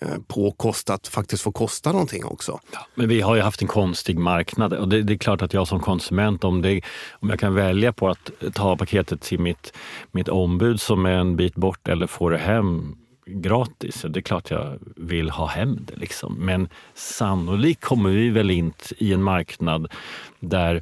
eh, 0.02 0.08
påkostat 0.28 1.08
faktiskt 1.08 1.44
får 1.44 1.52
kosta 1.52 1.92
någonting 1.92 2.26
också. 2.26 2.60
Ja, 2.72 2.88
men 2.96 3.10
vi 3.10 3.22
har 3.22 3.36
ju 3.36 3.42
haft 3.42 3.62
en 3.62 3.68
konstig 3.68 4.18
marknad 4.18 4.74
och 4.74 4.88
det, 4.90 5.02
det, 5.02 5.14
är 5.14 5.18
klart 5.18 5.42
att 5.42 5.54
jag 5.54 5.68
som 5.68 5.80
konsument, 5.80 6.44
om, 6.44 6.62
det, 6.62 6.82
om 7.12 7.30
jag 7.30 7.40
kan 7.40 7.54
välja 7.54 7.94
på 7.94 8.10
att 8.10 8.32
ta 8.54 8.78
paketet 8.78 9.22
till 9.22 9.40
mitt, 9.40 9.74
mitt 10.12 10.30
ombud 10.30 10.82
som 10.82 11.06
är 11.06 11.12
en 11.12 11.36
bit 11.36 11.56
bort 11.56 11.88
eller 11.88 12.08
få 12.08 12.30
det 12.30 12.38
hem 12.38 12.96
gratis, 13.26 14.06
det 14.10 14.20
är 14.20 14.22
klart 14.22 14.52
jag 14.52 14.80
vill 14.96 15.30
ha 15.30 15.48
hem 15.48 15.80
det. 15.86 15.96
Liksom. 15.96 16.36
Men 16.40 16.70
sannolikt 16.94 17.82
kommer 17.82 18.10
vi 18.10 18.30
väl 18.30 18.52
in 18.52 18.74
i 18.98 19.14
en 19.14 19.24
marknad 19.24 19.92
där 20.40 20.82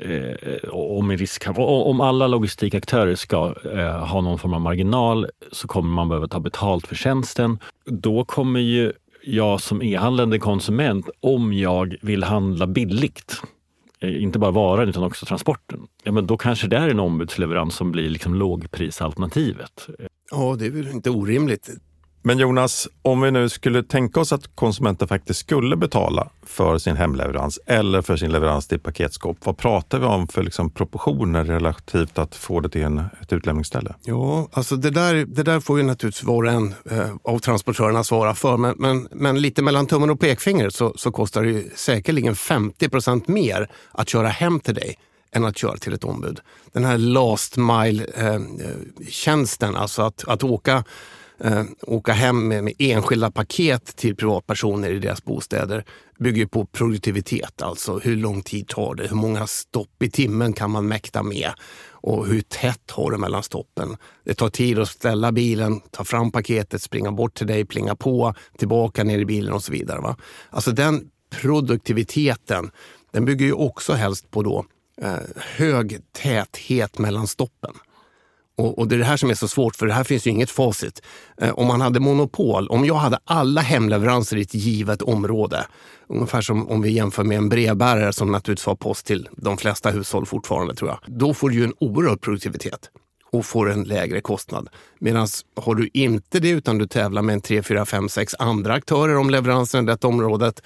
eh, 0.00 0.68
om, 0.70 1.12
risk, 1.12 1.44
om 1.56 2.00
alla 2.00 2.26
logistikaktörer 2.26 3.14
ska 3.14 3.54
eh, 3.74 4.06
ha 4.06 4.20
någon 4.20 4.38
form 4.38 4.54
av 4.54 4.60
marginal 4.60 5.26
så 5.52 5.68
kommer 5.68 5.90
man 5.90 6.08
behöva 6.08 6.28
ta 6.28 6.40
betalt 6.40 6.86
för 6.86 6.94
tjänsten. 6.94 7.58
Då 7.84 8.24
kommer 8.24 8.60
ju 8.60 8.92
jag 9.24 9.60
som 9.60 9.82
e-handlande 9.82 10.38
konsument, 10.38 11.08
om 11.20 11.52
jag 11.52 11.96
vill 12.02 12.22
handla 12.22 12.66
billigt, 12.66 13.42
eh, 14.00 14.22
inte 14.22 14.38
bara 14.38 14.50
varan 14.50 14.88
utan 14.88 15.02
också 15.02 15.26
transporten, 15.26 15.86
ja, 16.02 16.12
men 16.12 16.26
då 16.26 16.36
kanske 16.36 16.66
det 16.66 16.76
är 16.76 16.88
en 16.88 17.00
ombudsleverans 17.00 17.74
som 17.74 17.92
blir 17.92 18.10
liksom 18.10 18.34
lågprisalternativet. 18.34 19.88
Ja, 20.30 20.56
det 20.58 20.66
är 20.66 20.70
väl 20.70 20.88
inte 20.88 21.10
orimligt. 21.10 21.70
Men 22.22 22.38
Jonas, 22.38 22.88
om 23.02 23.20
vi 23.20 23.30
nu 23.30 23.48
skulle 23.48 23.82
tänka 23.82 24.20
oss 24.20 24.32
att 24.32 24.56
konsumenten 24.56 25.08
faktiskt 25.08 25.40
skulle 25.40 25.76
betala 25.76 26.30
för 26.46 26.78
sin 26.78 26.96
hemleverans 26.96 27.58
eller 27.66 28.02
för 28.02 28.16
sin 28.16 28.32
leverans 28.32 28.68
till 28.68 28.80
paketskåp. 28.80 29.36
Vad 29.44 29.58
pratar 29.58 29.98
vi 29.98 30.06
om 30.06 30.28
för 30.28 30.42
liksom 30.42 30.70
proportioner 30.70 31.44
relativt 31.44 32.18
att 32.18 32.34
få 32.34 32.60
det 32.60 32.68
till 32.68 32.82
en, 32.82 32.98
ett 33.22 33.32
utlämningsställe? 33.32 33.94
Ja, 34.02 34.48
alltså 34.52 34.76
det 34.76 34.90
där, 34.90 35.14
det 35.14 35.42
där 35.42 35.60
får 35.60 35.78
ju 35.78 35.84
naturligtvis 35.84 36.24
var 36.24 36.44
och 36.44 36.50
en 36.50 36.74
eh, 36.90 37.14
av 37.24 37.38
transportörerna 37.38 38.04
svara 38.04 38.34
för. 38.34 38.56
Men, 38.56 38.74
men, 38.78 39.08
men, 39.12 39.40
lite 39.40 39.62
mellan 39.62 39.86
tummen 39.86 40.10
och 40.10 40.20
pekfingret 40.20 40.74
så, 40.74 40.92
så 40.96 41.10
kostar 41.10 41.42
det 41.42 41.50
ju 41.50 41.70
säkerligen 41.76 42.36
50 42.36 42.88
procent 42.88 43.28
mer 43.28 43.70
att 43.92 44.08
köra 44.08 44.28
hem 44.28 44.60
till 44.60 44.74
dig 44.74 44.98
än 45.32 45.44
att 45.44 45.58
köra 45.58 45.76
till 45.76 45.92
ett 45.92 46.04
ombud. 46.04 46.40
Den 46.72 46.84
här 46.84 46.98
last 46.98 47.56
mile-tjänsten, 47.56 49.74
eh, 49.74 49.80
alltså 49.80 50.02
att, 50.02 50.24
att 50.28 50.44
åka 50.44 50.84
eh, 51.40 51.64
åka 51.82 52.12
hem 52.12 52.48
med, 52.48 52.64
med, 52.64 52.72
enskilda 52.78 53.30
paket 53.30 53.96
till 53.96 54.16
privatpersoner 54.16 54.90
i 54.90 54.98
deras 54.98 55.24
bostäder 55.24 55.84
bygger 56.18 56.46
på 56.46 56.66
produktivitet. 56.66 57.62
Alltså 57.62 57.98
hur 57.98 58.16
lång 58.16 58.42
tid 58.42 58.68
tar 58.68 58.94
det? 58.94 59.08
Hur 59.08 59.16
många 59.16 59.46
stopp 59.46 60.02
i 60.02 60.10
timmen 60.10 60.52
kan 60.52 60.70
man 60.70 60.88
mäkta 60.88 61.22
med? 61.22 61.50
Och 61.90 62.26
hur 62.26 62.40
tätt 62.40 62.90
har 62.90 63.10
du 63.10 63.18
mellan 63.18 63.42
stoppen? 63.42 63.96
Det 64.24 64.34
tar 64.34 64.48
tid 64.48 64.78
att 64.78 64.88
ställa 64.88 65.32
bilen, 65.32 65.80
ta 65.90 66.04
fram 66.04 66.32
paketet, 66.32 66.82
springa 66.82 67.12
bort 67.12 67.34
till 67.34 67.46
dig, 67.46 67.64
plinga 67.64 67.96
på, 67.96 68.34
tillbaka 68.58 69.04
ner 69.04 69.18
i 69.18 69.24
bilen 69.24 69.52
och 69.52 69.64
så 69.64 69.72
vidare. 69.72 70.00
Va? 70.00 70.16
Alltså 70.50 70.72
den 70.72 71.10
produktiviteten, 71.30 72.70
den 73.12 73.24
bygger 73.24 73.46
ju 73.46 73.52
också 73.52 73.92
helst 73.92 74.30
på 74.30 74.42
då, 74.42 74.64
eh, 75.02 75.16
hög 75.36 75.98
täthet 76.12 76.98
mellan 76.98 77.26
stoppen. 77.26 77.74
Och, 78.56 78.78
och, 78.78 78.88
det 78.88 78.94
är 78.94 78.98
det 78.98 79.04
här 79.04 79.16
som 79.16 79.30
är 79.30 79.34
så 79.34 79.48
svårt, 79.48 79.76
för 79.76 79.86
det 79.86 79.92
här 79.92 80.04
finns 80.04 80.26
ju 80.26 80.30
inget 80.30 80.50
facit. 80.50 81.02
Eh, 81.40 81.50
om 81.50 81.66
man 81.66 81.80
hade 81.80 82.00
monopol, 82.00 82.68
om 82.68 82.84
jag 82.84 82.94
hade 82.94 83.18
alla 83.24 83.60
hemleveranser 83.60 84.36
i 84.36 84.40
ett 84.40 84.54
givet 84.54 85.02
område, 85.02 85.66
ungefär 86.06 86.40
som 86.40 86.68
om 86.68 86.82
vi 86.82 86.90
jämför 86.90 87.24
med 87.24 87.38
en 87.38 87.48
brevbärare 87.48 88.12
som 88.12 88.32
naturligtvis 88.32 88.66
har 88.66 88.74
post 88.74 89.06
till 89.06 89.28
de 89.36 89.56
flesta 89.56 89.90
hushåll 89.90 90.26
fortfarande, 90.26 90.74
tror 90.74 90.90
jag. 90.90 90.98
Då 91.06 91.34
får 91.34 91.50
du 91.50 91.56
ju 91.56 91.64
en 91.64 91.74
oerhörd 91.78 92.20
produktivitet 92.20 92.90
och 93.32 93.46
får 93.46 93.70
en 93.70 93.84
lägre 93.84 94.20
kostnad. 94.20 94.68
Medan 94.98 95.28
har 95.56 95.74
du 95.74 95.90
inte 95.92 96.40
det, 96.40 96.50
utan 96.50 96.78
du 96.78 96.86
tävlar 96.86 97.22
med 97.22 97.32
en 97.32 97.40
3, 97.40 97.62
4, 97.62 97.86
5, 97.86 98.08
6 98.08 98.34
andra 98.38 98.74
aktörer 98.74 99.16
om 99.16 99.30
leveransen 99.30 99.84
i 99.84 99.86
det 99.86 100.04
området, 100.04 100.62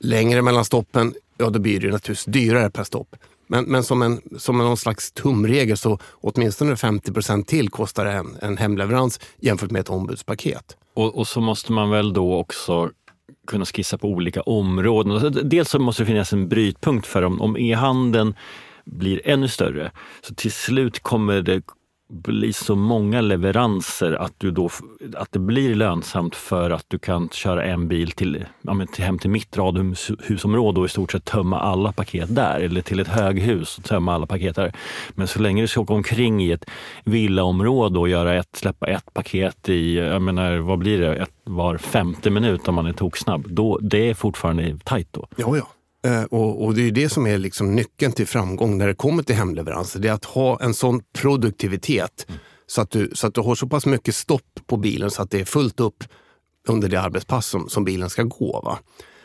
längre 0.00 0.42
mellan 0.42 0.64
stoppen, 0.64 1.14
ja 1.38 1.50
då 1.50 1.58
blir 1.58 1.80
det 1.80 1.90
naturligtvis 1.90 2.24
dyrare 2.24 2.70
per 2.70 2.84
stopp. 2.84 3.16
Men, 3.46 3.64
men 3.64 3.84
som, 3.84 4.02
en, 4.02 4.20
som 4.38 4.58
någon 4.58 4.76
slags 4.76 5.12
tumregel 5.12 5.76
så 5.76 5.98
åtminstone 6.12 6.76
50 6.76 7.12
procent 7.12 7.48
till 7.48 7.70
kostar 7.70 8.06
en, 8.06 8.36
en 8.42 8.56
hemleverans 8.56 9.20
jämfört 9.40 9.70
med 9.70 9.80
ett 9.80 9.90
ombudspaket. 9.90 10.76
Och, 10.94 11.18
och 11.18 11.28
så 11.28 11.40
måste 11.40 11.72
man 11.72 11.90
väl 11.90 12.12
då 12.12 12.34
också 12.34 12.90
kunna 13.46 13.64
skissa 13.64 13.98
på 13.98 14.08
olika 14.08 14.42
områden. 14.42 15.12
Alltså, 15.12 15.30
dels 15.30 15.70
så 15.70 15.78
måste 15.78 16.02
det 16.02 16.06
finnas 16.06 16.32
en 16.32 16.48
brytpunkt 16.48 17.06
för 17.06 17.22
om, 17.22 17.40
om 17.40 17.56
e-handeln 17.56 18.34
blir 18.84 19.20
ännu 19.24 19.48
större, 19.48 19.92
så 20.22 20.34
till 20.34 20.52
slut 20.52 21.00
kommer 21.00 21.42
det 21.42 21.62
bli 22.14 22.52
så 22.52 22.76
många 22.76 23.20
leveranser 23.20 24.12
att, 24.12 24.32
du 24.38 24.50
då, 24.50 24.70
att 25.16 25.32
det 25.32 25.38
blir 25.38 25.74
lönsamt 25.74 26.36
för 26.36 26.70
att 26.70 26.84
du 26.88 26.98
kan 26.98 27.28
köra 27.28 27.64
en 27.64 27.88
bil 27.88 28.10
till, 28.10 28.44
ja, 28.62 28.86
till 28.92 29.04
hem 29.04 29.18
till 29.18 29.30
mitt 29.30 29.56
radhusområde 29.56 30.80
och 30.80 30.86
i 30.86 30.88
stort 30.88 31.12
sett 31.12 31.24
tömma 31.24 31.60
alla 31.60 31.92
paket 31.92 32.34
där. 32.34 32.60
Eller 32.60 32.80
till 32.80 33.00
ett 33.00 33.08
höghus 33.08 33.78
och 33.78 33.84
tömma 33.84 34.14
alla 34.14 34.26
paket 34.26 34.56
där. 34.56 34.72
Men 35.14 35.26
så 35.28 35.40
länge 35.40 35.62
du 35.62 35.66
ska 35.66 35.80
åka 35.80 35.94
omkring 35.94 36.42
i 36.42 36.52
ett 36.52 36.64
villaområde 37.04 37.98
och 37.98 38.08
göra 38.08 38.34
ett, 38.34 38.56
släppa 38.56 38.86
ett 38.86 39.14
paket 39.14 39.68
i, 39.68 39.96
jag 39.96 40.22
menar, 40.22 40.56
vad 40.56 40.78
blir 40.78 41.00
det, 41.00 41.14
ett, 41.14 41.30
var 41.44 41.78
femte 41.78 42.30
minut 42.30 42.68
om 42.68 42.74
man 42.74 42.86
är 42.86 42.92
toksnabb. 42.92 43.46
Då, 43.48 43.78
det 43.78 44.10
är 44.10 44.14
fortfarande 44.14 44.78
tajt 44.84 45.08
då. 45.12 45.26
Ja, 45.36 45.56
ja. 45.56 45.68
Eh, 46.04 46.22
och, 46.22 46.64
och, 46.64 46.74
det 46.74 46.82
är 46.82 46.90
det 46.90 47.08
som 47.08 47.26
är 47.26 47.38
liksom 47.38 47.74
nyckeln 47.74 48.12
till 48.12 48.26
framgång 48.26 48.78
när 48.78 48.86
det 48.86 48.94
kommer 48.94 49.22
till 49.22 49.36
hemleveranser. 49.36 50.00
Det 50.00 50.08
är 50.08 50.12
att 50.12 50.24
ha 50.24 50.60
en 50.60 50.74
sån 50.74 51.00
produktivitet 51.12 52.26
mm. 52.28 52.40
så, 52.66 52.80
att 52.80 52.90
du, 52.90 53.10
så 53.14 53.26
att 53.26 53.34
du 53.34 53.40
har 53.40 53.54
så 53.54 53.66
pass 53.66 53.86
mycket 53.86 54.14
stopp 54.14 54.60
på 54.66 54.76
bilen 54.76 55.10
så 55.10 55.22
att 55.22 55.30
det 55.30 55.40
är 55.40 55.44
fullt 55.44 55.80
upp 55.80 56.04
under 56.68 56.88
det 56.88 57.00
arbetspass 57.00 57.46
som, 57.46 57.68
som 57.68 57.84
bilen 57.84 58.10
ska 58.10 58.22
gå. 58.22 58.60
Va? 58.64 58.78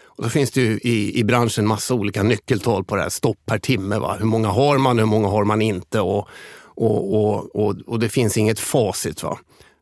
Och 0.05 0.23
då 0.23 0.29
finns 0.29 0.51
det 0.51 0.61
ju 0.61 0.79
i, 0.83 1.19
i 1.19 1.23
branschen 1.23 1.67
massa 1.67 1.93
olika 1.93 2.23
nyckeltal 2.23 2.83
på 2.83 2.95
det 2.95 3.01
här, 3.01 3.09
stopp 3.09 3.45
per 3.45 3.59
timme. 3.59 3.99
Va? 3.99 4.15
Hur 4.19 4.25
många 4.25 4.47
har 4.47 4.77
man, 4.77 4.99
hur 4.99 5.05
många 5.05 5.27
har 5.27 5.43
man 5.43 5.61
inte? 5.61 5.99
Och, 5.99 6.27
och, 6.61 7.15
och, 7.15 7.55
och, 7.55 7.75
och 7.85 7.99
det 7.99 8.09
finns 8.09 8.37
inget 8.37 8.59
facit. 8.59 9.23
Va? 9.23 9.39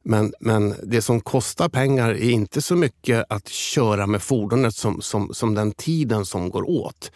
Men, 0.09 0.33
men 0.39 0.75
det 0.83 1.01
som 1.01 1.21
kostar 1.21 1.69
pengar 1.69 2.09
är 2.09 2.29
inte 2.29 2.61
så 2.61 2.75
mycket 2.75 3.25
att 3.29 3.47
köra 3.47 4.07
med 4.07 4.21
fordonet 4.21 4.75
som, 4.75 5.01
som, 5.01 5.33
som 5.33 5.55
den 5.55 5.71
tiden 5.71 6.25
som 6.25 6.49
går 6.49 6.69
åt. 6.69 7.11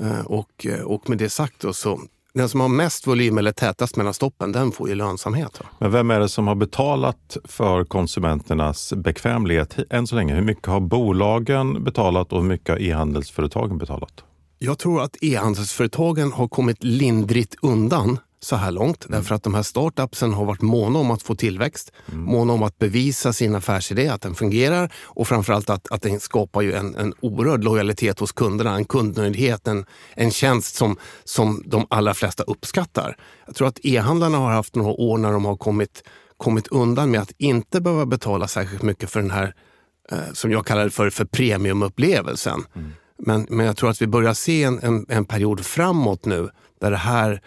Eh, 0.00 0.20
och, 0.26 0.66
och 0.84 1.08
med 1.08 1.18
det 1.18 1.28
sagt 1.28 1.60
då, 1.60 1.72
så 1.72 2.00
den 2.34 2.48
som 2.48 2.60
har 2.60 2.68
mest 2.68 3.06
volym 3.06 3.38
eller 3.38 3.52
tätast 3.52 3.96
mellan 3.96 4.14
stoppen, 4.14 4.52
den 4.52 4.72
får 4.72 4.88
ju 4.88 4.94
lönsamhet. 4.94 5.60
Men 5.78 5.90
vem 5.90 6.10
är 6.10 6.20
det 6.20 6.28
som 6.28 6.46
har 6.46 6.54
betalat 6.54 7.36
för 7.44 7.84
konsumenternas 7.84 8.92
bekvämlighet 8.96 9.76
än 9.90 10.06
så 10.06 10.14
länge? 10.16 10.34
Hur 10.34 10.42
mycket 10.42 10.66
har 10.66 10.80
bolagen 10.80 11.84
betalat 11.84 12.32
och 12.32 12.40
hur 12.40 12.48
mycket 12.48 12.68
har 12.68 12.82
e-handelsföretagen 12.82 13.78
betalat? 13.78 14.24
Jag 14.58 14.78
tror 14.78 15.02
att 15.02 15.16
e-handelsföretagen 15.22 16.32
har 16.32 16.48
kommit 16.48 16.84
lindrigt 16.84 17.54
undan 17.62 18.18
så 18.44 18.56
här 18.56 18.70
långt. 18.70 19.04
Mm. 19.04 19.18
Därför 19.18 19.34
att 19.34 19.42
de 19.42 19.54
här 19.54 19.62
startupsen 19.62 20.32
har 20.32 20.44
varit 20.44 20.62
måna 20.62 20.98
om 20.98 21.10
att 21.10 21.22
få 21.22 21.34
tillväxt, 21.34 21.92
mm. 22.12 22.24
måna 22.24 22.52
om 22.52 22.62
att 22.62 22.78
bevisa 22.78 23.32
sin 23.32 23.54
affärsidé, 23.54 24.08
att 24.08 24.22
den 24.22 24.34
fungerar 24.34 24.92
och 25.02 25.28
framförallt 25.28 25.70
att, 25.70 25.92
att 25.92 26.02
den 26.02 26.20
skapar 26.20 26.62
ju 26.62 26.72
en, 26.72 26.96
en 26.96 27.14
oerhörd 27.20 27.64
lojalitet 27.64 28.20
hos 28.20 28.32
kunderna, 28.32 28.74
en 28.74 28.84
kundnöjdhet, 28.84 29.68
en, 29.68 29.84
en 30.14 30.30
tjänst 30.30 30.74
som, 30.76 30.96
som 31.24 31.62
de 31.66 31.86
allra 31.90 32.14
flesta 32.14 32.42
uppskattar. 32.42 33.16
Jag 33.46 33.54
tror 33.54 33.68
att 33.68 33.78
e-handlarna 33.82 34.38
har 34.38 34.50
haft 34.50 34.74
några 34.74 34.92
år 34.92 35.18
när 35.18 35.32
de 35.32 35.44
har 35.44 35.56
kommit, 35.56 36.02
kommit 36.36 36.68
undan 36.68 37.10
med 37.10 37.20
att 37.20 37.32
inte 37.38 37.80
behöva 37.80 38.06
betala 38.06 38.48
särskilt 38.48 38.82
mycket 38.82 39.10
för 39.10 39.20
den 39.20 39.30
här, 39.30 39.54
eh, 40.12 40.32
som 40.32 40.52
jag 40.52 40.66
kallar 40.66 40.84
det 40.84 40.90
för, 40.90 41.10
för 41.10 41.24
premiumupplevelsen. 41.24 42.64
Mm. 42.74 42.92
Men, 43.18 43.46
men 43.50 43.66
jag 43.66 43.76
tror 43.76 43.90
att 43.90 44.02
vi 44.02 44.06
börjar 44.06 44.34
se 44.34 44.62
en, 44.62 44.78
en, 44.82 45.06
en 45.08 45.24
period 45.24 45.64
framåt 45.64 46.24
nu 46.24 46.48
där 46.80 46.90
det 46.90 46.96
här 46.96 47.40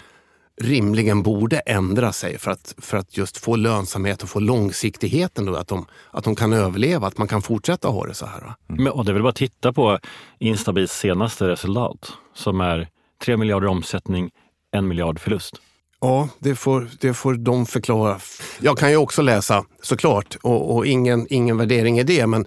rimligen 0.62 1.24
borde 1.24 1.60
ändra 1.60 2.14
sig 2.14 2.38
för 2.38 2.52
att, 2.52 2.76
för 2.78 2.98
att 2.98 3.18
just 3.18 3.38
få 3.38 3.56
lönsamhet 3.56 4.24
och 4.24 4.30
få 4.30 4.40
långsiktigheten. 4.40 5.46
Då, 5.46 5.56
att, 5.56 5.68
de, 5.68 5.86
att 6.12 6.24
de 6.24 6.36
kan 6.36 6.54
överleva, 6.54 7.08
att 7.08 7.18
man 7.18 7.28
kan 7.28 7.42
fortsätta 7.42 7.88
ha 7.88 8.06
det 8.06 8.14
så 8.14 8.26
här. 8.26 8.42
Mm. 8.42 8.84
Men, 8.84 8.88
och 8.88 9.06
det 9.06 9.12
är 9.12 9.14
väl 9.14 9.24
bara 9.24 9.30
att 9.30 9.36
titta 9.36 9.74
på 9.74 10.00
Instabils 10.40 10.92
senaste 10.92 11.48
resultat 11.48 12.14
som 12.34 12.62
är 12.62 12.88
3 13.26 13.38
miljarder 13.38 13.68
omsättning, 13.68 14.32
en 14.72 14.88
miljard 14.88 15.20
förlust. 15.20 15.56
Ja, 16.02 16.30
det 16.40 16.56
får, 16.56 16.90
det 17.00 17.14
får 17.14 17.34
de 17.34 17.66
förklara. 17.66 18.20
Jag 18.60 18.78
kan 18.78 18.90
ju 18.90 18.98
också 18.98 19.22
läsa 19.22 19.66
såklart 19.82 20.38
och, 20.44 20.76
och 20.76 20.86
ingen, 20.86 21.28
ingen 21.30 21.58
värdering 21.58 22.00
i 22.00 22.04
det. 22.04 22.28
Men, 22.28 22.46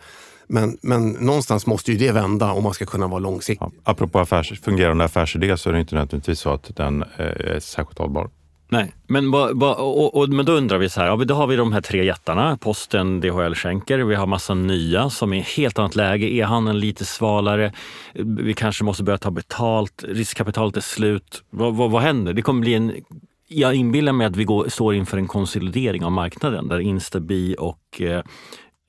men, 0.51 0.79
men 0.83 1.11
någonstans 1.11 1.67
måste 1.67 1.93
ju 1.93 1.99
det 1.99 2.13
vända 2.13 2.53
om 2.53 2.63
man 2.63 2.75
ska 2.75 2.87
kunna 2.87 3.07
vara 3.07 3.19
långsiktig. 3.19 3.65
Ja, 3.65 3.73
apropå 3.85 4.19
affärs, 4.19 4.61
fungerande 4.61 5.05
affärsidé 5.05 5.57
så 5.57 5.69
är 5.69 5.73
det 5.73 5.81
inte 5.81 5.95
nödvändigtvis 5.95 6.41
så 6.41 6.51
att 6.51 6.77
den 6.77 7.05
är 7.17 7.61
särskilt 7.61 7.99
hållbar. 7.99 8.31
Nej, 8.73 8.93
men, 9.07 9.31
ba, 9.31 9.55
ba, 9.55 9.75
och, 9.75 10.17
och, 10.17 10.29
men 10.29 10.47
då 10.47 10.53
undrar 10.53 10.79
vi 10.79 10.89
så 10.89 11.01
här, 11.01 11.07
ja, 11.07 11.17
då 11.17 11.35
har 11.35 11.47
vi 11.47 11.57
de 11.57 11.73
här 11.73 11.81
tre 11.81 12.05
jättarna, 12.05 12.59
Posten, 12.61 13.21
DHL, 13.21 13.55
Schenker. 13.55 13.99
Vi 13.99 14.15
har 14.15 14.27
massa 14.27 14.55
nya 14.55 15.11
som 15.11 15.33
är 15.33 15.37
i 15.37 15.41
helt 15.41 15.79
annat 15.79 15.97
läge. 15.97 16.35
E-handeln 16.35 16.79
lite 16.79 17.05
svalare. 17.05 17.73
Vi 18.15 18.55
kanske 18.55 18.85
måste 18.85 19.03
börja 19.03 19.19
ta 19.19 19.31
betalt. 19.31 20.05
Riskkapitalet 20.09 20.77
är 20.77 20.81
slut. 20.81 21.43
Vad, 21.51 21.77
vad, 21.77 21.91
vad 21.91 22.03
händer? 22.03 22.33
Det 22.33 22.43
kommer 22.43 22.61
bli 22.61 22.75
en 22.75 22.93
jag 23.53 23.75
inbillar 23.75 24.13
mig 24.13 24.27
att 24.27 24.37
vi 24.37 24.45
går, 24.45 24.69
står 24.69 24.95
inför 24.95 25.19
en 25.19 25.29
konsolidering 25.29 26.05
av 26.05 26.13
marknaden 26.13 26.69
där 26.69 26.79
Instabi 26.79 27.57
och 27.59 28.01
eh, 28.01 28.23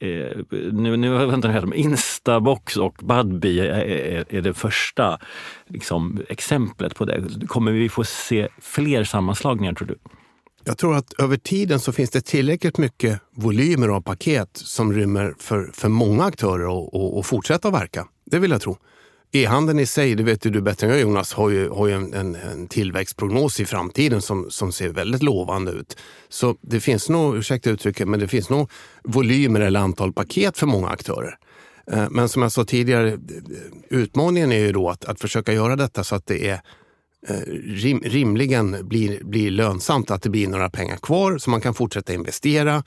eh, 0.01 0.37
nu, 0.71 0.97
nu 0.97 1.25
vänta, 1.25 1.53
jag 1.53 1.75
Instabox 1.75 2.77
och 2.77 2.95
Budbee 3.01 3.59
är, 3.59 3.85
är, 3.85 4.25
är, 4.29 4.41
det 4.41 4.53
första 4.53 5.19
liksom, 5.67 6.21
exemplet 6.29 6.95
på 6.95 7.05
det. 7.05 7.47
Kommer 7.47 7.71
vi 7.71 7.89
få 7.89 8.03
se 8.03 8.47
fler 8.61 9.03
sammanslagningar 9.03 9.73
tror 9.73 9.87
du? 9.87 9.97
Jag 10.63 10.77
tror 10.77 10.95
att 10.95 11.13
över 11.13 11.37
tiden 11.37 11.79
så 11.79 11.91
finns 11.91 12.09
det 12.09 12.21
tillräckligt 12.21 12.77
mycket 12.77 13.21
volymer 13.35 13.87
av 13.87 14.01
paket 14.01 14.49
som 14.53 14.93
rymmer 14.93 15.35
för, 15.39 15.71
för 15.73 15.89
många 15.89 16.23
aktörer 16.23 17.19
att 17.19 17.25
fortsätta 17.25 17.71
verka. 17.71 18.07
Det 18.25 18.39
vill 18.39 18.51
jag 18.51 18.61
tro. 18.61 18.77
E-handeln 19.33 19.79
i 19.79 19.85
sig, 19.85 20.15
det 20.15 20.23
vet 20.23 20.41
du 20.41 20.61
bättre 20.61 20.87
än 20.87 20.93
jag 20.93 21.01
Jonas, 21.01 21.33
har 21.33 21.49
ju, 21.49 21.69
har 21.69 21.87
ju 21.87 21.93
en, 21.93 22.13
en, 22.13 22.35
en, 22.35 22.67
tillväxtprognos 22.67 23.59
i 23.59 23.65
framtiden 23.65 24.21
som, 24.21 24.51
som 24.51 24.71
ser 24.71 24.89
väldigt 24.89 25.23
lovande 25.23 25.71
ut. 25.71 25.97
Så 26.29 26.55
det 26.61 26.79
finns 26.79 27.09
nog, 27.09 27.37
ursäkta 27.37 27.69
uttrycket, 27.69 28.07
men 28.07 28.19
det 28.19 28.27
finns 28.27 28.49
nog 28.49 28.71
volymer 29.03 29.59
eller 29.59 29.79
antal 29.79 30.13
paket 30.13 30.57
för 30.57 30.67
många 30.67 30.87
aktörer. 30.87 31.37
Eh, 31.91 32.09
men 32.09 32.29
som 32.29 32.41
jag 32.41 32.51
sa 32.51 32.65
tidigare, 32.65 33.09
eh, 33.11 33.17
utmaningen 33.89 34.51
är 34.51 34.59
ju 34.59 34.71
då 34.71 34.89
att, 34.89 35.05
att 35.05 35.19
försöka 35.19 35.53
göra 35.53 35.75
detta 35.75 36.03
så 36.03 36.15
att 36.15 36.25
det 36.25 36.49
är 36.49 36.61
eh, 37.27 37.35
rim, 37.63 38.01
rimligen 38.05 38.87
blir, 38.87 39.23
blir 39.23 39.51
lönsamt, 39.51 40.11
att 40.11 40.21
det 40.21 40.29
blir 40.29 40.47
några 40.47 40.69
pengar 40.69 40.97
kvar 40.97 41.37
så 41.37 41.49
man 41.49 41.61
kan 41.61 41.73
fortsätta 41.73 42.13
investera. 42.13 42.83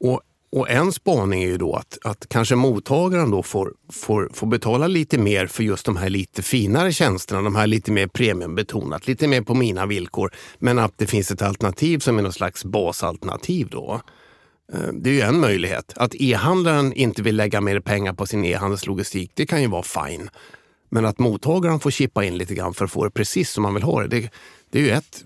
Och 0.00 0.20
och 0.52 0.70
en 0.70 0.92
spaning 0.92 1.42
är 1.42 1.46
ju 1.46 1.56
då 1.56 1.74
att, 1.74 1.98
att 2.04 2.28
kanske 2.28 2.54
mottagaren 2.56 3.30
då 3.30 3.42
får, 3.42 3.74
får, 3.92 4.30
får 4.34 4.46
betala 4.46 4.86
lite 4.86 5.18
mer 5.18 5.46
för 5.46 5.62
just 5.62 5.86
de 5.86 5.96
här 5.96 6.10
lite 6.10 6.42
finare 6.42 6.92
tjänsterna, 6.92 7.42
de 7.42 7.54
här 7.54 7.66
lite 7.66 7.92
mer 7.92 8.06
premiumbetonat, 8.06 9.06
lite 9.06 9.28
mer 9.28 9.42
på 9.42 9.54
mina 9.54 9.86
villkor. 9.86 10.34
Men 10.58 10.78
att 10.78 10.98
det 10.98 11.06
finns 11.06 11.30
ett 11.30 11.42
alternativ 11.42 11.98
som 11.98 12.18
är 12.18 12.22
någon 12.22 12.32
slags 12.32 12.64
basalternativ 12.64 13.68
då. 13.70 14.00
Eh, 14.72 14.92
det 14.92 15.10
är 15.10 15.14
ju 15.14 15.20
en 15.20 15.40
möjlighet. 15.40 15.92
Att 15.96 16.14
e-handlaren 16.14 16.92
inte 16.92 17.22
vill 17.22 17.36
lägga 17.36 17.60
mer 17.60 17.80
pengar 17.80 18.12
på 18.12 18.26
sin 18.26 18.44
e-handelslogistik, 18.44 19.32
det 19.34 19.46
kan 19.46 19.62
ju 19.62 19.68
vara 19.68 19.82
fine. 19.82 20.30
Men 20.88 21.06
att 21.06 21.18
mottagaren 21.18 21.80
får 21.80 21.90
chippa 21.90 22.24
in 22.24 22.38
lite 22.38 22.54
grann 22.54 22.74
för 22.74 22.84
att 22.84 22.90
få 22.90 23.04
det 23.04 23.10
precis 23.10 23.50
som 23.50 23.62
man 23.62 23.74
vill 23.74 23.82
ha 23.82 24.02
det, 24.02 24.08
det, 24.08 24.30
det 24.70 24.78
är 24.78 24.82
ju 24.82 24.90
ett 24.90 25.24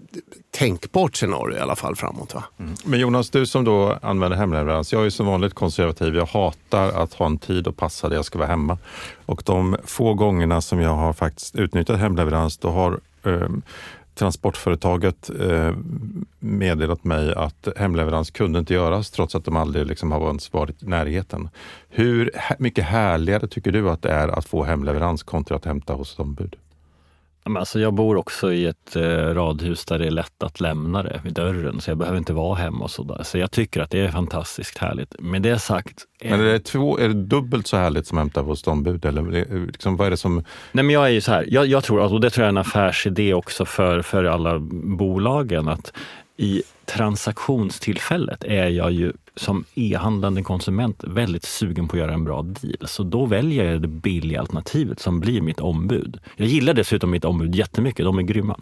tänkbart 0.50 1.16
scenario 1.16 1.56
i 1.56 1.60
alla 1.60 1.76
fall 1.76 1.96
framåt. 1.96 2.34
Va? 2.34 2.44
Mm. 2.58 2.74
Men 2.84 3.00
Jonas, 3.00 3.30
du 3.30 3.46
som 3.46 3.64
då 3.64 3.98
använder 4.02 4.36
hemleverans. 4.38 4.92
Jag 4.92 5.06
är 5.06 5.10
som 5.10 5.26
vanligt 5.26 5.54
konservativ. 5.54 6.14
Jag 6.14 6.26
hatar 6.26 6.88
att 6.88 7.14
ha 7.14 7.26
en 7.26 7.38
tid 7.38 7.66
och 7.66 7.76
passa 7.76 8.08
där 8.08 8.16
jag 8.16 8.24
ska 8.24 8.38
vara 8.38 8.48
hemma. 8.48 8.78
Och 9.26 9.42
de 9.46 9.76
få 9.84 10.14
gångerna 10.14 10.60
som 10.60 10.80
jag 10.80 10.94
har 10.94 11.12
faktiskt 11.12 11.56
utnyttjat 11.56 11.98
hemleverans, 11.98 12.58
då 12.58 12.70
har 12.70 13.00
eh, 13.24 13.48
transportföretaget 14.14 15.30
eh, 15.40 15.74
meddelat 16.38 17.04
mig 17.04 17.34
att 17.34 17.68
hemleverans 17.76 18.30
kunde 18.30 18.58
inte 18.58 18.74
göras 18.74 19.10
trots 19.10 19.34
att 19.34 19.44
de 19.44 19.56
aldrig 19.56 19.86
liksom 19.86 20.12
har 20.12 20.20
varit 20.52 20.82
i 20.82 20.86
närheten. 20.86 21.48
Hur 21.88 22.30
mycket 22.58 22.84
härligare 22.84 23.48
tycker 23.48 23.72
du 23.72 23.90
att 23.90 24.02
det 24.02 24.10
är 24.10 24.28
att 24.28 24.44
få 24.44 24.64
hemleverans 24.64 25.22
kontra 25.22 25.56
att 25.56 25.64
hämta 25.64 25.92
hos 25.92 26.14
ett 26.14 26.20
ombud? 26.20 26.56
Alltså 27.44 27.80
jag 27.80 27.94
bor 27.94 28.16
också 28.16 28.52
i 28.52 28.66
ett 28.66 28.96
eh, 28.96 29.02
radhus 29.34 29.84
där 29.84 29.98
det 29.98 30.06
är 30.06 30.10
lätt 30.10 30.42
att 30.42 30.60
lämna 30.60 31.02
det 31.02 31.20
vid 31.24 31.32
dörren, 31.32 31.80
så 31.80 31.90
jag 31.90 31.98
behöver 31.98 32.18
inte 32.18 32.32
vara 32.32 32.54
hemma 32.54 32.84
och 32.84 32.90
sådär. 32.90 33.22
Så 33.22 33.38
jag 33.38 33.50
tycker 33.50 33.80
att 33.80 33.90
det 33.90 34.00
är 34.00 34.10
fantastiskt 34.10 34.78
härligt. 34.78 35.20
Med 35.20 35.42
det 35.42 35.58
sagt... 35.58 36.04
Men 36.22 36.40
är 36.40 36.44
det, 36.44 36.60
två, 36.60 36.98
är 36.98 37.08
det 37.08 37.14
dubbelt 37.14 37.66
så 37.66 37.76
härligt 37.76 38.06
som 38.06 38.18
hämta 38.18 38.40
hos 38.40 38.66
ombud? 38.66 39.04
Eller 39.04 39.66
liksom, 39.66 39.96
vad 39.96 40.06
är 40.06 40.10
det 40.10 40.16
som... 40.16 40.34
Nej, 40.72 40.84
men 40.84 40.90
jag 40.90 41.04
är 41.04 41.10
ju 41.10 41.20
så 41.20 41.32
här, 41.32 41.46
jag, 41.48 41.66
jag 41.66 41.84
tror, 41.84 42.12
och 42.12 42.20
det 42.20 42.30
tror 42.30 42.42
jag 42.42 42.46
är 42.46 42.52
en 42.52 42.56
affärsidé 42.56 43.34
också 43.34 43.64
för, 43.64 44.02
för 44.02 44.24
alla 44.24 44.58
bolagen, 44.98 45.68
att 45.68 45.92
i 46.36 46.62
transaktionstillfället 46.86 48.44
är 48.44 48.68
jag 48.68 48.92
ju 48.92 49.12
som 49.36 49.64
e-handlande 49.74 50.42
konsument 50.42 51.04
väldigt 51.04 51.44
sugen 51.44 51.88
på 51.88 51.96
att 51.96 52.00
göra 52.00 52.14
en 52.14 52.24
bra 52.24 52.42
deal. 52.42 52.86
Så 52.86 53.02
då 53.02 53.26
väljer 53.26 53.72
jag 53.72 53.82
det 53.82 53.88
billiga 53.88 54.40
alternativet 54.40 55.00
som 55.00 55.20
blir 55.20 55.40
mitt 55.40 55.60
ombud. 55.60 56.20
Jag 56.36 56.48
gillar 56.48 56.74
dessutom 56.74 57.10
mitt 57.10 57.24
ombud 57.24 57.54
jättemycket, 57.54 58.04
de 58.04 58.18
är 58.18 58.22
grymma. 58.22 58.58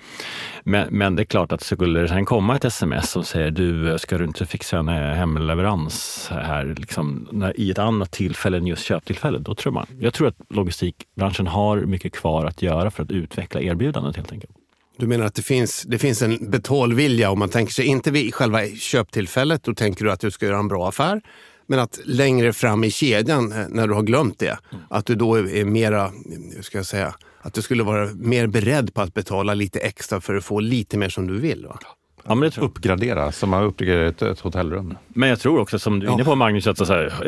Men, 0.65 0.89
men 0.91 1.17
det 1.17 1.23
är 1.23 1.25
klart 1.25 1.53
att 1.53 1.63
skulle 1.63 2.01
det 2.01 2.09
sen 2.09 2.25
komma 2.25 2.57
ett 2.57 2.65
sms 2.65 3.11
som 3.11 3.25
säger 3.25 3.51
du, 3.51 3.99
ska 3.99 4.19
du 4.19 4.25
inte 4.25 4.47
fixa 4.47 4.79
en 4.79 4.89
eh, 4.89 4.95
hemleverans 4.95 6.29
här 6.31 6.75
liksom, 6.79 7.29
när, 7.31 7.61
i 7.61 7.71
ett 7.71 7.79
annat 7.79 8.11
tillfälle 8.11 8.57
än 8.57 8.67
just 8.67 8.85
köptillfället, 8.85 9.43
då 9.43 9.55
tror 9.55 9.73
man. 9.73 9.87
Jag 10.01 10.15
tror 10.15 10.29
att 10.29 10.37
logistikbranschen 10.49 11.47
har 11.47 11.81
mycket 11.81 12.13
kvar 12.13 12.45
att 12.45 12.63
göra 12.63 12.91
för 12.91 13.03
att 13.03 13.11
utveckla 13.11 13.61
erbjudandet 13.61 14.17
helt 14.17 14.33
enkelt. 14.33 14.57
Du 15.03 15.09
menar 15.09 15.25
att 15.25 15.35
det 15.35 15.43
finns, 15.43 15.83
det 15.83 15.99
finns 15.99 16.23
en 16.23 16.51
betalvilja 16.51 17.31
om 17.31 17.39
man 17.39 17.49
tänker 17.49 17.73
sig, 17.73 17.87
inte 17.87 18.11
vid 18.11 18.35
själva 18.35 18.67
köptillfället, 18.67 19.63
då 19.65 19.75
tänker 19.75 20.05
du 20.05 20.13
att 20.13 20.21
du 20.21 20.31
ska 20.31 20.47
göra 20.47 20.59
en 20.59 20.69
bra 20.69 20.89
affär. 20.89 21.21
Men 21.67 21.79
att 21.79 22.01
längre 22.05 22.53
fram 22.53 22.85
i 22.85 22.91
kedjan, 22.91 23.53
eh, 23.53 23.67
när 23.69 23.89
du 23.89 23.95
har 23.95 24.03
glömt 24.03 24.39
det, 24.39 24.59
mm. 24.73 24.85
att 24.91 25.07
du 25.07 25.15
då 25.15 25.35
är 25.35 25.65
mera, 25.65 26.11
hur 26.55 26.63
ska 26.63 26.79
jag 26.79 26.87
säga, 26.87 27.15
att 27.41 27.55
du 27.55 27.63
skulle 27.63 27.83
vara 27.83 28.09
mer 28.15 28.47
beredd 28.47 28.95
på 28.95 29.01
att 29.01 29.15
betala 29.15 29.55
lite 29.55 29.79
extra 29.79 30.21
för 30.21 30.35
att 30.35 30.45
få 30.45 30.61
lite 30.61 30.99
mer 30.99 31.09
som 31.09 31.27
du 31.27 31.39
vill. 31.39 31.67
Va? 31.67 31.79
Ja, 32.25 32.35
men 32.35 32.41
det 32.41 32.51
tror 32.51 32.65
Uppgradera, 32.65 33.33
som 33.33 33.51
man 33.51 33.65
uppgraderar 33.65 34.05
ett, 34.05 34.23
ett 34.23 34.41
hotellrum. 34.41 34.97
Men 35.09 35.29
jag 35.29 35.41
tror 35.41 35.59
också, 35.59 35.79
som 35.79 36.01
du 36.01 36.07
är 36.07 36.13
inne 36.13 36.25
på 36.25 36.35
Magnus, 36.35 36.67
att 36.67 36.79
så 36.79 36.85
här, 36.85 37.27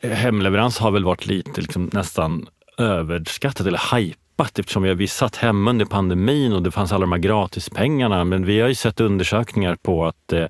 eh, 0.00 0.10
hemleverans 0.10 0.78
har 0.78 0.90
väl 0.90 1.04
varit 1.04 1.26
lite 1.26 1.60
liksom, 1.60 1.90
nästan 1.92 2.46
överskattat 2.78 3.66
eller 3.66 3.96
hype 3.96 4.21
eftersom 4.58 4.82
vi 4.82 5.08
satt 5.08 5.36
hemma 5.36 5.70
under 5.70 5.84
pandemin 5.84 6.52
och 6.52 6.62
det 6.62 6.70
fanns 6.70 6.92
alla 6.92 7.00
de 7.00 7.12
här 7.12 7.18
gratispengarna. 7.18 8.24
Men 8.24 8.44
vi 8.44 8.60
har 8.60 8.68
ju 8.68 8.74
sett 8.74 9.00
undersökningar 9.00 9.76
på 9.82 10.06
att 10.06 10.32
eh, 10.32 10.46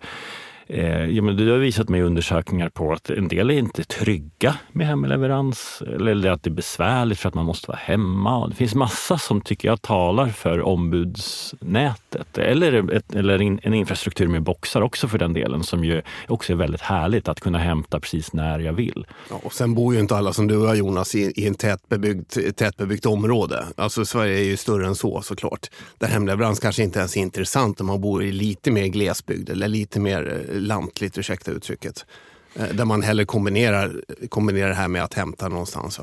eh, 0.66 1.04
ja, 1.04 1.22
men 1.22 1.36
du 1.36 1.50
har 1.50 1.58
visat 1.58 1.88
mig 1.88 2.02
undersökningar 2.02 2.68
på 2.68 2.92
att 2.92 3.10
en 3.10 3.28
del 3.28 3.50
är 3.50 3.54
inte 3.54 3.84
trygga 3.84 4.54
med 4.72 4.86
hemleverans 4.86 5.82
eller 5.86 6.30
att 6.30 6.42
det 6.42 6.50
är 6.50 6.54
besvärligt 6.54 7.18
för 7.18 7.28
att 7.28 7.34
man 7.34 7.44
måste 7.44 7.68
vara 7.68 7.78
hemma. 7.78 8.48
Det 8.48 8.54
finns 8.54 8.74
massa 8.74 9.18
som 9.18 9.40
tycker 9.40 9.68
jag 9.68 9.82
talar 9.82 10.28
för 10.28 10.60
ombudsnätet 10.60 12.38
eller, 12.38 12.92
ett, 12.92 13.14
eller 13.14 13.38
en 13.66 13.74
infrastruktur 13.74 14.28
med 14.28 14.42
boxar 14.42 14.80
också 14.80 15.08
för 15.08 15.18
den 15.18 15.32
delen 15.32 15.62
som 15.62 15.84
ju 15.84 16.02
också 16.28 16.52
är 16.52 16.56
väldigt 16.56 16.80
härligt 16.80 17.28
att 17.28 17.40
kunna 17.40 17.58
hämta 17.58 18.00
precis 18.00 18.32
när 18.32 18.58
jag 18.58 18.72
vill. 18.72 19.06
Ja, 19.30 19.40
och 19.42 19.52
sen 19.52 19.74
bor 19.74 19.94
ju 19.94 20.00
inte 20.00 20.16
alla 20.16 20.32
som 20.32 20.46
du 20.46 20.56
och 20.56 20.76
Jonas 20.76 21.14
i, 21.14 21.32
i 21.36 21.46
en 21.46 21.54
tätbebyggt, 21.54 22.56
tätbebyggt 22.56 23.06
område. 23.06 23.64
Alltså 23.76 24.04
Sverige 24.04 24.38
är 24.38 24.44
ju 24.44 24.56
större 24.56 24.86
än 24.86 24.94
så 24.94 25.22
såklart. 25.22 25.70
Där 25.98 26.08
hemleverans 26.08 26.60
kanske 26.60 26.82
inte 26.82 26.98
ens 26.98 27.16
är 27.16 27.20
intressant 27.20 27.80
om 27.80 27.86
man 27.86 28.00
bor 28.00 28.22
i 28.22 28.32
lite 28.32 28.70
mer 28.70 28.86
glesbygd 28.86 29.50
eller 29.50 29.68
lite 29.68 30.00
mer 30.00 30.44
eh, 30.50 30.51
lantligt, 30.52 31.18
ursäkta 31.18 31.50
uttrycket. 31.50 32.06
Eh, 32.54 32.66
där 32.66 32.84
man 32.84 33.02
hellre 33.02 33.24
kombinerar, 33.24 34.02
kombinerar 34.28 34.68
det 34.68 34.74
här 34.74 34.88
med 34.88 35.04
att 35.04 35.14
hämta 35.14 35.48
någonstans. 35.48 36.00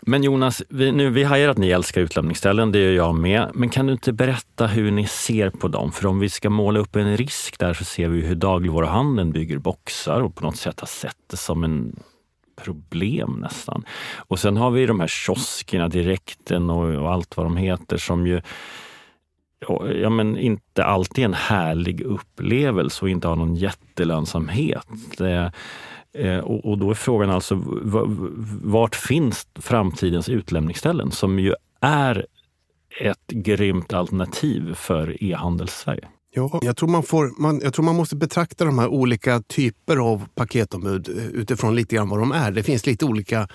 Men 0.00 0.22
Jonas, 0.22 0.62
vi, 0.68 0.92
nu, 0.92 1.10
vi 1.10 1.24
hajar 1.24 1.48
att 1.48 1.58
ni 1.58 1.70
älskar 1.70 2.00
utlämningsställen, 2.00 2.72
det 2.72 2.78
gör 2.78 2.92
jag 2.92 3.14
med. 3.14 3.50
Men 3.54 3.68
kan 3.68 3.86
du 3.86 3.92
inte 3.92 4.12
berätta 4.12 4.66
hur 4.66 4.90
ni 4.90 5.06
ser 5.06 5.50
på 5.50 5.68
dem? 5.68 5.92
För 5.92 6.06
om 6.06 6.18
vi 6.18 6.28
ska 6.28 6.50
måla 6.50 6.80
upp 6.80 6.96
en 6.96 7.16
risk 7.16 7.58
där 7.58 7.74
så 7.74 7.84
ser 7.84 8.08
vi 8.08 8.20
hur 8.20 8.34
dagligvaruhandeln 8.34 9.32
bygger 9.32 9.58
boxar 9.58 10.20
och 10.20 10.34
på 10.34 10.44
något 10.44 10.56
sätt 10.56 10.80
har 10.80 10.86
sett 10.86 11.16
det 11.30 11.36
som 11.36 11.64
en 11.64 11.96
problem 12.62 13.38
nästan. 13.40 13.84
Och 14.16 14.38
sen 14.38 14.56
har 14.56 14.70
vi 14.70 14.86
de 14.86 15.00
här 15.00 15.06
kioskerna, 15.06 15.88
direkten 15.88 16.70
och, 16.70 17.02
och 17.02 17.12
allt 17.12 17.36
vad 17.36 17.46
de 17.46 17.56
heter 17.56 17.96
som 17.96 18.26
ju 18.26 18.40
ja, 20.02 20.10
men 20.10 20.36
inte 20.38 20.84
alltid 20.84 21.24
en 21.24 21.34
härlig 21.34 22.00
upplevelse 22.00 23.04
och 23.04 23.08
inte 23.08 23.28
har 23.28 23.36
någon 23.36 23.56
jättelönsamhet. 23.56 24.86
Eh, 25.20 25.50
eh, 26.26 26.38
Det, 26.38 26.64
och, 26.64 26.78
då 26.78 26.90
är 26.90 26.94
frågan 26.94 27.30
alltså, 27.30 27.62
vart 28.62 28.94
finns 28.94 29.48
framtidens 29.54 30.28
utlämningsställen 30.28 31.10
som 31.10 31.38
ju 31.38 31.54
är 31.80 32.26
ett 33.00 33.26
grymt 33.26 33.92
alternativ 33.92 34.74
för 34.74 35.24
e-handels-Sverige? 35.24 36.08
Ja, 36.34 36.58
jag, 36.62 36.76
tror 36.76 36.88
man 36.88 37.02
får, 37.02 37.40
man, 37.40 37.60
jag 37.62 37.74
tror 37.74 37.84
man 37.84 37.96
måste 37.96 38.16
betrakta 38.16 38.64
de 38.64 38.78
här 38.78 38.88
olika 38.88 39.40
typer 39.40 39.96
av 39.96 40.26
paketombud 40.34 41.08
eh, 41.18 41.26
utifrån 41.26 41.74
lite 41.74 41.96
grann 41.96 42.08
vad 42.08 42.18
de 42.18 42.32
är. 42.32 42.50
Det 42.50 42.62
finns 42.62 42.86
lite 42.86 43.04
olika 43.04 43.48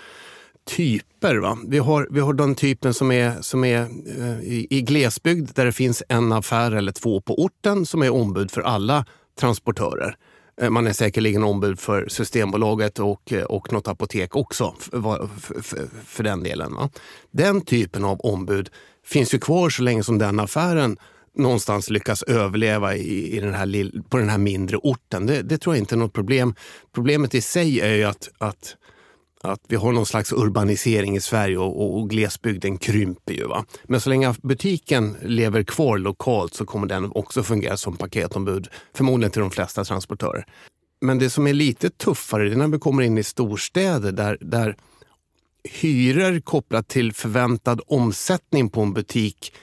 typer. 0.66 1.36
Va? 1.36 1.58
Vi, 1.68 1.78
har, 1.78 2.08
vi 2.12 2.20
har 2.20 2.34
den 2.34 2.56
typen 2.56 2.94
som 2.94 3.12
är, 3.12 3.42
som 3.42 3.64
är 3.64 3.82
eh, 4.20 4.40
i, 4.42 4.68
i 4.70 4.82
glesbygd 4.82 5.50
där 5.56 5.66
det 5.66 5.72
finns 5.72 6.04
en 6.10 6.32
affär 6.32 6.72
eller 6.72 6.92
två 6.92 7.22
på 7.22 7.44
orten 7.44 7.86
som 7.86 8.02
är 8.02 8.10
ombud 8.10 8.52
för 8.52 8.62
alla 8.62 9.06
transportörer. 9.40 10.16
Eh, 10.62 10.70
man 10.70 10.88
är 10.88 10.94
säkerligen 10.94 11.44
ombud 11.44 11.80
för 11.80 12.08
Systembolaget 12.08 13.00
och, 13.00 13.34
eh, 13.34 13.44
och 13.44 13.74
något 13.74 13.88
apotek 13.88 14.36
också 14.36 14.76
för, 14.80 15.30
för, 15.62 15.90
för 16.06 16.24
den 16.24 16.44
delen. 16.44 16.74
Va? 16.74 16.90
Den 17.32 17.62
typen 17.62 18.04
av 18.04 18.20
ombud 18.20 18.70
finns 19.06 19.34
ju 19.34 19.40
kvar 19.40 19.70
så 19.70 19.84
länge 19.84 20.04
som 20.04 20.18
den 20.18 20.40
affären 20.40 20.98
någonstans 21.36 21.90
lyckas 21.90 22.24
överleva 22.24 22.96
i, 22.96 23.38
i 23.38 23.40
den 23.40 23.54
här, 23.54 23.92
på 24.10 24.18
den 24.18 24.30
här 24.30 24.38
mindre 24.38 24.78
orten. 24.78 25.26
Det, 25.26 25.42
det, 25.42 25.58
tror 25.58 25.76
jag 25.76 25.82
inte 25.82 25.96
är 25.96 25.98
något 25.98 26.14
problem. 26.14 26.56
Problemet 26.96 27.36
i 27.36 27.42
sig 27.42 27.82
är 27.82 27.94
ju 27.94 28.04
att, 28.04 28.30
att, 28.38 28.76
att 29.44 29.60
vi 29.68 29.76
har 29.76 29.92
någon 29.92 30.06
slags 30.06 30.32
urbanisering 30.32 31.16
i 31.16 31.22
Sverige 31.22 31.58
och, 31.58 31.82
och, 31.82 31.98
och 32.00 32.10
glesbygden 32.10 32.78
krymper. 32.78 33.34
Ju, 33.34 33.48
va? 33.48 33.66
Men 33.84 34.02
så 34.02 34.10
länge 34.10 34.36
butiken 34.42 35.18
lever 35.22 35.64
kvar 35.64 35.98
lokalt 35.98 36.54
så 36.54 36.66
kommer 36.66 36.88
den 36.88 37.12
också 37.16 37.44
fungera 37.44 37.78
som 37.78 37.98
paketombud, 37.98 38.68
förmodligen 38.94 39.32
till 39.32 39.42
de 39.42 39.52
flesta 39.52 39.84
transportörer. 39.84 40.46
Men 41.02 41.20
det 41.20 41.30
som 41.30 41.48
är 41.48 41.54
lite 41.54 41.90
tuffare 41.90 42.52
är 42.52 42.56
när 42.56 42.68
vi 42.68 42.80
kommer 42.80 43.04
in 43.04 43.18
i 43.18 43.24
storstäder 43.24 44.12
där, 44.12 44.38
där 44.42 44.76
hyror 45.64 46.40
kopplat 46.40 46.88
till 46.88 47.14
förväntad 47.14 47.82
omsättning 47.88 48.70
på 48.70 48.82
en 48.82 48.94
butik 48.94 49.54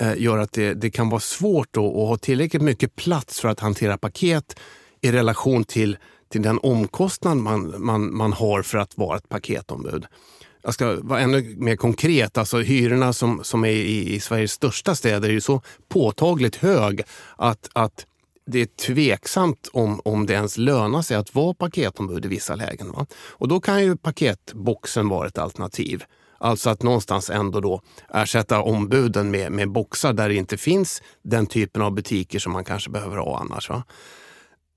Eh, 0.00 0.14
gör 0.16 0.38
att 0.38 0.52
det, 0.52 0.74
det 0.74 0.90
kan 0.90 1.08
vara 1.08 1.20
svårt 1.20 1.76
att 1.76 1.82
ha 1.82 2.16
tillräckligt 2.16 2.62
mycket 2.62 2.96
plats 2.96 3.40
för 3.40 3.48
att 3.48 3.60
hantera 3.60 3.98
paket 3.98 4.56
i 5.00 5.12
relation 5.12 5.64
till, 5.64 5.96
till 6.36 6.42
den 6.42 6.58
omkostnad 6.62 7.36
man, 7.36 7.74
man, 7.78 8.16
man 8.16 8.32
har 8.32 8.62
för 8.62 8.78
att 8.78 8.98
vara 8.98 9.16
ett 9.16 9.28
paketombud. 9.28 10.06
Jag 10.62 10.74
ska 10.74 10.96
vara 11.02 11.20
ännu 11.20 11.54
mer 11.58 11.76
konkret. 11.76 12.38
Alltså 12.38 12.58
hyrorna 12.58 13.12
som, 13.12 13.44
som 13.44 13.64
är 13.64 13.68
i, 13.68 14.14
i 14.14 14.20
Sveriges 14.20 14.52
största 14.52 14.94
städer 14.94 15.28
är 15.28 15.32
ju 15.32 15.40
så 15.40 15.62
påtagligt 15.88 16.56
hög 16.56 17.02
att, 17.36 17.70
att 17.72 18.06
det 18.46 18.60
är 18.60 18.66
tveksamt 18.66 19.68
om, 19.72 20.00
om 20.04 20.26
det 20.26 20.32
ens 20.34 20.58
lönar 20.58 21.02
sig 21.02 21.16
att 21.16 21.34
vara 21.34 21.54
paketombud 21.54 22.24
i 22.24 22.28
vissa 22.28 22.54
lägen. 22.54 22.92
Va? 22.92 23.06
Och 23.28 23.48
då 23.48 23.60
kan 23.60 23.84
ju 23.84 23.96
paketboxen 23.96 25.08
vara 25.08 25.26
ett 25.26 25.38
alternativ. 25.38 26.04
Alltså 26.38 26.70
att 26.70 26.82
någonstans 26.82 27.30
ändå 27.30 27.60
då 27.60 27.80
ersätta 28.14 28.62
ombuden 28.62 29.30
med, 29.30 29.52
med 29.52 29.70
boxar 29.70 30.12
där 30.12 30.28
det 30.28 30.34
inte 30.34 30.56
finns 30.56 31.02
den 31.22 31.46
typen 31.46 31.82
av 31.82 31.92
butiker 31.92 32.38
som 32.38 32.52
man 32.52 32.64
kanske 32.64 32.90
behöver 32.90 33.16
ha 33.16 33.38
annars. 33.38 33.68
Va? 33.68 33.82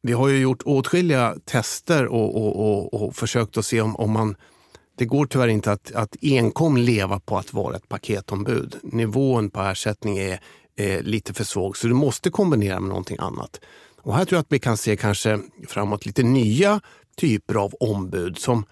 Vi 0.01 0.13
har 0.13 0.27
ju 0.27 0.39
gjort 0.39 0.61
åtskilliga 0.65 1.35
tester 1.45 2.07
och, 2.07 2.35
och, 2.35 2.55
och, 2.59 2.93
och 2.93 3.15
försökt 3.15 3.57
att 3.57 3.65
se 3.65 3.81
om, 3.81 3.95
om 3.95 4.11
man 4.11 4.35
det 4.97 5.05
går 5.05 5.25
tyvärr 5.25 5.47
inte 5.47 5.71
att, 5.71 5.91
att 5.91 6.15
enkom 6.21 6.77
leva 6.77 7.19
på 7.19 7.37
att 7.37 7.53
vara 7.53 7.75
ett 7.75 7.89
paketombud. 7.89 8.75
Nivån 8.83 9.49
på 9.49 9.61
ersättning 9.61 10.17
är, 10.17 10.39
är 10.75 11.03
lite 11.03 11.33
för 11.33 11.43
svag 11.43 11.77
så 11.77 11.87
du 11.87 11.93
måste 11.93 12.29
kombinera 12.29 12.79
med 12.79 12.89
någonting 12.89 13.17
annat. 13.19 13.59
Och 14.01 14.15
här 14.15 14.25
tror 14.25 14.37
jag 14.37 14.41
att 14.41 14.51
vi 14.51 14.59
kan 14.59 14.77
se 14.77 14.97
kanske 14.97 15.39
framåt 15.67 16.05
lite 16.05 16.23
nya 16.23 16.81
typer 17.17 17.55
av 17.55 17.73
ombud 17.79 18.37
som, 18.37 18.65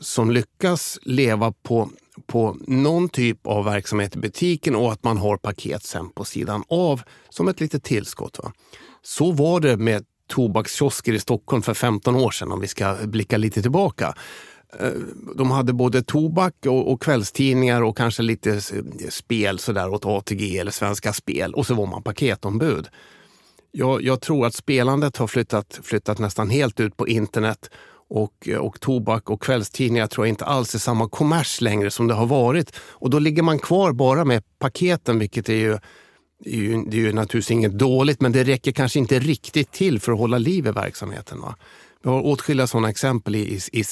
som 0.00 0.30
lyckas 0.30 0.98
leva 1.02 1.52
på 1.52 1.90
på 2.26 2.56
någon 2.66 3.08
typ 3.08 3.46
av 3.46 3.64
verksamhet 3.64 4.16
i 4.16 4.18
butiken 4.18 4.76
och 4.76 4.92
att 4.92 5.04
man 5.04 5.18
har 5.18 5.36
paket 5.36 5.82
sen 5.82 6.10
på 6.10 6.24
sidan 6.24 6.64
av 6.68 7.02
som 7.28 7.48
ett 7.48 7.60
litet 7.60 7.84
tillskott. 7.84 8.38
Va? 8.42 8.52
Så 9.02 9.32
var 9.32 9.60
det 9.60 9.76
med 9.76 10.04
tobakskiosker 10.28 11.12
i 11.12 11.18
Stockholm 11.18 11.62
för 11.62 11.74
15 11.74 12.16
år 12.16 12.30
sedan 12.30 12.52
om 12.52 12.60
vi 12.60 12.68
ska 12.68 12.96
blicka 13.02 13.36
lite 13.36 13.62
tillbaka. 13.62 14.14
Eh, 14.80 14.90
de 15.36 15.50
hade 15.50 15.72
både 15.72 16.02
tobak 16.02 16.54
och, 16.66 16.92
och 16.92 17.02
kvällstidningar 17.02 17.82
och 17.82 17.96
kanske 17.96 18.22
lite 18.22 18.60
spel 19.10 19.58
sådär 19.58 19.88
åt 19.88 20.06
ATG 20.06 20.58
eller 20.58 20.70
Svenska 20.70 21.12
Spel 21.12 21.54
och 21.54 21.66
så 21.66 21.74
var 21.74 21.86
man 21.86 22.02
paketombud. 22.02 22.88
Jag, 23.72 24.02
jag 24.02 24.20
tror 24.20 24.46
att 24.46 24.54
spelandet 24.54 25.16
har 25.16 25.26
flyttat, 25.26 25.80
flyttat 25.82 26.18
nästan 26.18 26.50
helt 26.50 26.80
ut 26.80 26.96
på 26.96 27.08
internet 27.08 27.70
och, 28.08 28.48
och 28.58 28.80
tobak 28.80 29.30
och 29.30 29.42
kvällstidningar 29.42 30.06
tror 30.06 30.26
jag 30.26 30.32
inte 30.32 30.44
alls 30.44 30.74
är 30.74 30.78
samma 30.78 31.08
kommers 31.08 31.60
längre 31.60 31.90
som 31.90 32.06
det 32.06 32.14
har 32.14 32.26
varit. 32.26 32.76
Och 32.78 33.10
då 33.10 33.18
ligger 33.18 33.42
man 33.42 33.58
kvar 33.58 33.92
bara 33.92 34.24
med 34.24 34.42
paketen, 34.58 35.18
vilket 35.18 35.48
är 35.48 35.54
ju, 35.54 35.78
är 36.44 36.50
ju, 36.50 36.84
det 36.84 36.96
är 36.96 37.00
ju 37.00 37.12
naturligtvis 37.12 37.50
inget 37.50 37.72
dåligt, 37.72 38.20
men 38.20 38.32
det 38.32 38.44
räcker 38.44 38.72
kanske 38.72 38.98
inte 38.98 39.18
riktigt 39.18 39.72
till 39.72 40.00
för 40.00 40.12
att 40.12 40.18
hålla 40.18 40.38
liv 40.38 40.66
i 40.66 40.70
verksamheten. 40.70 41.40
Va? 41.40 41.54
Vi 42.02 42.10
har 42.10 42.26
åtskilliga 42.26 42.66
sådana 42.66 42.90
exempel 42.90 43.36
i, 43.36 43.38
i, 43.38 43.80
i 43.80 43.84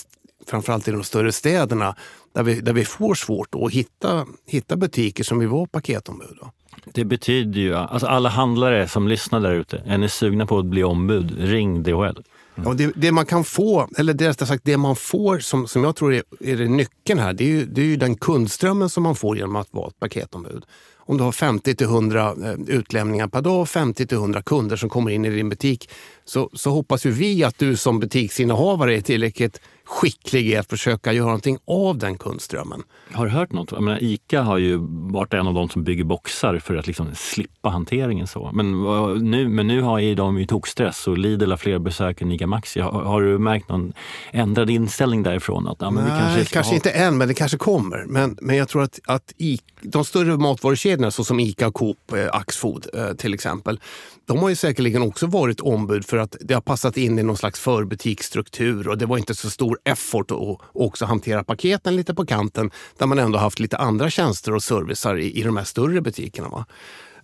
framförallt 0.46 0.88
i 0.88 0.90
de 0.90 1.04
större 1.04 1.32
städerna 1.32 1.96
där 2.34 2.42
vi, 2.42 2.60
där 2.60 2.72
vi 2.72 2.84
får 2.84 3.14
svårt 3.14 3.54
att 3.54 3.72
hitta, 3.72 4.26
hitta 4.46 4.76
butiker 4.76 5.24
som 5.24 5.38
vill 5.38 5.48
vara 5.48 5.66
paketombud. 5.66 6.38
Då. 6.40 6.50
Det 6.92 7.04
betyder 7.04 7.60
ju, 7.60 7.74
alltså 7.74 8.06
alla 8.06 8.28
handlare 8.28 8.88
som 8.88 9.08
lyssnar 9.08 9.40
där 9.40 9.54
ute, 9.54 9.82
är 9.86 9.98
ni 9.98 10.08
sugna 10.08 10.46
på 10.46 10.58
att 10.58 10.66
bli 10.66 10.84
ombud, 10.84 11.38
ring 11.38 11.82
DHL. 11.82 12.22
Mm. 12.56 12.68
Ja, 12.68 12.74
det, 12.74 12.92
det, 12.96 13.12
man 13.12 13.26
kan 13.26 13.44
få, 13.44 13.88
eller 13.98 14.14
det, 14.14 14.34
sagt, 14.34 14.64
det 14.64 14.76
man 14.76 14.96
får 14.96 15.38
som, 15.38 15.66
som 15.66 15.84
jag 15.84 15.96
tror 15.96 16.14
är, 16.14 16.22
är 16.40 16.56
det 16.56 16.68
nyckeln 16.68 17.20
här, 17.20 17.32
det 17.32 17.44
är, 17.44 17.48
ju, 17.48 17.66
det 17.66 17.80
är 17.80 17.86
ju 17.86 17.96
den 17.96 18.16
kundströmmen 18.16 18.88
som 18.88 19.02
man 19.02 19.16
får 19.16 19.36
genom 19.36 19.56
att 19.56 19.68
vara 19.70 19.88
ett 19.88 20.00
paketombud. 20.00 20.64
Om 21.06 21.16
du 21.16 21.24
har 21.24 21.32
50 21.32 21.74
till 21.74 21.86
100 21.86 22.34
eh, 22.44 22.54
utlämningar 22.66 23.28
per 23.28 23.42
dag, 23.42 23.68
50 23.68 24.06
till 24.06 24.16
100 24.16 24.42
kunder 24.42 24.76
som 24.76 24.88
kommer 24.88 25.10
in 25.10 25.24
i 25.24 25.30
din 25.30 25.48
butik, 25.48 25.90
så, 26.24 26.50
så 26.52 26.70
hoppas 26.70 27.06
ju 27.06 27.10
vi 27.10 27.44
att 27.44 27.58
du 27.58 27.76
som 27.76 28.00
butiksinnehavare 28.00 28.96
är 28.96 29.00
tillräckligt 29.00 29.60
skicklig 29.86 30.46
i 30.48 30.56
att 30.56 30.70
försöka 30.70 31.12
göra 31.12 31.26
någonting 31.26 31.58
av 31.66 31.98
den 31.98 32.18
kundströmmen. 32.18 32.82
Har 33.12 33.26
du 33.26 33.30
hört 33.30 33.52
något? 33.52 33.72
Jag 33.72 33.82
menar, 33.82 34.02
Ica 34.02 34.42
har 34.42 34.58
ju 34.58 34.76
varit 35.12 35.34
en 35.34 35.46
av 35.46 35.54
de 35.54 35.68
som 35.68 35.84
bygger 35.84 36.04
boxar 36.04 36.58
för 36.58 36.76
att 36.76 36.86
liksom 36.86 37.14
slippa 37.14 37.68
hanteringen. 37.68 38.26
så. 38.26 38.50
Men 38.54 38.82
nu, 39.30 39.48
men 39.48 39.66
nu 39.66 39.80
har 39.80 40.14
de 40.14 40.38
ju 40.38 40.46
tokstress 40.46 41.06
och 41.06 41.18
Lidl 41.18 41.50
har 41.50 41.56
fler 41.56 41.78
besök 41.78 42.20
än 42.20 42.32
Ica 42.32 42.46
Maxi. 42.46 42.80
Har, 42.80 42.90
har, 42.90 43.22
du 43.22 43.38
märkt 43.38 43.68
någon 43.68 43.92
ändrad 44.32 44.70
inställning 44.70 45.22
därifrån? 45.22 45.68
Att, 45.68 45.76
ja, 45.80 45.90
Nej, 45.90 46.04
kanske, 46.06 46.44
kanske 46.44 46.70
ha... 46.70 46.74
inte 46.74 46.90
än, 46.90 47.18
men 47.18 47.28
det 47.28 47.34
kanske 47.34 47.58
kommer. 47.58 48.04
Men, 48.08 48.38
men 48.40 48.56
jag 48.56 48.68
tror 48.68 48.82
att, 48.82 49.00
att 49.06 49.32
I, 49.38 49.58
de 49.82 50.04
större 50.04 50.36
matvarukedjorna 50.36 51.10
såsom 51.10 51.40
Ica, 51.40 51.70
Coop, 51.70 52.12
eh, 52.12 52.28
Axfood 52.32 52.86
eh, 52.94 53.12
till 53.12 53.34
exempel, 53.34 53.80
de 54.26 54.38
har 54.38 54.48
ju 54.48 54.56
säkerligen 54.56 55.02
också 55.02 55.26
varit 55.26 55.60
ombud 55.60 56.06
för 56.06 56.16
att 56.16 56.36
det 56.40 56.54
har 56.54 56.60
passat 56.60 56.96
in 56.96 57.18
i 57.18 57.22
någon 57.22 57.36
slags 57.36 57.60
förbutiksstruktur 57.60 58.88
och 58.88 58.98
det 58.98 59.06
var 59.06 59.18
inte 59.18 59.34
så 59.34 59.50
stor 59.50 59.73
effort 59.84 60.30
och 60.30 60.62
också 60.72 61.04
hantera 61.04 61.44
paketen 61.44 61.96
lite 61.96 62.14
på 62.14 62.26
kanten 62.26 62.70
där 62.98 63.06
man 63.06 63.18
ändå 63.18 63.38
haft 63.38 63.58
lite 63.58 63.76
andra 63.76 64.10
tjänster 64.10 64.54
och 64.54 64.62
servicer 64.62 65.18
i, 65.18 65.40
i 65.40 65.42
de 65.42 65.56
här 65.56 65.64
större 65.64 66.00
butikerna. 66.00 66.48
Va? 66.48 66.66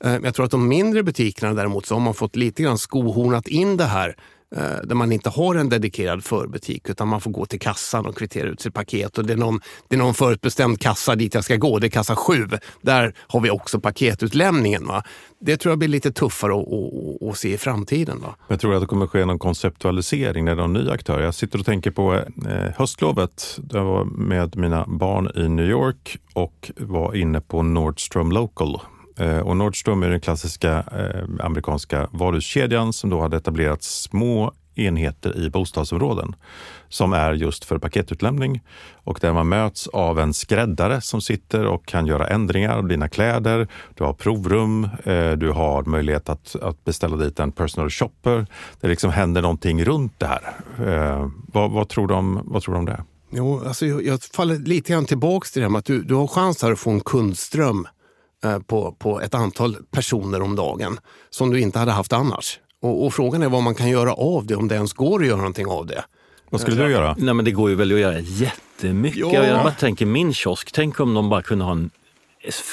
Eh, 0.05 0.19
jag 0.23 0.35
tror 0.35 0.45
att 0.45 0.51
de 0.51 0.69
mindre 0.69 1.03
butikerna 1.03 1.55
däremot 1.55 1.87
så 1.87 1.95
har 1.95 2.01
man 2.01 2.15
fått 2.15 2.37
lite 2.37 2.63
grann 2.63 2.79
skohornat 2.79 3.49
in 3.49 3.77
det 3.77 3.85
här 3.85 4.17
Eh, 4.57 4.63
där 4.85 4.95
man 4.95 5.13
inte 5.13 5.29
har 5.29 5.55
en 5.55 5.69
dedikerad 5.69 6.25
förbutik 6.25 6.89
utan 6.89 7.09
man 7.09 7.21
får 7.21 7.31
gå 7.31 7.47
till 7.47 7.61
kassan 7.61 8.07
och 8.07 8.17
kvittera 8.17 8.49
ut 8.49 8.61
sitt 8.61 8.75
paket. 8.75 9.19
Och 9.19 9.25
det, 9.25 9.33
är 9.33 9.37
någon, 9.37 9.61
det 9.89 9.97
är 9.97 9.99
någon 9.99 10.15
förutbestämd 10.15 10.81
kassa 10.81 11.15
dit 11.15 11.35
jag 11.35 11.45
ska 11.45 11.57
gå, 11.57 11.79
det 11.79 11.87
är 11.87 11.91
kassa 11.91 12.17
7. 12.17 12.49
Där 12.81 13.15
har 13.19 13.41
vi 13.41 13.51
också 13.51 13.81
paketutlämningen. 13.81 14.87
Va? 14.87 15.03
Det 15.41 15.57
tror 15.57 15.71
jag 15.71 15.79
blir 15.79 15.89
lite 15.89 16.13
tuffare 16.13 16.53
att, 16.53 16.69
att, 16.69 17.29
att 17.29 17.39
se 17.39 17.55
i 17.55 17.59
framtiden. 17.59 18.21
Va? 18.21 18.35
Jag 18.49 18.61
tror 18.61 18.75
att 18.75 18.81
det 18.81 18.87
kommer 18.87 19.07
ske 19.07 19.25
någon 19.25 19.39
konceptualisering 19.39 20.45
när 20.45 20.57
det 20.57 20.63
är 20.63 20.69
någon 20.69 20.85
ny 20.85 20.91
aktör. 20.91 21.21
Jag 21.21 21.35
sitter 21.35 21.59
och 21.59 21.67
tänker 21.67 21.91
på 21.91 22.15
eh, 22.15 22.23
höstlovet. 22.77 23.59
Jag 23.71 23.85
var 23.85 24.05
med 24.05 24.57
mina 24.57 24.85
barn 24.87 25.31
i 25.35 25.49
New 25.49 25.67
York 25.67 26.19
och 26.33 26.71
var 26.77 27.15
inne 27.15 27.41
på 27.41 27.63
Nordstrom 27.63 28.33
Local 28.33 28.81
Eh, 29.21 29.39
och 29.39 29.57
Nordstrom 29.57 30.03
är 30.03 30.11
den 30.11 30.21
klassiska 30.21 30.85
eh, 30.93 31.45
amerikanska 31.45 32.09
varuhuskedjan 32.13 32.93
som 32.93 33.11
då 33.11 33.21
hade 33.21 33.37
etablerat 33.37 33.83
små 33.83 34.53
enheter 34.75 35.37
i 35.37 35.51
bostadsområden 35.51 36.35
som 36.89 37.13
är 37.13 37.33
just 37.33 37.65
för 37.65 37.79
paketutlämning 37.79 38.61
och 38.95 39.19
där 39.21 39.33
man 39.33 39.49
möts 39.49 39.87
av 39.87 40.19
en 40.19 40.35
skräddare 40.35 41.01
som 41.01 41.21
sitter 41.21 41.67
och 41.67 41.87
kan 41.87 42.07
göra 42.07 42.29
ändringar 42.29 42.79
av 42.79 42.89
dina 42.89 43.09
kläder. 43.09 43.69
Du 43.95 44.05
har 44.05 44.13
provrum, 44.13 44.89
eh, 45.05 45.33
du 45.33 45.51
har 45.51 45.83
möjlighet 45.83 46.29
att, 46.29 46.57
att 46.63 46.85
beställa 46.85 47.17
dit 47.17 47.41
en 47.41 47.53
personal 47.53 47.91
shopper. 47.91 48.47
Det 48.81 48.89
liksom 48.89 49.11
händer 49.11 49.43
någonting 49.43 49.85
runt 49.85 50.13
det 50.19 50.27
här. 50.27 50.43
Eh, 50.87 51.29
vad, 51.53 51.71
vad, 51.71 51.89
tror, 51.89 52.07
de, 52.07 52.41
vad 52.45 52.63
tror 52.63 52.75
du 52.75 52.79
om 52.79 52.87
det? 52.87 53.05
Jo, 53.33 53.63
alltså 53.67 53.87
jag, 53.87 54.07
jag 54.07 54.23
faller 54.23 54.57
lite 54.57 54.93
grann 54.93 55.07
tillbaka 55.07 55.47
till 55.53 55.61
det 55.61 55.67
här 55.67 55.71
med 55.71 55.79
att 55.79 55.85
du, 55.85 56.03
du 56.03 56.15
har 56.15 56.27
chans 56.27 56.65
att 56.65 56.79
få 56.79 56.91
en 56.91 57.01
kundström 57.01 57.87
på, 58.67 58.93
på 58.99 59.21
ett 59.21 59.35
antal 59.35 59.77
personer 59.91 60.43
om 60.43 60.57
dagen 60.57 60.99
som 61.31 61.51
du 61.51 61.61
inte 61.61 61.79
hade 61.79 61.93
haft 61.93 62.13
annars. 62.13 62.59
Och, 62.83 63.07
och, 63.07 63.15
frågan 63.15 63.43
är 63.43 63.49
vad 63.49 63.63
man 63.63 63.75
kan 63.75 63.89
göra 63.89 64.13
av 64.13 64.47
det, 64.47 64.57
om 64.57 64.69
det 64.69 64.75
ens 64.75 64.93
går 64.93 65.21
att 65.21 65.27
göra 65.27 65.37
någonting 65.37 65.67
av 65.67 65.87
det. 65.87 66.05
Vad 66.51 66.61
skulle 66.61 66.85
du 66.85 66.91
göra? 66.91 67.15
Nej, 67.19 67.35
men 67.35 67.45
det 67.45 67.51
går 67.51 67.71
ju 67.71 67.77
väl 67.77 67.93
att 67.93 67.99
göra 67.99 68.19
jättemycket. 68.19 69.21
Ja. 69.21 69.45
Jag 69.45 69.63
bara 69.63 69.73
tänker 69.73 70.07
min 70.07 70.35
kiosk, 70.35 70.73
tänk 70.73 71.01
om 71.01 71.15
de 71.15 71.29
bara 71.29 71.43
kunde 71.43 71.65
ha 71.65 71.73
en 71.73 71.91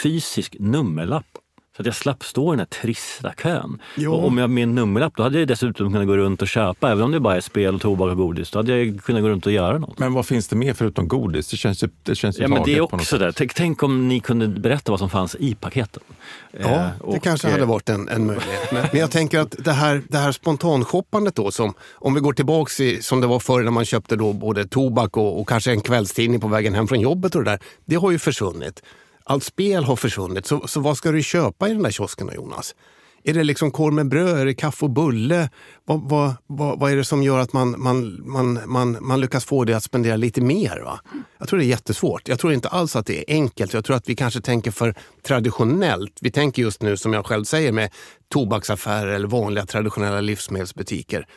fysisk 0.04 0.56
nummerlapp 0.60 1.38
Så 1.78 1.82
att 1.82 1.86
jag 1.86 1.96
slapp 1.96 2.24
stå 2.24 2.54
i 2.54 2.58
den 2.58 2.60
här 2.60 2.82
trista 2.82 3.34
kön. 3.44 3.82
Ja. 3.96 4.10
Och 4.10 4.28
om 4.28 4.38
jag 4.38 4.50
med 4.50 4.64
en 4.64 4.76
nummerlapp 4.76 5.14
då 5.16 5.24
hade 5.24 5.40
jag 5.40 5.48
dessutom 5.48 5.94
kunnat 5.94 6.08
gå 6.08 6.18
runt 6.18 6.42
och 6.42 6.48
köpa. 6.48 6.92
Även 6.92 7.04
om 7.04 7.12
det 7.12 7.20
bara 7.20 7.36
är 7.36 7.42
spel, 7.42 7.76
och 7.76 7.82
tobak 7.82 8.12
och 8.12 8.18
godis. 8.18 8.52
Då 8.52 8.60
hade 8.60 8.78
jag 8.78 9.04
kunnat 9.04 9.22
gå 9.22 9.30
runt 9.30 9.46
och 9.46 9.52
göra 9.52 9.78
något. 9.78 10.00
Men 10.00 10.14
vad 10.14 10.26
finns 10.26 10.48
det 10.48 10.56
mer 10.56 10.74
förutom 10.74 11.08
godis? 11.08 11.50
Det 11.50 11.58
känns 11.58 11.84
ju, 11.84 11.90
det 12.04 12.16
känns 12.16 12.40
ju 12.40 12.42
Ja, 12.42 12.48
men 12.48 12.64
det 12.64 12.76
är 12.76 12.94
också 12.94 13.18
det. 13.18 13.34
Tänk, 13.34 13.54
tänk 13.54 13.84
om 13.84 14.08
ni 14.08 14.20
kunde 14.20 14.48
berätta 14.48 14.92
vad 14.92 15.00
som 15.00 15.10
fanns 15.10 15.36
i 15.36 15.56
paketen. 15.56 16.04
Ja, 16.52 16.60
Eh, 16.60 16.70
det 16.70 16.94
och, 17.02 17.24
kanske 17.24 17.48
eh, 17.48 17.52
hade 17.52 17.66
varit 17.66 17.90
en, 17.90 18.10
en 18.10 18.26
möjlighet. 18.26 18.72
Men, 18.72 18.86
men 18.92 19.02
jag 19.02 19.12
tänker 19.12 19.40
att 19.40 19.56
det 19.60 19.72
här, 19.72 20.02
det 20.10 20.18
här 20.18 20.32
spontanshoppandet 20.32 21.36
då, 21.36 21.52
som, 21.52 21.74
om 21.94 22.14
vi 22.14 22.20
går 22.20 22.34
tillbaks 22.34 22.80
i, 22.80 23.02
som 23.02 23.22
det 23.22 23.28
var 23.28 23.40
förr 23.40 23.64
när 23.64 23.72
man 23.72 23.86
köpte 23.86 24.16
då 24.16 24.34
både 24.34 24.68
tobak 24.68 25.18
och, 25.18 25.40
och 25.42 25.50
kanske 25.50 25.72
en 25.72 25.82
kvällstidning 25.82 26.40
på 26.40 26.48
vägen 26.48 26.74
hem 26.74 26.88
från 26.88 27.00
jobbet 27.00 27.36
och 27.36 27.44
det 27.44 27.52
där. 27.52 27.60
Det 27.86 27.96
har 27.96 28.12
ju 28.12 28.20
försvunnit. 28.20 28.84
Allt 29.30 29.44
spel 29.44 29.84
har 29.84 29.96
försvunnit. 29.96 30.46
Så, 30.46 30.68
så 30.68 30.80
vad 30.80 30.98
ska 30.98 31.12
du 31.12 31.24
köpa 31.24 31.70
i 31.70 31.74
den 31.74 31.84
där 31.84 31.92
kiosken 31.92 32.28
då, 32.28 32.34
Jonas? 32.34 32.76
Är 33.24 33.34
det 33.34 33.44
liksom 33.44 33.72
korv 33.72 33.94
med 33.94 34.10
bröd? 34.10 34.40
Är 34.40 34.46
det 34.46 34.54
kaffe 34.54 34.86
och 34.86 34.92
bulle? 34.92 35.50
Vad, 35.86 36.10
vad, 36.10 36.34
vad, 36.48 36.80
vad 36.80 36.92
är 36.92 36.96
det 36.96 37.04
som 37.04 37.24
gör 37.24 37.40
att 37.40 37.54
man, 37.54 37.76
man, 37.82 38.30
man, 38.30 38.60
man, 38.66 38.98
man 39.02 39.22
lyckas 39.22 39.46
få 39.46 39.64
det 39.64 39.74
att 39.74 39.84
spendera 39.84 40.16
lite 40.16 40.42
mer? 40.42 40.82
Va? 40.86 41.00
Jag 41.38 41.48
tror 41.48 41.60
det 41.60 41.66
är 41.66 41.68
jättesvårt. 41.68 42.28
Jag 42.28 42.40
tror 42.40 42.54
inte 42.54 42.68
alls 42.68 42.96
att 42.96 43.06
det 43.06 43.20
är 43.20 43.36
enkelt. 43.36 43.74
Jag 43.74 43.86
tror 43.86 43.96
att 43.96 44.10
vi 44.10 44.16
kanske 44.16 44.42
tänker 44.42 44.72
för 44.72 44.96
traditionellt. 45.24 46.18
Vi 46.22 46.32
tänker 46.32 46.62
just 46.62 46.82
nu, 46.82 46.98
som 46.98 47.14
jag 47.14 47.26
själv 47.26 47.44
säger, 47.44 47.72
med 47.72 47.92
tobaksaffärer 48.30 49.08
eller 49.08 49.28
vanliga 49.28 49.66
traditionella 49.66 50.22
livsmedelsbutiker. 50.22 51.28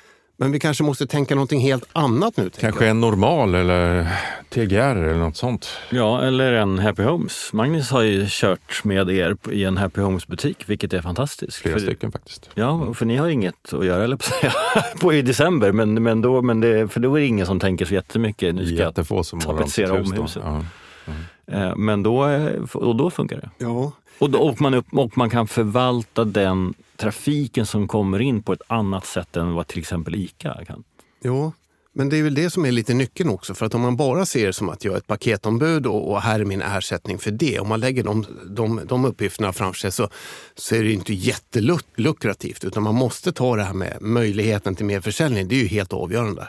Men 0.42 0.52
vi 0.52 0.60
kanske 0.60 0.84
måste 0.84 1.06
tänka 1.06 1.34
någonting 1.34 1.60
helt 1.60 1.84
annat 1.92 2.36
nu. 2.36 2.50
Kanske 2.60 2.84
jag. 2.84 2.90
en 2.90 3.00
normal 3.00 3.54
eller 3.54 4.08
TGR 4.48 4.76
eller 4.96 5.14
något 5.14 5.36
sånt. 5.36 5.68
Ja, 5.90 6.22
eller 6.22 6.52
en 6.52 6.78
Happy 6.78 7.02
Homes. 7.02 7.52
Magnus 7.52 7.90
har 7.90 8.02
ju 8.02 8.26
kört 8.28 8.84
med 8.84 9.10
er 9.10 9.36
i 9.50 9.64
en 9.64 9.76
Happy 9.76 10.00
Homes-butik, 10.00 10.56
vilket 10.66 10.92
är 10.92 11.02
fantastiskt. 11.02 11.56
Flera 11.56 11.74
För- 11.74 11.82
stycken 11.86 12.12
faktiskt. 12.12 12.50
Ja, 12.54 12.94
för 12.94 13.06
ni 13.06 13.16
har 13.16 13.28
inget 13.28 13.72
att 13.72 13.86
göra, 13.86 14.04
eller 14.04 14.18
på 15.00 15.12
i 15.12 15.22
december. 15.22 15.72
Men, 15.72 16.02
men, 16.02 16.22
då, 16.22 16.42
men 16.42 16.60
det, 16.60 16.88
för 16.88 17.00
då 17.00 17.14
är 17.16 17.20
det 17.20 17.26
ingen 17.26 17.46
som 17.46 17.60
tänker 17.60 17.84
så 17.84 17.94
jättemycket. 17.94 18.54
Nu 18.54 18.66
ska 18.66 18.74
Jättefå 18.74 19.24
som 19.24 19.40
tapetsera 19.40 19.92
om 19.92 20.10
då. 20.14 20.22
huset. 20.22 20.42
Ja. 20.46 20.62
eh, 21.52 21.76
men 21.76 22.02
då, 22.02 22.28
eh, 22.28 22.52
och 22.74 22.96
då 22.96 23.10
funkar 23.10 23.36
det. 23.36 23.50
Ja, 23.58 23.92
Och, 24.18 24.30
då, 24.30 24.38
och, 24.38 24.60
man 24.60 24.74
upp, 24.74 24.86
och 24.92 25.18
man 25.18 25.30
kan 25.30 25.46
förvalta 25.48 26.24
den 26.24 26.74
trafiken 27.00 27.66
som 27.66 27.88
kommer 27.88 28.20
in 28.20 28.42
på 28.42 28.52
ett 28.52 28.62
annat 28.66 29.06
sätt 29.06 29.36
än 29.36 29.54
vad 29.54 29.66
till 29.66 29.78
exempel 29.78 30.14
ICA 30.14 30.64
kan. 30.66 30.84
Jo, 31.22 31.52
men 31.92 32.08
det 32.08 32.16
är 32.16 32.22
väl 32.22 32.34
det 32.34 32.50
som 32.50 32.64
är 32.64 32.72
lite 32.72 32.94
nyckeln 32.94 33.30
också. 33.30 33.54
För 33.54 33.66
att 33.66 33.74
om 33.74 33.80
man 33.80 33.96
bara 33.96 34.26
ser 34.26 34.46
det 34.46 34.52
som 34.52 34.68
att 34.68 34.84
jag 34.84 34.94
är 34.94 34.98
ett 34.98 35.06
paketombud 35.06 35.86
och, 35.86 36.10
och 36.10 36.22
här 36.22 36.40
är 36.40 36.44
min 36.44 36.62
ersättning 36.62 37.18
för 37.18 37.30
det. 37.30 37.60
Om 37.60 37.68
man 37.68 37.80
lägger 37.80 38.04
de, 38.04 38.26
de, 38.46 38.80
de 38.88 39.04
uppgifterna 39.04 39.52
framför 39.52 39.78
sig 39.78 39.92
så, 39.92 40.08
så 40.54 40.74
är 40.74 40.82
det 40.82 40.92
inte 40.92 41.14
jättelukrativt. 41.14 42.64
Utan 42.64 42.82
man 42.82 42.94
måste 42.94 43.32
ta 43.32 43.56
det 43.56 43.62
här 43.62 43.74
med 43.74 43.96
möjligheten 44.00 44.74
till 44.74 44.86
mer 44.86 45.00
försäljning. 45.00 45.48
Det 45.48 45.54
är 45.54 45.62
ju 45.62 45.68
helt 45.68 45.92
avgörande. 45.92 46.48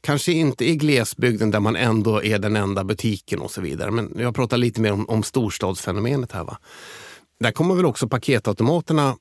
Kanske 0.00 0.32
inte 0.32 0.70
i 0.70 0.76
glesbygden 0.76 1.50
där 1.50 1.60
man 1.60 1.76
ändå 1.76 2.22
är 2.22 2.38
den 2.38 2.56
enda 2.56 2.84
butiken 2.84 3.40
och 3.40 3.50
så 3.50 3.60
vidare. 3.60 3.90
Men 3.90 4.12
jag 4.18 4.34
pratar 4.34 4.56
lite 4.56 4.80
mer 4.80 4.92
om, 4.92 5.08
om 5.08 5.22
storstadsfenomenet 5.22 6.32
här. 6.32 6.44
Va? 6.44 6.58
Där 7.40 7.50
kommer 7.50 7.74
väl 7.74 7.86
också 7.86 8.08
paketautomaterna 8.08 9.16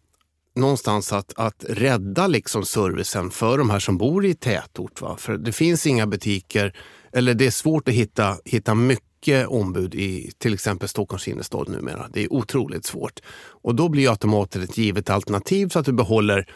någonstans 0.58 1.13
att, 1.13 1.34
att 1.36 1.65
rädda 1.70 2.28
liksom 2.28 2.65
servicen 2.65 3.32
för 3.32 3.58
de 3.58 3.70
här 3.70 3.80
som 3.80 3.98
bor 3.98 4.26
i 4.26 4.34
tätort. 4.34 5.02
Va? 5.02 5.17
För 5.17 5.38
det 5.38 5.52
finns 5.52 5.88
inga 5.88 6.08
butiker, 6.08 6.74
eller 7.12 7.34
det 7.34 7.46
är 7.46 7.52
svårt 7.52 7.88
att 7.88 7.93
hitta, 7.93 8.38
hitta 8.46 8.76
mycket 8.76 9.48
ombud 9.48 9.96
i 9.96 10.32
till 10.38 10.54
exempel 10.54 10.88
Stockholms 10.88 11.28
innerstad 11.28 11.70
numera. 11.70 12.08
Det 12.13 12.24
är 12.24 12.34
otroligt 12.34 12.86
svårt. 12.86 13.20
Och 13.62 13.76
då 13.76 13.89
blir 13.89 14.10
automater 14.10 14.60
ett 14.60 14.78
givet 14.78 15.10
alternativ 15.10 15.70
så 15.70 15.80
att 15.80 15.86
du 15.86 15.93
behåller 15.93 16.48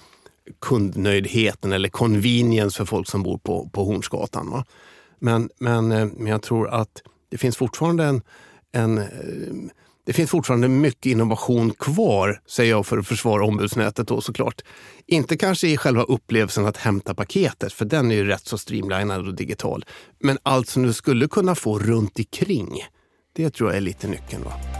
kundnöjdheten 0.60 1.72
eller 1.72 1.90
convenience 1.90 2.78
för 2.78 2.86
folk 2.86 3.10
som 3.10 3.24
bor 3.24 3.38
på, 3.38 3.70
på 3.70 3.84
Hornsgatan. 3.84 4.50
Va? 4.50 4.66
Men, 5.20 5.50
men, 5.60 5.92
eh, 5.92 6.08
men 6.18 6.28
jag 6.28 6.42
tror 6.42 6.70
att 6.70 7.02
det 7.30 7.38
finns 7.38 7.58
fortfarande 7.58 8.06
en, 8.06 8.22
en 8.72 8.98
eh, 8.98 9.06
det 10.06 10.14
finns 10.14 10.30
fortfarande 10.30 10.68
mycket 10.68 11.06
innovation 11.06 11.74
kvar, 11.74 12.42
säger 12.48 12.72
jag 12.72 12.86
för 12.86 12.98
att 12.98 13.08
försvara 13.08 13.46
ombudsnätet 13.46 14.08
då 14.08 14.22
såklart. 14.22 14.62
Inte 15.08 15.38
kanske 15.38 15.68
i 15.68 15.78
själva 15.78 16.04
upplevelsen 16.04 16.66
att 16.66 16.78
hämta 16.78 17.16
paketet, 17.16 17.74
för 17.74 17.86
den 17.86 18.12
är 18.12 18.16
ju 18.16 18.26
rätt 18.26 18.46
så 18.46 18.58
streamlinad 18.58 19.28
och 19.28 19.36
digital. 19.36 19.86
Men 20.20 20.38
allt 20.44 20.68
som 20.68 20.84
du 20.84 20.94
skulle 20.94 21.28
kunna 21.28 21.56
få 21.56 21.80
runt 21.80 22.20
omkring, 22.20 22.86
det 23.34 23.50
tror 23.50 23.70
jag 23.70 23.78
är 23.78 23.82
lite 23.82 24.08
nyckeln. 24.08 24.44
Va? 24.44 24.71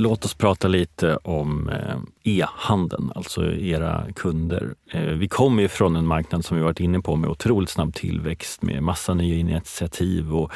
Låt 0.00 0.24
oss 0.24 0.34
prata 0.34 0.68
lite 0.68 1.16
om 1.16 1.68
eh, 1.68 1.96
e-handeln, 2.24 3.12
alltså 3.14 3.52
era 3.52 4.04
kunder. 4.16 4.74
Eh, 4.92 5.02
vi 5.02 5.28
kommer 5.28 5.62
ju 5.62 5.68
från 5.68 5.96
en 5.96 6.06
marknad 6.06 6.44
som 6.44 6.56
vi 6.56 6.62
varit 6.62 6.80
inne 6.80 7.00
på 7.00 7.16
med 7.16 7.30
otroligt 7.30 7.70
snabb 7.70 7.94
tillväxt 7.94 8.62
med 8.62 8.82
massa 8.82 9.14
nya 9.14 9.36
initiativ 9.36 10.34
och 10.34 10.52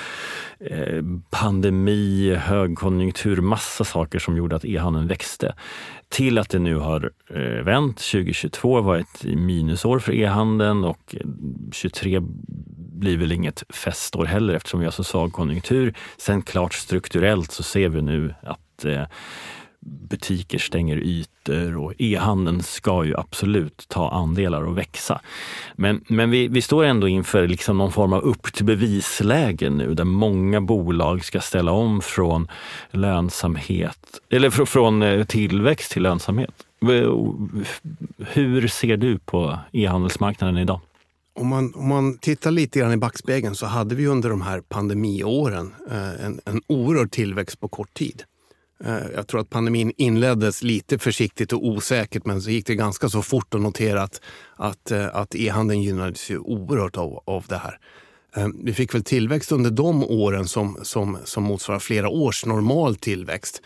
eh, 0.60 1.02
pandemi, 1.30 2.34
högkonjunktur, 2.34 3.40
massa 3.40 3.84
saker 3.84 4.18
som 4.18 4.36
gjorde 4.36 4.56
att 4.56 4.64
e-handeln 4.64 5.06
växte. 5.06 5.54
Till 6.08 6.38
att 6.38 6.50
det 6.50 6.58
nu 6.58 6.76
har 6.76 7.10
vänt. 7.62 7.96
2022 7.96 8.80
var 8.80 8.96
ett 8.96 9.24
minusår 9.24 9.98
för 9.98 10.12
e-handeln 10.12 10.84
och 10.84 11.14
23 11.72 12.20
blir 12.94 13.18
väl 13.18 13.32
inget 13.32 13.62
festår 13.68 14.24
heller 14.24 14.54
eftersom 14.54 14.80
vi 14.80 14.86
har 14.86 14.92
så 14.92 15.04
svag 15.04 15.32
konjunktur. 15.32 15.94
Sen 16.16 16.42
klart 16.42 16.74
strukturellt 16.74 17.52
så 17.52 17.62
ser 17.62 17.88
vi 17.88 18.02
nu 18.02 18.34
att 18.42 18.58
att 18.74 18.84
eh, 18.84 19.02
butiker 19.80 20.58
stänger 20.58 20.96
ytor 20.96 21.76
och 21.76 21.92
e-handeln 21.98 22.62
ska 22.62 23.04
ju 23.04 23.16
absolut 23.16 23.86
ta 23.88 24.10
andelar 24.10 24.62
och 24.62 24.78
växa. 24.78 25.20
Men, 25.76 26.04
men 26.08 26.30
vi, 26.30 26.48
vi 26.48 26.62
står 26.62 26.84
ändå 26.84 27.08
inför 27.08 27.48
liksom 27.48 27.78
någon 27.78 27.92
form 27.92 28.12
av 28.12 28.22
upp 28.22 28.42
till 28.52 28.64
bevisläge 28.64 29.70
nu 29.70 29.94
där 29.94 30.04
många 30.04 30.60
bolag 30.60 31.24
ska 31.24 31.40
ställa 31.40 31.72
om 31.72 32.00
från 32.00 32.48
lönsamhet, 32.90 34.20
eller 34.30 34.50
fr- 34.50 34.64
från 34.64 35.02
eh, 35.02 35.24
tillväxt 35.24 35.92
till 35.92 36.02
lönsamhet. 36.02 36.54
Hur 38.18 38.68
ser 38.68 38.96
du 38.96 39.18
på 39.18 39.58
e-handelsmarknaden 39.72 40.58
idag? 40.58 40.80
Om 41.36 41.48
man, 41.48 41.74
om 41.74 41.88
man 41.88 42.18
tittar 42.18 42.50
lite 42.50 42.78
grann 42.78 42.92
i 42.92 42.96
backspegeln 42.96 43.54
så 43.54 43.66
hade 43.66 43.94
vi 43.94 44.06
under 44.06 44.30
de 44.30 44.42
här 44.42 44.60
pandemiåren 44.60 45.74
eh, 45.90 46.26
en, 46.26 46.40
en 46.44 46.62
oerhörd 46.66 47.10
tillväxt 47.10 47.60
på 47.60 47.68
kort 47.68 47.94
tid. 47.94 48.22
Eh, 48.80 48.98
jag 49.14 49.26
tror 49.26 49.40
att 49.40 49.50
pandemin 49.50 49.92
inleddes 49.96 50.62
lite 50.62 50.98
försiktigt 50.98 51.52
och 51.52 51.66
osäkert 51.66 52.26
men 52.26 52.42
så 52.42 52.50
gick 52.50 52.66
det 52.66 52.74
ganska 52.74 53.08
så 53.08 53.22
fort 53.22 53.54
att 53.54 53.60
notera 53.60 54.02
att, 54.02 54.20
att, 54.56 54.90
eh, 54.90 55.16
att 55.16 55.34
e-handeln 55.34 55.82
gynnades 55.82 56.30
ju 56.30 56.38
oerhört 56.38 56.96
av, 56.96 57.22
av 57.24 57.44
det 57.48 57.56
här. 57.56 57.78
Eh, 58.36 58.48
vi 58.64 58.72
fick 58.72 58.94
väl 58.94 59.04
tillväxt 59.04 59.52
under 59.52 59.70
de 59.70 60.04
åren 60.04 60.48
som, 60.48 60.78
som, 60.82 61.18
som 61.24 61.42
motsvarar 61.42 61.78
flera 61.78 62.08
års 62.08 62.46
normal 62.46 62.96
tillväxt. 62.96 63.62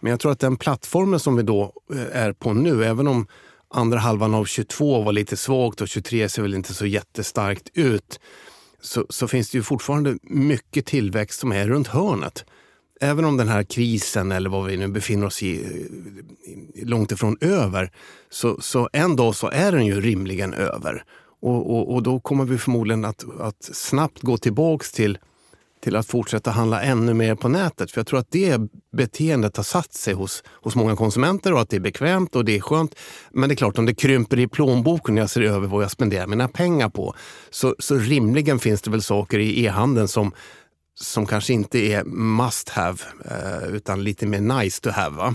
Men 0.00 0.10
jag 0.10 0.20
tror 0.20 0.32
att 0.32 0.40
den 0.40 0.56
plattformen 0.56 1.20
som 1.20 1.36
vi 1.36 1.42
då 1.42 1.72
är 2.12 2.32
på 2.32 2.52
nu, 2.52 2.84
även 2.84 3.06
om 3.06 3.26
andra 3.70 3.98
halvan 3.98 4.34
av 4.34 4.44
22 4.44 5.02
var 5.02 5.12
lite 5.12 5.36
svagt 5.36 5.80
och 5.80 5.88
23 5.88 6.28
ser 6.28 6.42
väl 6.42 6.54
inte 6.54 6.74
så 6.74 6.86
jättestarkt 6.86 7.70
ut, 7.74 8.20
så, 8.80 9.06
så 9.08 9.28
finns 9.28 9.50
det 9.50 9.58
ju 9.58 9.62
fortfarande 9.62 10.18
mycket 10.22 10.86
tillväxt 10.86 11.40
som 11.40 11.52
är 11.52 11.68
runt 11.68 11.88
hörnet. 11.88 12.44
Även 13.00 13.24
om 13.24 13.36
den 13.36 13.48
här 13.48 13.62
krisen 13.62 14.32
eller 14.32 14.50
vad 14.50 14.66
vi 14.66 14.76
nu 14.76 14.88
befinner 14.88 15.26
oss 15.26 15.42
i 15.42 15.64
eh, 15.64 16.86
långt 16.86 17.12
ifrån 17.12 17.36
över, 17.40 17.90
så, 18.30 18.60
så 18.60 18.88
en 18.92 19.16
dag 19.16 19.34
så 19.34 19.50
är 19.50 19.72
den 19.72 19.86
ju 19.86 20.00
rimligen 20.00 20.54
över. 20.54 21.04
Och, 21.40 21.70
och, 21.70 21.94
och 21.94 22.02
då 22.02 22.20
kommer 22.20 22.44
vi 22.44 22.58
förmodligen 22.58 23.04
att, 23.04 23.24
att 23.40 23.62
snabbt 23.62 24.22
gå 24.22 24.36
tillbaks 24.36 24.92
till 24.92 25.18
till 25.80 25.96
att 25.96 26.06
fortsätta 26.06 26.50
handla 26.50 26.82
ännu 26.82 27.14
mer 27.14 27.34
på 27.34 27.48
nätet. 27.48 27.90
För 27.90 28.00
jag 28.00 28.06
tror 28.06 28.18
att 28.18 28.30
det 28.30 28.60
beteendet 28.96 29.56
har 29.56 29.64
satt 29.64 29.92
sig 29.92 30.14
hos, 30.14 30.44
hos 30.46 30.76
många 30.76 30.96
konsumenter 30.96 31.52
och 31.52 31.60
att 31.60 31.70
det 31.70 31.76
är 31.76 31.80
bekvämt 31.80 32.36
och 32.36 32.44
det 32.44 32.56
är 32.56 32.60
skönt. 32.60 32.94
Men 33.30 33.48
det 33.48 33.52
är 33.52 33.56
klart, 33.56 33.78
om 33.78 33.86
det 33.86 33.94
krymper 33.94 34.38
i 34.38 34.48
plånboken 34.48 35.14
när 35.14 35.22
jag 35.22 35.30
ser 35.30 35.40
över 35.40 35.68
vad 35.68 35.82
jag 35.82 35.90
spenderar 35.90 36.26
mina 36.26 36.48
pengar 36.48 36.88
på 36.88 37.14
så, 37.50 37.74
så 37.78 37.94
rimligen 37.94 38.58
finns 38.58 38.82
det 38.82 38.90
väl 38.90 39.02
saker 39.02 39.38
i 39.38 39.64
e-handeln 39.64 40.08
som, 40.08 40.32
som 41.00 41.26
kanske 41.26 41.52
inte 41.52 41.78
är 41.78 42.04
must 42.04 42.68
have 42.68 42.98
eh, 43.24 43.68
utan 43.74 44.04
lite 44.04 44.26
mer 44.26 44.40
nice 44.40 44.82
to 44.82 44.90
have. 44.90 45.16
Va? 45.16 45.34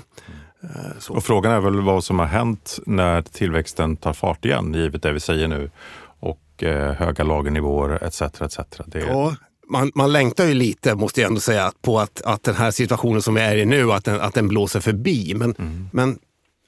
Eh, 0.64 1.00
så. 1.00 1.14
Och 1.14 1.24
frågan 1.24 1.52
är 1.52 1.60
väl 1.60 1.82
vad 1.82 2.04
som 2.04 2.20
har 2.20 2.26
hänt 2.26 2.80
när 2.86 3.22
tillväxten 3.22 3.98
tar 3.98 4.14
fart 4.14 4.46
igen, 4.46 4.74
givet 4.74 5.04
det 5.04 5.14
vi 5.14 5.20
säger 5.20 5.48
nu. 5.48 5.72
Och 6.20 6.64
eh, 6.64 6.94
höga 6.94 7.24
lagernivåer 7.24 8.04
etc. 8.04 8.22
etc. 8.22 8.60
Det, 8.86 9.00
Ja, 9.00 9.36
man, 9.70 9.92
man 9.96 10.12
längtar 10.12 10.46
ju 10.46 10.54
lite, 10.54 10.96
måste 10.96 11.22
jag 11.22 11.28
ändå 11.28 11.42
säga, 11.42 11.72
på 11.82 12.00
att, 12.00 12.22
att 12.22 12.44
den 12.44 12.56
här 12.56 12.72
situationen 12.72 13.22
som 13.22 13.34
vi 13.34 13.42
är 13.42 13.56
i 13.56 13.66
nu, 13.66 13.92
att 13.92 14.06
den, 14.06 14.22
att 14.22 14.34
den 14.34 14.48
blåser 14.48 14.80
förbi. 14.80 15.34
Men, 15.36 15.56
men, 15.92 16.20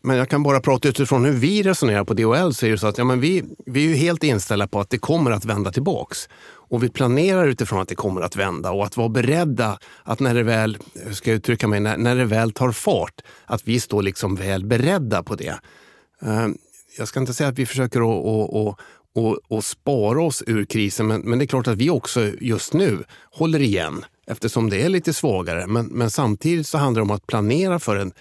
men 0.06 0.18
jag 0.18 0.30
kan 0.30 0.44
bara 0.44 0.60
prata 0.60 0.88
utifrån 0.88 1.26
hur 1.26 1.32
vi 1.32 1.64
resonerar 1.64 2.04
på 2.04 2.14
DHL. 2.14 2.54
Så 2.54 2.66
är 2.66 2.72
det 2.72 2.78
så 2.78 2.88
att 2.88 2.98
ja, 2.98 3.04
men 3.04 3.20
vi, 3.20 3.44
vi 3.66 3.92
är 3.92 3.96
helt 3.96 4.24
inställda 4.24 4.68
på 4.68 4.80
att 4.80 4.90
det 4.90 4.98
kommer 4.98 5.32
att 5.32 5.46
vända 5.46 5.72
tillbaks. 5.72 6.30
Och 6.68 6.84
vi 6.84 6.90
planerar 6.90 7.48
utifrån 7.48 7.82
att 7.82 7.88
det 7.88 7.96
kommer 7.96 8.22
att 8.22 8.36
vända 8.36 8.72
och 8.72 8.86
att 8.86 8.98
vara 8.98 9.10
beredda 9.10 9.80
att 10.04 10.20
när 10.20 10.36
det 10.36 10.44
väl, 10.44 10.78
hur 11.06 11.14
ska 11.14 11.30
jag 11.30 11.38
uttrycka 11.38 11.68
mig, 11.68 11.80
när, 11.80 11.98
när 11.98 12.16
det 12.16 12.26
väl 12.26 12.52
tar 12.52 12.72
fart, 12.72 13.22
att 13.46 13.68
vi 13.68 13.80
står 13.80 14.04
liksom 14.04 14.36
väl 14.36 14.66
beredda 14.66 15.24
på 15.24 15.36
det. 15.36 15.60
Ehm, 16.22 16.58
jag 16.98 17.08
ska 17.08 17.20
inte 17.20 17.34
säga 17.34 17.50
att 17.50 17.60
vi 17.60 17.66
försöker 17.66 18.00
att, 18.00 18.26
att, 18.26 18.56
att, 18.56 18.78
att, 19.24 19.58
att 19.58 19.66
spara 19.66 20.24
oss 20.24 20.44
ur 20.48 20.66
krisen, 20.66 21.08
men, 21.08 21.22
men 21.22 21.40
det 21.40 21.46
är 21.46 21.48
klart 21.48 21.68
att 21.68 21.78
vi 21.78 21.90
också 21.90 22.32
just 22.42 22.74
nu 22.74 23.04
håller 23.32 23.62
igen 23.62 24.06
eftersom 24.28 24.70
det 24.70 24.82
är 24.82 24.90
lite 24.90 25.14
svagare. 25.14 25.68
Men, 25.68 25.86
men 25.86 26.12
samtidigt 26.12 26.68
så 26.68 26.78
handlar 26.78 27.00
det 27.00 27.04
om 27.04 27.12
att 27.12 27.28
planera 27.28 27.80
för 27.80 27.96
en 27.96 28.12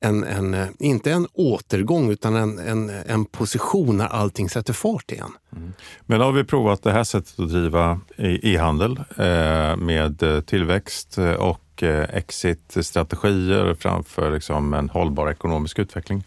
en, 0.00 0.24
en, 0.24 0.54
eh, 0.54 0.66
inte 0.78 1.12
en 1.12 1.26
återgång 1.32 2.10
utan 2.10 2.36
en, 2.36 2.58
en, 2.58 2.90
en 3.06 3.24
position 3.24 3.96
när 3.96 4.06
allting 4.06 4.48
sätter 4.48 4.72
fart 4.72 5.12
igen. 5.12 5.32
Mm. 5.56 5.72
Men 6.06 6.20
har 6.20 6.32
vi 6.32 6.44
provat 6.44 6.82
det 6.82 6.92
här 6.92 7.04
sättet 7.04 7.40
att 7.40 7.50
driva 7.50 8.00
e-handel 8.16 9.00
eh, 9.16 9.76
med 9.76 10.22
eh, 10.22 10.40
tillväxt 10.40 11.18
eh, 11.18 11.32
och 11.32 11.82
exit-strategier 12.08 13.74
framför 13.74 14.32
liksom 14.32 14.74
en 14.74 14.88
hållbar 14.88 15.30
ekonomisk 15.30 15.78
utveckling. 15.78 16.24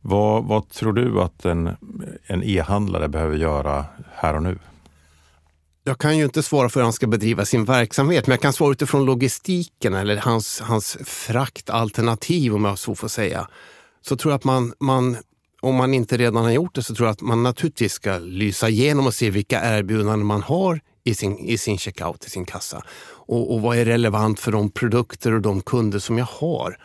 Vad, 0.00 0.44
vad 0.44 0.68
tror 0.68 0.92
du 0.92 1.20
att 1.20 1.44
en, 1.44 1.76
en 2.26 2.42
e-handlare 2.42 3.08
behöver 3.08 3.36
göra 3.36 3.84
här 4.14 4.34
och 4.34 4.42
nu? 4.42 4.58
Jag 5.88 5.98
kan 5.98 6.18
ju 6.18 6.24
inte 6.24 6.42
svara 6.42 6.68
för 6.68 6.80
hur 6.80 6.84
han 6.84 6.92
ska 6.92 7.06
bedriva 7.06 7.44
sin 7.44 7.64
verksamhet, 7.64 8.26
men 8.26 8.32
jag 8.32 8.40
kan 8.40 8.52
svara 8.52 8.72
utifrån 8.72 9.04
logistiken 9.04 9.94
eller 9.94 10.16
hans, 10.16 10.60
hans 10.60 10.96
fraktalternativ 11.04 12.54
om 12.54 12.64
jag 12.64 12.78
så 12.78 12.94
får 12.94 13.08
säga. 13.08 13.48
Så 14.02 14.16
tror 14.16 14.32
jag 14.32 14.38
att 14.38 14.44
man, 14.44 14.72
man, 14.80 15.16
om 15.60 15.74
man 15.74 15.94
inte 15.94 16.16
redan 16.16 16.44
har 16.44 16.50
gjort 16.50 16.74
det, 16.74 16.82
så 16.82 16.94
tror 16.94 17.06
jag 17.06 17.12
att 17.12 17.20
man 17.20 17.42
naturligtvis 17.42 17.92
ska 17.92 18.18
lysa 18.18 18.68
igenom 18.68 19.06
och 19.06 19.14
se 19.14 19.30
vilka 19.30 19.78
erbjudanden 19.78 20.26
man 20.26 20.42
har 20.42 20.80
i 21.04 21.14
sin, 21.14 21.38
i 21.38 21.58
sin 21.58 21.78
checkout, 21.78 22.24
i 22.24 22.30
sin 22.30 22.44
kassa. 22.44 22.82
Och, 23.08 23.54
och 23.54 23.60
vad 23.60 23.78
är 23.78 23.84
relevant 23.84 24.40
för 24.40 24.52
de 24.52 24.70
produkter 24.70 25.32
och 25.32 25.40
de 25.40 25.60
kunder 25.60 25.98
som 25.98 26.18
jag 26.18 26.28
har. 26.30 26.78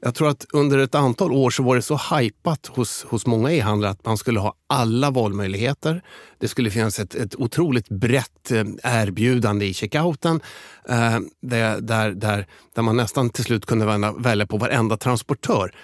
Jag 0.00 0.14
tror 0.14 0.28
att 0.28 0.46
under 0.52 0.78
ett 0.78 0.94
antal 0.94 1.32
år 1.32 1.50
så 1.50 1.62
var 1.62 1.76
det 1.76 1.82
så 1.82 1.94
hajpat 1.94 2.66
hos, 2.66 3.06
hos 3.08 3.26
många 3.26 3.52
e-handlare 3.52 3.90
att 3.90 4.04
man 4.04 4.18
skulle 4.18 4.40
ha 4.40 4.54
alla 4.66 5.10
valmöjligheter. 5.10 6.02
Det 6.38 6.48
skulle 6.48 6.70
finnas 6.70 6.98
ett, 6.98 7.14
ett 7.14 7.36
otroligt 7.36 7.88
brett 7.88 8.50
eh, 8.50 8.64
erbjudande 8.82 9.66
i 9.66 9.74
checkouten 9.74 10.40
eh, 10.88 11.18
där, 11.42 11.80
där, 11.80 12.10
där, 12.10 12.46
där 12.74 12.82
man 12.82 12.96
nästan 12.96 13.30
till 13.30 13.44
slut 13.44 13.66
kunde 13.66 13.86
välja, 13.86 14.12
välja 14.12 14.46
på 14.46 14.56
varenda 14.56 14.96
transportör. 14.96 15.74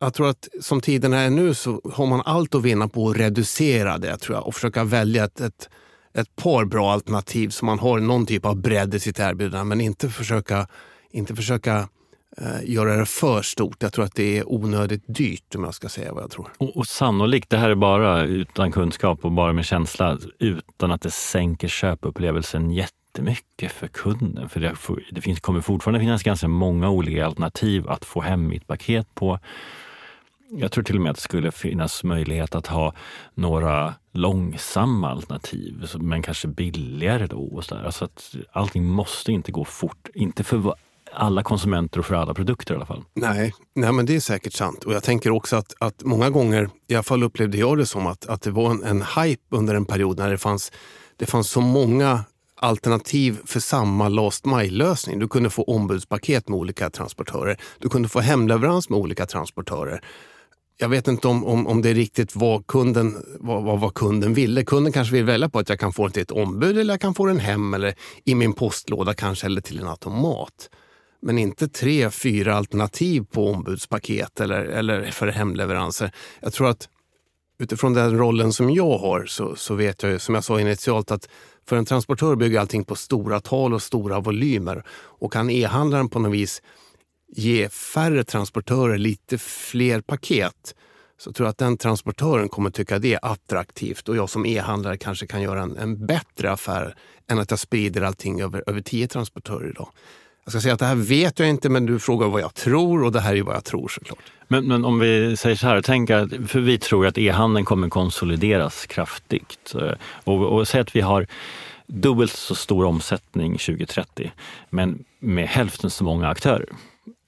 Jag 0.00 0.14
tror 0.14 0.28
att 0.28 0.48
som 0.60 0.80
tiderna 0.80 1.20
är 1.20 1.30
nu 1.30 1.54
så 1.54 1.80
har 1.94 2.06
man 2.06 2.22
allt 2.24 2.54
att 2.54 2.62
vinna 2.62 2.88
på 2.88 3.10
att 3.10 3.16
reducera 3.16 3.98
det 3.98 4.16
tror 4.16 4.36
jag, 4.36 4.46
och 4.46 4.54
försöka 4.54 4.84
välja 4.84 5.24
ett, 5.24 5.40
ett, 5.40 5.68
ett 6.14 6.36
par 6.36 6.64
bra 6.64 6.92
alternativ 6.92 7.48
så 7.48 7.64
man 7.64 7.78
har 7.78 8.00
någon 8.00 8.26
typ 8.26 8.44
av 8.44 8.56
bredd 8.56 8.94
i 8.94 9.00
sitt 9.00 9.18
erbjudande 9.18 9.64
men 9.64 9.80
inte 9.80 10.08
försöka, 10.10 10.66
inte 11.10 11.34
försöka 11.36 11.88
Eh, 12.36 12.70
göra 12.70 12.96
det 12.96 13.06
för 13.06 13.42
stort. 13.42 13.82
Jag 13.82 13.92
tror 13.92 14.04
att 14.04 14.14
det 14.14 14.38
är 14.38 14.52
onödigt 14.52 15.02
dyrt 15.06 15.54
om 15.54 15.64
jag 15.64 15.74
ska 15.74 15.88
säga 15.88 16.12
vad 16.12 16.22
jag 16.22 16.30
tror. 16.30 16.48
Och, 16.58 16.76
och 16.76 16.86
sannolikt, 16.86 17.50
det 17.50 17.56
här 17.56 17.70
är 17.70 17.74
bara 17.74 18.22
utan 18.22 18.72
kunskap 18.72 19.24
och 19.24 19.32
bara 19.32 19.52
med 19.52 19.64
känsla, 19.64 20.18
utan 20.38 20.92
att 20.92 21.02
det 21.02 21.10
sänker 21.10 21.68
köpupplevelsen 21.68 22.70
jättemycket 22.70 23.72
för 23.72 23.86
kunden. 23.86 24.48
För 24.48 24.60
det, 24.60 24.74
det 25.10 25.20
finns, 25.20 25.40
kommer 25.40 25.60
fortfarande 25.60 26.00
finnas 26.00 26.22
ganska 26.22 26.48
många 26.48 26.90
olika 26.90 27.26
alternativ 27.26 27.88
att 27.88 28.04
få 28.04 28.20
hem 28.20 28.48
mitt 28.48 28.66
paket 28.66 29.14
på. 29.14 29.38
Jag 30.50 30.72
tror 30.72 30.84
till 30.84 30.96
och 30.96 31.02
med 31.02 31.10
att 31.10 31.16
det 31.16 31.22
skulle 31.22 31.52
finnas 31.52 32.04
möjlighet 32.04 32.54
att 32.54 32.66
ha 32.66 32.94
några 33.34 33.94
långsamma 34.12 35.10
alternativ, 35.10 35.86
men 36.00 36.22
kanske 36.22 36.48
billigare 36.48 37.26
då. 37.26 37.38
Och 37.38 37.64
så 37.64 37.74
där. 37.74 37.84
Alltså 37.84 38.04
att 38.04 38.34
allting 38.52 38.84
måste 38.84 39.32
inte 39.32 39.52
gå 39.52 39.64
fort. 39.64 40.08
Inte 40.14 40.44
för 40.44 40.74
alla 41.14 41.42
konsumenter 41.42 41.98
och 41.98 42.06
för 42.06 42.14
alla 42.14 42.34
produkter 42.34 42.74
i 42.74 42.76
alla 42.76 42.86
fall. 42.86 43.04
Nej, 43.14 43.54
nej 43.74 43.92
men 43.92 44.06
det 44.06 44.16
är 44.16 44.20
säkert 44.20 44.52
sant. 44.52 44.84
Och 44.84 44.92
jag 44.92 45.02
tänker 45.02 45.30
också 45.30 45.56
att, 45.56 45.74
att 45.78 46.04
många 46.04 46.30
gånger, 46.30 46.70
i 46.88 46.94
alla 46.94 47.02
fall 47.02 47.22
upplevde 47.22 47.58
jag 47.58 47.78
det 47.78 47.86
som 47.86 48.06
att, 48.06 48.26
att 48.26 48.42
det 48.42 48.50
var 48.50 48.70
en, 48.70 48.84
en 48.84 49.02
hype 49.02 49.56
under 49.56 49.74
en 49.74 49.84
period 49.84 50.18
när 50.18 50.30
det 50.30 50.38
fanns, 50.38 50.72
det 51.16 51.26
fanns 51.26 51.50
så 51.50 51.60
många 51.60 52.24
alternativ 52.56 53.38
för 53.44 53.60
samma 53.60 54.08
last 54.08 54.46
mile-lösning. 54.46 55.18
Du 55.18 55.28
kunde 55.28 55.50
få 55.50 55.62
ombudspaket 55.62 56.48
med 56.48 56.58
olika 56.58 56.90
transportörer. 56.90 57.56
Du 57.78 57.88
kunde 57.88 58.08
få 58.08 58.20
hemleverans 58.20 58.90
med 58.90 58.98
olika 58.98 59.26
transportörer. 59.26 60.00
Jag 60.76 60.88
vet 60.88 61.08
inte 61.08 61.28
om, 61.28 61.44
om, 61.44 61.66
om 61.66 61.82
det 61.82 61.90
är 61.90 61.94
riktigt 61.94 62.36
vad 62.36 62.66
kunden, 62.66 63.24
vad, 63.40 63.80
vad, 63.80 63.94
kunden 63.94 64.34
ville. 64.34 64.64
Kunden 64.64 64.92
kanske 64.92 65.14
vill 65.14 65.24
välja 65.24 65.48
på 65.48 65.58
att 65.58 65.68
jag 65.68 65.80
kan 65.80 65.92
få 65.92 66.02
den 66.02 66.12
till 66.12 66.22
ett 66.22 66.30
ombud 66.30 66.78
eller 66.78 66.94
jag 66.94 67.00
kan 67.00 67.14
få 67.14 67.26
den 67.26 67.38
hem 67.38 67.74
eller 67.74 67.94
i 68.24 68.34
min 68.34 68.52
postlåda 68.52 69.14
kanske 69.14 69.46
eller 69.46 69.60
till 69.60 69.78
en 69.78 69.88
automat 69.88 70.70
men 71.24 71.38
inte 71.38 71.68
tre, 71.68 72.10
fyra 72.10 72.54
alternativ 72.54 73.24
på 73.32 73.50
ombudspaket 73.50 74.40
eller, 74.40 74.64
eller 74.64 75.10
för 75.10 75.26
hemleveranser. 75.26 76.10
Jag 76.40 76.52
tror 76.52 76.68
att 76.68 76.88
utifrån 77.58 77.94
den 77.94 78.18
rollen 78.18 78.52
som 78.52 78.70
jag 78.70 78.98
har 78.98 79.26
så, 79.26 79.56
så 79.56 79.74
vet 79.74 80.02
jag, 80.02 80.20
som 80.20 80.34
jag 80.34 80.44
sa 80.44 80.60
initialt, 80.60 81.10
att 81.10 81.28
för 81.68 81.76
en 81.76 81.84
transportör 81.84 82.36
bygger 82.36 82.60
allting 82.60 82.84
på 82.84 82.94
stora 82.94 83.40
tal 83.40 83.74
och 83.74 83.82
stora 83.82 84.20
volymer. 84.20 84.84
Och 84.90 85.32
kan 85.32 85.50
e-handlaren 85.50 86.08
på 86.08 86.18
något 86.18 86.32
vis 86.32 86.62
ge 87.28 87.68
färre 87.68 88.24
transportörer 88.24 88.98
lite 88.98 89.38
fler 89.38 90.00
paket 90.00 90.74
så 91.18 91.32
tror 91.32 91.46
jag 91.46 91.50
att 91.50 91.58
den 91.58 91.76
transportören 91.76 92.48
kommer 92.48 92.70
tycka 92.70 92.98
det 92.98 93.14
är 93.14 93.20
attraktivt 93.22 94.08
och 94.08 94.16
jag 94.16 94.30
som 94.30 94.46
e-handlare 94.46 94.96
kanske 94.96 95.26
kan 95.26 95.42
göra 95.42 95.62
en, 95.62 95.76
en 95.76 96.06
bättre 96.06 96.52
affär 96.52 96.96
än 97.30 97.38
att 97.38 97.50
jag 97.50 97.60
sprider 97.60 98.02
allting 98.02 98.40
över, 98.40 98.64
över 98.66 98.80
tio 98.80 99.08
transportörer 99.08 99.70
idag. 99.70 99.88
Jag 100.44 100.52
ska 100.52 100.60
säga 100.60 100.74
att 100.74 100.80
det 100.80 100.86
här 100.86 100.94
vet 100.94 101.38
jag 101.38 101.48
inte, 101.48 101.68
men 101.68 101.86
du 101.86 101.98
frågar 101.98 102.28
vad 102.28 102.40
jag 102.40 102.54
tror 102.54 103.04
och 103.04 103.12
det 103.12 103.20
här 103.20 103.36
är 103.36 103.42
vad 103.42 103.56
jag 103.56 103.64
tror 103.64 103.88
såklart. 103.88 104.32
Men, 104.48 104.68
men 104.68 104.84
om 104.84 104.98
vi 104.98 105.36
säger 105.36 105.56
så 105.56 105.66
här, 105.66 105.82
tänk 105.82 106.10
att, 106.10 106.30
för 106.46 106.60
vi 106.60 106.78
tror 106.78 107.06
att 107.06 107.18
e-handeln 107.18 107.64
kommer 107.64 107.88
konsolideras 107.88 108.86
kraftigt. 108.86 109.74
Eh, 109.74 109.92
och, 110.24 110.42
och 110.42 110.68
säg 110.68 110.80
att 110.80 110.96
vi 110.96 111.00
har 111.00 111.26
dubbelt 111.86 112.32
så 112.32 112.54
stor 112.54 112.84
omsättning 112.84 113.52
2030, 113.52 114.32
men 114.70 115.04
med 115.20 115.48
hälften 115.48 115.90
så 115.90 116.04
många 116.04 116.28
aktörer. 116.28 116.68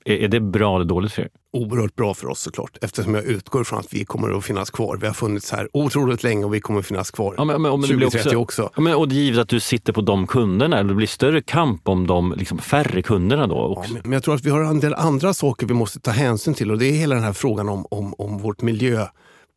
Är, 0.05 0.17
är 0.17 0.29
det 0.29 0.41
bra 0.41 0.77
eller 0.77 0.87
dåligt 0.87 1.13
för 1.13 1.23
er? 1.23 1.29
Oerhört 1.57 1.97
bra 1.97 2.15
för 2.15 2.27
oss 2.27 2.41
såklart, 2.41 2.79
eftersom 2.81 3.15
jag 3.15 3.25
utgår 3.25 3.65
från 3.65 3.79
att 3.79 3.93
vi 3.95 4.05
kommer 4.05 4.39
att 4.39 4.45
finnas 4.45 4.71
kvar. 4.71 4.97
Vi 4.97 5.07
har 5.07 5.15
funnits 5.15 5.53
här 5.53 5.69
otroligt 5.73 6.23
länge 6.23 6.45
och 6.45 6.55
vi 6.55 6.61
kommer 6.61 6.81
att 6.81 6.87
finnas 6.87 7.11
kvar 7.11 7.35
ja, 7.39 7.45
men, 7.45 7.63
men, 7.63 7.73
2030 7.73 8.19
också. 8.19 8.37
också. 8.37 8.71
Ja, 8.75 8.83
men, 8.83 8.95
och 8.95 9.09
givet 9.09 9.41
att 9.41 9.49
du 9.49 9.61
sitter 9.61 9.93
på 9.93 10.01
de 10.01 10.27
kunderna, 10.27 10.83
det 10.83 10.95
blir 10.95 11.07
större 11.07 11.43
kamp 11.43 11.89
om 11.89 12.07
de 12.07 12.35
liksom, 12.37 12.59
färre 12.59 13.03
kunderna 13.03 13.47
då? 13.47 13.57
Också. 13.57 13.95
Ja, 13.95 14.01
men 14.03 14.13
jag 14.13 14.23
tror 14.23 14.35
att 14.35 14.45
vi 14.45 14.51
har 14.51 14.61
en 14.61 14.81
del 14.81 14.95
andra 14.95 15.35
saker 15.35 15.67
vi 15.67 15.75
måste 15.75 16.01
ta 16.01 16.11
hänsyn 16.11 16.55
till 16.55 16.71
och 16.71 16.79
det 16.79 16.87
är 16.87 16.93
hela 16.93 17.15
den 17.15 17.25
här 17.25 17.33
frågan 17.33 17.69
om, 17.69 17.87
om, 17.91 18.15
om 18.19 18.39
vårt, 18.39 18.63
miljö, 18.63 19.07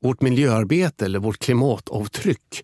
vårt 0.04 0.22
miljöarbete 0.22 1.06
eller 1.06 1.20
vårt 1.20 1.40
klimatavtryck. 1.40 2.64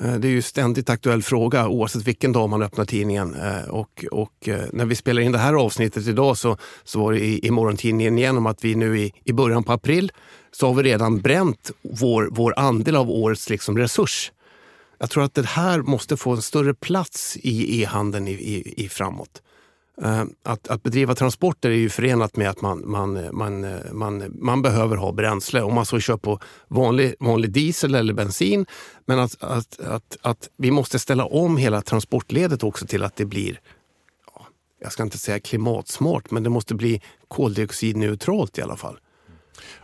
Eh, 0.00 0.14
det 0.14 0.28
är 0.28 0.32
ju 0.32 0.42
ständigt 0.42 0.90
aktuell 0.90 1.22
fråga 1.22 1.68
oavsett 1.68 2.02
vilken 2.02 2.32
dag 2.32 2.48
man 2.48 2.62
öppnar 2.62 2.84
tidningen. 2.84 3.34
Eh, 3.34 3.68
och, 3.68 4.04
och 4.10 4.48
eh, 4.48 4.64
när 4.72 4.84
vi 4.84 4.94
spelar 4.94 5.22
in 5.22 5.32
det 5.32 5.38
här 5.38 5.54
avsnittet 5.54 6.06
idag 6.06 6.38
så, 6.38 6.56
så 6.84 7.00
var 7.00 7.12
det 7.12 7.20
i, 7.20 7.46
i 7.46 7.50
morgontidningen 7.50 8.18
igen 8.18 8.36
om 8.36 8.46
att 8.46 8.64
vi 8.64 8.74
nu 8.74 9.00
i, 9.00 9.12
i 9.24 9.32
början 9.32 9.64
på 9.64 9.72
april 9.72 10.12
så 10.52 10.66
har 10.66 10.74
vi 10.74 10.82
redan 10.82 11.20
bränt 11.20 11.70
vår, 11.82 12.28
vår 12.32 12.58
andel 12.58 12.96
av 12.96 13.10
årets 13.10 13.50
liksom 13.50 13.78
resurs. 13.78 14.32
Jag 14.98 15.10
tror 15.10 15.24
att 15.24 15.34
det 15.34 15.46
här 15.46 15.78
måste 15.78 16.16
få 16.16 16.30
en 16.30 16.42
större 16.42 16.74
plats 16.74 17.36
i 17.36 17.82
e-handeln 17.82 18.28
i, 18.28 18.32
i, 18.32 18.84
i 18.84 18.88
framåt. 18.88 19.42
Eh, 20.02 20.24
att, 20.42 20.68
att 20.68 20.82
bedriva 20.82 21.14
transporter 21.14 21.70
är 21.70 21.74
ju 21.74 21.88
förenat 21.88 22.36
med 22.36 22.50
att 22.50 22.60
man, 22.60 22.90
man, 22.90 23.28
man, 23.32 23.64
eh, 23.64 23.92
man, 23.92 24.32
man 24.38 24.62
behöver 24.62 24.96
ha 24.96 25.12
bränsle. 25.12 25.62
Om 25.62 25.74
man 25.74 25.86
så 25.86 26.00
kör 26.00 26.16
på 26.16 26.40
vanlig, 26.68 27.14
vanlig 27.20 27.50
diesel 27.50 27.94
eller 27.94 28.14
bensin. 28.14 28.66
Men 29.04 29.18
att, 29.18 29.42
att, 29.42 29.80
att, 29.80 30.16
att 30.22 30.48
vi 30.56 30.70
måste 30.70 30.98
ställa 30.98 31.24
om 31.24 31.56
hela 31.56 31.82
transportledet 31.82 32.64
också 32.64 32.86
till 32.86 33.02
att 33.02 33.16
det 33.16 33.24
blir 33.24 33.60
jag 34.82 34.92
ska 34.92 35.02
inte 35.02 35.18
säga 35.18 35.40
klimatsmart, 35.40 36.30
men 36.30 36.42
det 36.42 36.50
måste 36.50 36.74
bli 36.74 37.00
koldioxidneutralt 37.28 38.58
i 38.58 38.62
alla 38.62 38.76
fall. 38.76 38.98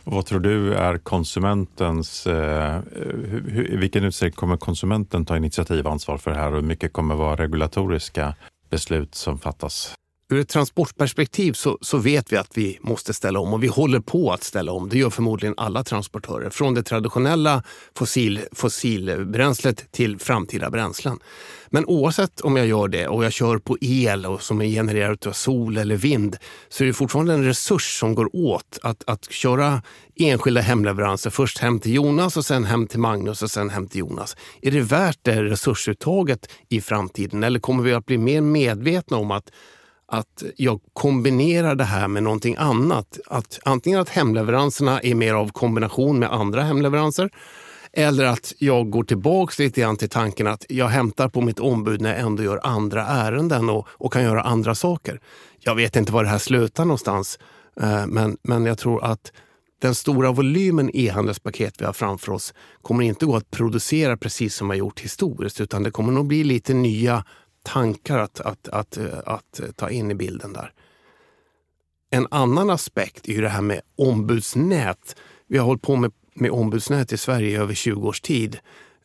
Och 0.03 0.13
vad 0.13 0.25
tror 0.25 0.39
du 0.39 0.73
är 0.73 0.97
konsumentens... 0.97 2.27
Eh, 2.27 2.81
hur, 2.91 3.71
I 3.73 3.77
vilken 3.77 4.03
utsträckning 4.03 4.35
kommer 4.35 4.57
konsumenten 4.57 5.25
ta 5.25 5.37
initiativ 5.37 5.85
och 5.85 5.91
ansvar 5.91 6.17
för 6.17 6.31
det 6.31 6.37
här 6.37 6.47
och 6.47 6.55
hur 6.55 6.67
mycket 6.67 6.93
kommer 6.93 7.15
vara 7.15 7.35
regulatoriska 7.35 8.35
beslut 8.69 9.15
som 9.15 9.39
fattas? 9.39 9.95
ur 10.31 10.39
ett 10.39 10.49
transportperspektiv 10.49 11.53
så, 11.53 11.77
så 11.81 11.97
vet 11.97 12.31
vi 12.33 12.37
att 12.37 12.57
vi 12.57 12.79
måste 12.81 13.13
ställa 13.13 13.39
om 13.39 13.53
och 13.53 13.63
vi 13.63 13.67
håller 13.67 13.99
på 13.99 14.31
att 14.31 14.43
ställa 14.43 14.71
om. 14.71 14.89
Det 14.89 14.97
gör 14.97 15.09
förmodligen 15.09 15.53
alla 15.57 15.83
transportörer. 15.83 16.49
Från 16.49 16.73
det 16.73 16.83
traditionella 16.83 17.63
fossil, 17.95 18.41
fossilbränslet 18.51 19.91
till 19.91 20.19
framtida 20.19 20.69
bränslen. 20.69 21.19
Men 21.69 21.85
oavsett 21.85 22.41
om 22.41 22.57
jag 22.57 22.67
gör 22.67 22.87
det 22.87 23.07
och 23.07 23.25
jag 23.25 23.33
kör 23.33 23.57
på 23.57 23.77
el 23.81 24.25
och 24.25 24.41
som 24.41 24.61
är 24.61 24.65
genererad 24.65 25.27
av 25.27 25.31
sol 25.31 25.77
eller 25.77 25.95
vind 25.95 26.37
så 26.69 26.83
är 26.83 26.87
det 26.87 26.93
fortfarande 26.93 27.33
en 27.33 27.43
resurs 27.43 27.99
som 27.99 28.15
går 28.15 28.35
åt 28.35 28.79
att, 28.81 29.03
att 29.07 29.31
köra 29.31 29.81
enskilda 30.15 30.61
hemleveranser. 30.61 31.29
Först 31.29 31.57
hem 31.57 31.79
till 31.79 31.93
Jonas 31.93 32.37
och 32.37 32.45
sen 32.45 32.65
hem 32.65 32.87
till 32.87 32.99
Magnus 32.99 33.43
och 33.43 33.51
sen 33.51 33.69
hem 33.69 33.87
till 33.87 33.99
Jonas. 33.99 34.35
Är 34.61 34.71
det 34.71 34.81
värt 34.81 35.19
det 35.21 35.43
resursuttaget 35.43 36.51
i 36.69 36.81
framtiden 36.81 37.43
eller 37.43 37.59
kommer 37.59 37.83
vi 37.83 37.93
att 37.93 38.05
bli 38.05 38.17
mer 38.17 38.41
medvetna 38.41 39.17
om 39.17 39.31
att 39.31 39.51
att 40.11 40.43
jag 40.55 40.81
kombinerar 40.93 41.75
det 41.75 41.83
här 41.83 42.07
med 42.07 42.23
någonting 42.23 42.55
annat. 42.57 43.19
Att 43.27 43.59
antingen 43.63 43.99
att 43.99 44.09
hemleveranserna 44.09 45.01
är 45.01 45.15
mer 45.15 45.33
av 45.33 45.51
kombination 45.51 46.19
med 46.19 46.33
andra 46.33 46.61
hemleveranser 46.61 47.29
eller 47.93 48.25
att 48.25 48.53
jag 48.57 48.89
går 48.89 49.03
tillbaks 49.03 49.59
lite 49.59 49.81
grann 49.81 49.97
till 49.97 50.09
tanken 50.09 50.47
att 50.47 50.65
jag 50.69 50.87
hämtar 50.87 51.29
på 51.29 51.41
mitt 51.41 51.59
ombud 51.59 52.01
när 52.01 52.09
jag 52.09 52.19
ändå 52.19 52.43
gör 52.43 52.59
andra 52.63 53.05
ärenden 53.05 53.69
och, 53.69 53.87
och 53.89 54.13
kan 54.13 54.23
göra 54.23 54.41
andra 54.41 54.75
saker. 54.75 55.19
Jag 55.59 55.75
vet 55.75 55.95
inte 55.95 56.11
var 56.11 56.23
det 56.23 56.29
här 56.29 56.37
slutar 56.37 56.85
någonstans, 56.85 57.39
eh, 57.81 58.07
men, 58.07 58.37
men 58.41 58.65
jag 58.65 58.77
tror 58.77 59.03
att 59.03 59.31
den 59.81 59.95
stora 59.95 60.31
volymen 60.31 60.91
e-handelspaket 60.93 61.81
vi 61.81 61.85
har 61.85 61.93
framför 61.93 62.31
oss 62.31 62.53
kommer 62.81 63.03
inte 63.03 63.25
gå 63.25 63.35
att 63.35 63.51
producera 63.51 64.17
precis 64.17 64.55
som 64.55 64.67
vi 64.67 64.71
har 64.71 64.79
gjort 64.79 64.99
historiskt, 64.99 65.61
utan 65.61 65.83
det 65.83 65.91
kommer 65.91 66.11
nog 66.11 66.27
bli 66.27 66.43
lite 66.43 66.73
nya 66.73 67.23
tankar 67.63 68.19
att, 68.19 68.39
att, 68.39 68.67
att, 68.67 68.97
eh, 68.97 69.05
att, 69.25 69.61
ta 69.75 69.89
in 69.89 70.11
i 70.11 70.15
bilden 70.15 70.53
där. 70.53 70.73
En 72.11 72.27
annan 72.31 72.69
aspekt 72.69 73.27
är 73.27 73.33
ju 73.33 73.41
det 73.41 73.49
här 73.49 73.61
med 73.61 73.81
ombudsnät. 73.97 75.15
Vi 75.47 75.57
har 75.57 75.65
hållit 75.65 75.81
på 75.81 75.95
med, 75.95 76.11
med 76.39 76.51
ombudsnät 76.51 77.13
i 77.13 77.17
Sverige 77.17 77.49
i 77.49 77.55
över 77.55 77.73
20 77.73 78.07
års 78.07 78.21
tid. 78.21 78.57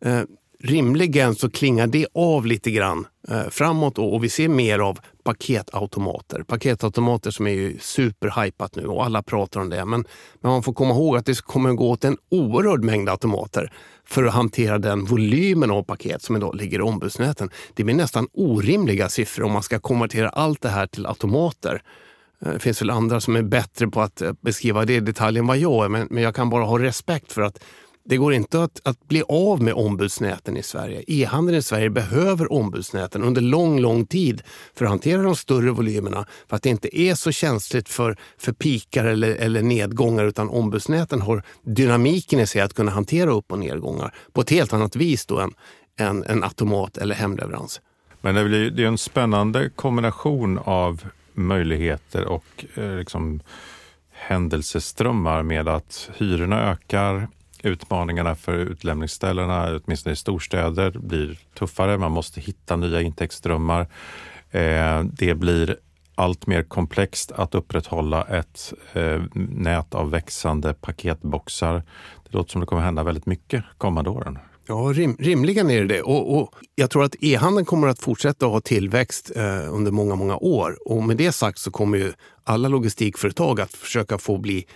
Eh, 0.05 0.23
rimligen 0.65 1.35
så 1.35 1.51
klingar 1.51 1.87
det 1.87 2.07
av 2.15 2.47
lite 2.47 2.71
grann 2.71 3.07
eh, 3.29 3.49
framåt 3.51 3.99
och, 3.99 4.15
och 4.15 4.25
vi 4.25 4.29
ser 4.29 4.49
mer 4.49 4.79
av 4.79 4.99
paketautomater. 5.25 6.43
Paketautomater 6.43 7.31
som 7.31 7.47
är 7.47 7.51
ju 7.51 7.79
superhypat 7.79 8.77
nu 8.77 8.87
och 8.87 9.05
alla 9.05 9.23
pratar 9.23 9.61
om 9.61 9.71
det. 9.71 9.85
Men, 9.85 10.05
men 10.41 10.53
man 10.53 10.63
får 10.63 10.73
komma 10.73 10.95
ihåg 10.95 11.17
att 11.17 11.27
det 11.27 11.41
kommer 11.41 11.71
att 11.71 11.77
gå 11.77 11.91
åt 11.91 12.05
en 12.05 12.17
oerhörd 12.31 12.85
mängd 12.85 13.09
automater 13.09 13.73
för 14.05 14.25
att 14.25 14.35
hantera 14.35 14.79
den 14.79 15.05
volymen 15.05 15.71
av 15.71 15.83
paket 15.83 16.23
som 16.23 16.37
idag 16.37 16.55
ligger 16.55 16.79
i 16.79 16.83
ombudsnäten. 16.83 17.51
Det 17.75 17.85
blir 17.85 17.95
nästan 17.95 18.29
orimliga 18.33 19.09
siffror 19.09 19.45
om 19.45 19.53
man 19.53 19.63
ska 19.63 19.81
konvertera 19.81 20.29
allt 20.29 20.61
det 20.63 20.69
här 20.69 20.87
till 20.87 21.07
automater. 21.07 21.83
Det 22.53 22.59
finns 22.59 22.83
väl 22.83 22.91
andra 22.91 23.21
som 23.21 23.37
är 23.37 23.43
bättre 23.43 23.89
på 23.89 24.01
att 24.01 24.23
eh, 24.23 24.33
beskriva 24.41 24.85
det 24.85 24.95
i 24.95 25.01
detalj 25.01 25.39
än 25.39 25.47
vad 25.47 25.59
jag 25.59 25.85
är, 25.85 25.89
men, 25.89 26.09
men 26.11 26.23
jag 26.23 26.35
kan 26.35 26.51
bara 26.51 26.65
ha 26.65 26.79
respekt 26.79 27.33
för 27.33 27.43
att 27.43 27.65
det 28.09 28.17
går 28.17 28.35
inte 28.35 28.63
att, 28.63 28.81
att 28.85 29.09
bli 29.09 29.23
av 29.29 29.63
med 29.63 29.75
ombudsnäten 29.75 30.57
i 30.57 30.63
Sverige. 30.63 31.05
E-handeln 31.07 31.59
i 31.59 31.63
Sverige 31.63 31.91
behöver 31.91 32.53
ombudsnäten 32.53 33.23
under 33.23 33.41
lång, 33.41 33.81
lång 33.81 34.07
tid 34.07 34.43
för 34.75 34.85
att 34.85 34.91
hantera 34.91 35.23
de 35.23 35.37
större 35.37 35.71
volymerna. 35.71 36.27
För 36.49 36.57
att 36.57 36.63
det 36.63 36.69
inte 36.69 37.01
är 37.01 37.15
så 37.15 37.33
känsligt 37.33 37.89
för, 37.89 38.17
för 38.39 38.53
pikar 38.53 39.05
eller, 39.05 39.37
eller 39.37 39.63
nedgångar 39.63 40.25
utan 40.25 40.49
ombudsnäten 40.49 41.21
har 41.21 41.43
dynamiken 41.63 42.41
i 42.41 42.47
sig 42.47 42.61
att 42.61 42.75
kunna 42.75 42.91
hantera 42.91 43.31
upp 43.31 43.53
och 43.53 43.59
nedgångar 43.59 44.15
på 44.33 44.41
ett 44.41 44.51
helt 44.51 44.73
annat 44.73 44.97
vis 44.97 45.27
då 45.27 45.41
än, 45.41 45.53
än 45.99 46.25
en 46.25 46.45
automat 46.45 46.99
eller 46.99 47.15
hemleverans. 47.15 47.81
Men 48.21 48.35
det, 48.35 48.45
blir, 48.45 48.71
det 48.71 48.83
är 48.83 48.87
en 48.87 48.99
spännande 48.99 49.71
kombination 49.77 50.59
av 50.65 51.05
möjligheter 51.35 52.25
och 52.25 52.65
eh, 52.75 52.97
liksom, 52.97 53.41
händelseströmmar 54.13 55.43
med 55.43 55.69
att 55.69 56.11
hyrorna 56.17 56.71
ökar, 56.71 57.29
utmaningarna 57.63 58.35
för 58.35 58.57
utlämningsställena, 58.57 59.81
åtminstone 59.85 60.13
i 60.13 60.17
storstäder, 60.17 60.91
blir 60.91 61.39
tuffare. 61.55 61.99
Man 61.99 62.13
måste 62.13 62.41
hitta 62.41 62.77
nya 62.77 63.01
intäktsströmmar. 63.01 63.87
Eh, 64.51 65.03
det 65.03 65.35
blir 65.35 65.77
allt 66.15 66.47
mer 66.47 66.63
komplext 66.63 67.33
att 67.33 67.55
upprätthålla 67.55 68.23
ett 68.23 68.73
eh, 68.93 69.23
nät 69.35 69.95
av 69.95 70.11
växande 70.11 70.75
paketboxar. 70.75 71.83
Det 72.25 72.35
låter 72.35 72.51
som 72.51 72.61
det 72.61 72.67
kommer 72.67 72.83
hända 72.83 73.03
väldigt 73.03 73.27
mycket 73.27 73.65
kommande 73.79 74.11
åren. 74.11 74.39
Ja, 74.67 74.75
rim, 74.75 75.17
rimligen 75.19 75.71
är 75.71 75.81
det 75.81 75.95
det. 75.95 76.03
Och, 76.03 76.39
och 76.39 76.55
jag 76.75 76.91
tror 76.91 77.05
att 77.05 77.17
e-handeln 77.21 77.67
kommer 77.67 77.89
att 77.89 77.99
fortsätta 77.99 78.47
ha 78.47 78.61
tillväxt 78.61 79.33
eh, 79.37 79.75
under 79.75 79.91
många, 79.91 80.15
många 80.15 80.37
år. 80.37 80.89
Och 80.89 81.03
med 81.03 81.17
det 81.17 81.33
sagt 81.33 81.59
så 81.59 81.71
kommer 81.71 81.99
ju 81.99 82.13
alla 82.45 82.69
logistikföretag 82.69 83.61
att 83.61 83.73
försöka 83.73 84.19
få 84.19 84.39
bli 84.39 84.67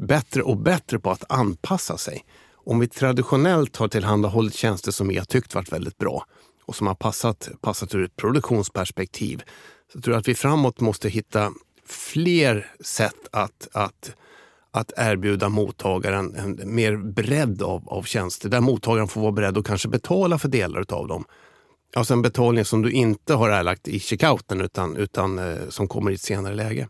bättre 0.00 0.42
och 0.42 0.56
bättre 0.56 0.98
på 0.98 1.10
att 1.10 1.24
anpassa 1.28 1.98
sig. 1.98 2.24
Om 2.54 2.78
vi 2.78 2.88
traditionellt 2.88 3.76
har 3.76 3.88
tillhandahållit 3.88 4.54
tjänster 4.54 4.92
som 4.92 5.08
vi 5.08 5.18
har 5.18 5.24
tyckt 5.24 5.54
varit 5.54 5.72
väldigt 5.72 5.98
bra 5.98 6.24
och 6.66 6.76
som 6.76 6.86
har 6.86 6.94
passat, 6.94 7.48
passat 7.60 7.94
ur 7.94 8.04
ett 8.04 8.16
produktionsperspektiv 8.16 9.42
så 9.92 10.00
tror 10.00 10.14
jag 10.14 10.20
att 10.20 10.28
vi 10.28 10.34
framåt 10.34 10.80
måste 10.80 11.08
hitta 11.08 11.52
fler 11.86 12.70
sätt 12.80 13.28
att, 13.32 13.68
att, 13.72 14.16
att 14.76 14.92
erbjuda 14.96 15.48
mottagaren 15.48 16.34
en 16.34 16.74
mer 16.74 16.96
bredd 16.96 17.62
av, 17.62 17.88
av 17.88 18.02
tjänster 18.02 18.48
där 18.48 18.60
mottagaren 18.60 19.08
får 19.08 19.20
vara 19.20 19.32
beredd 19.32 19.58
att 19.58 19.66
kanske 19.66 19.88
betala 19.88 20.38
för 20.38 20.48
delar 20.48 20.84
av 20.88 21.08
dem. 21.08 21.24
Alltså 21.94 22.14
en 22.14 22.22
betalning 22.22 22.64
som 22.64 22.82
du 22.82 22.90
inte 22.90 23.34
har 23.34 23.50
erlagt 23.50 23.88
i 23.88 24.00
checkouten 24.00 24.60
utan, 24.60 24.96
utan 24.96 25.38
eh, 25.38 25.68
som 25.68 25.88
kommer 25.88 26.10
i 26.10 26.14
ett 26.14 26.20
senare 26.20 26.54
läge. 26.54 26.88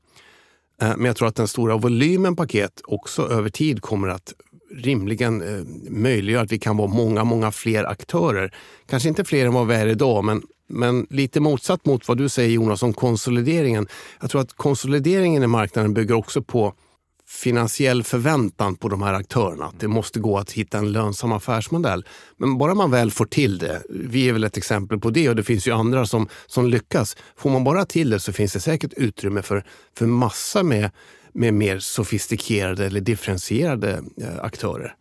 Eh, 0.82 0.96
men 0.96 1.04
jag 1.04 1.16
tror 1.16 1.28
att 1.28 1.36
den 1.36 1.48
stora 1.48 1.76
volymen 1.76 2.36
paket 2.36 2.80
också 2.84 3.28
över 3.28 3.50
tid 3.50 3.82
kommer 3.82 4.08
att 4.08 4.34
rimligen 4.74 5.42
eh, 5.42 5.64
möjliggöra 5.90 6.42
att 6.42 6.52
vi 6.52 6.58
kan 6.58 6.76
vara 6.76 6.88
många, 6.88 7.24
många 7.24 7.52
fler 7.52 7.84
aktörer. 7.84 8.54
Kanske 8.86 9.08
inte 9.08 9.24
fler 9.24 9.46
än 9.46 9.54
vad 9.54 9.66
vi 9.66 9.74
är 9.74 9.86
idag, 9.86 10.24
men, 10.24 10.42
men 10.68 11.06
lite 11.10 11.40
motsatt 11.40 11.84
mot 11.84 12.08
vad 12.08 12.18
du 12.18 12.28
säger 12.28 12.50
Jonas 12.50 12.82
om 12.82 12.92
konsolideringen. 12.92 13.86
Jag 14.20 14.30
tror 14.30 14.40
att 14.40 14.52
konsolideringen 14.52 15.42
i 15.42 15.46
marknaden 15.46 15.94
bygger 15.94 16.14
också 16.14 16.42
på 16.42 16.74
finansiell 17.28 18.02
förväntan 18.02 18.76
på 18.76 18.88
de 18.88 19.02
här 19.02 19.14
aktörerna. 19.14 19.64
att 19.64 19.80
det 19.80 19.88
måste 19.88 20.20
gå 20.20 20.38
att 20.38 20.52
hitta 20.52 20.78
en 20.78 20.92
lönsam 20.92 21.32
affärsmodell. 21.32 22.04
Men 22.36 22.58
bara 22.58 22.74
man 22.74 22.90
väl 22.90 23.10
får 23.10 23.26
till 23.26 23.58
det, 23.58 23.82
vi 23.88 24.28
är 24.28 24.32
väl 24.32 24.44
ett 24.44 24.56
exempel 24.56 25.00
på 25.00 25.10
det 25.10 25.28
och 25.28 25.36
det 25.36 25.42
finns 25.42 25.68
ju 25.68 25.72
andra 25.72 26.06
som, 26.06 26.28
som 26.46 26.68
lyckas. 26.68 27.16
Får 27.36 27.50
man 27.50 27.64
bara 27.64 27.84
till 27.84 28.10
det 28.10 28.20
så 28.20 28.32
finns 28.32 28.52
det 28.52 28.60
säkert 28.60 28.92
utrymme 28.96 29.42
för, 29.42 29.64
för 29.98 30.06
massa 30.06 30.62
med, 30.62 30.90
med 31.32 31.54
mer 31.54 31.78
sofistikerade 31.78 32.86
eller 32.86 33.00
differentierade 33.00 34.02
eh, 34.20 34.44
aktörer. 34.44 34.94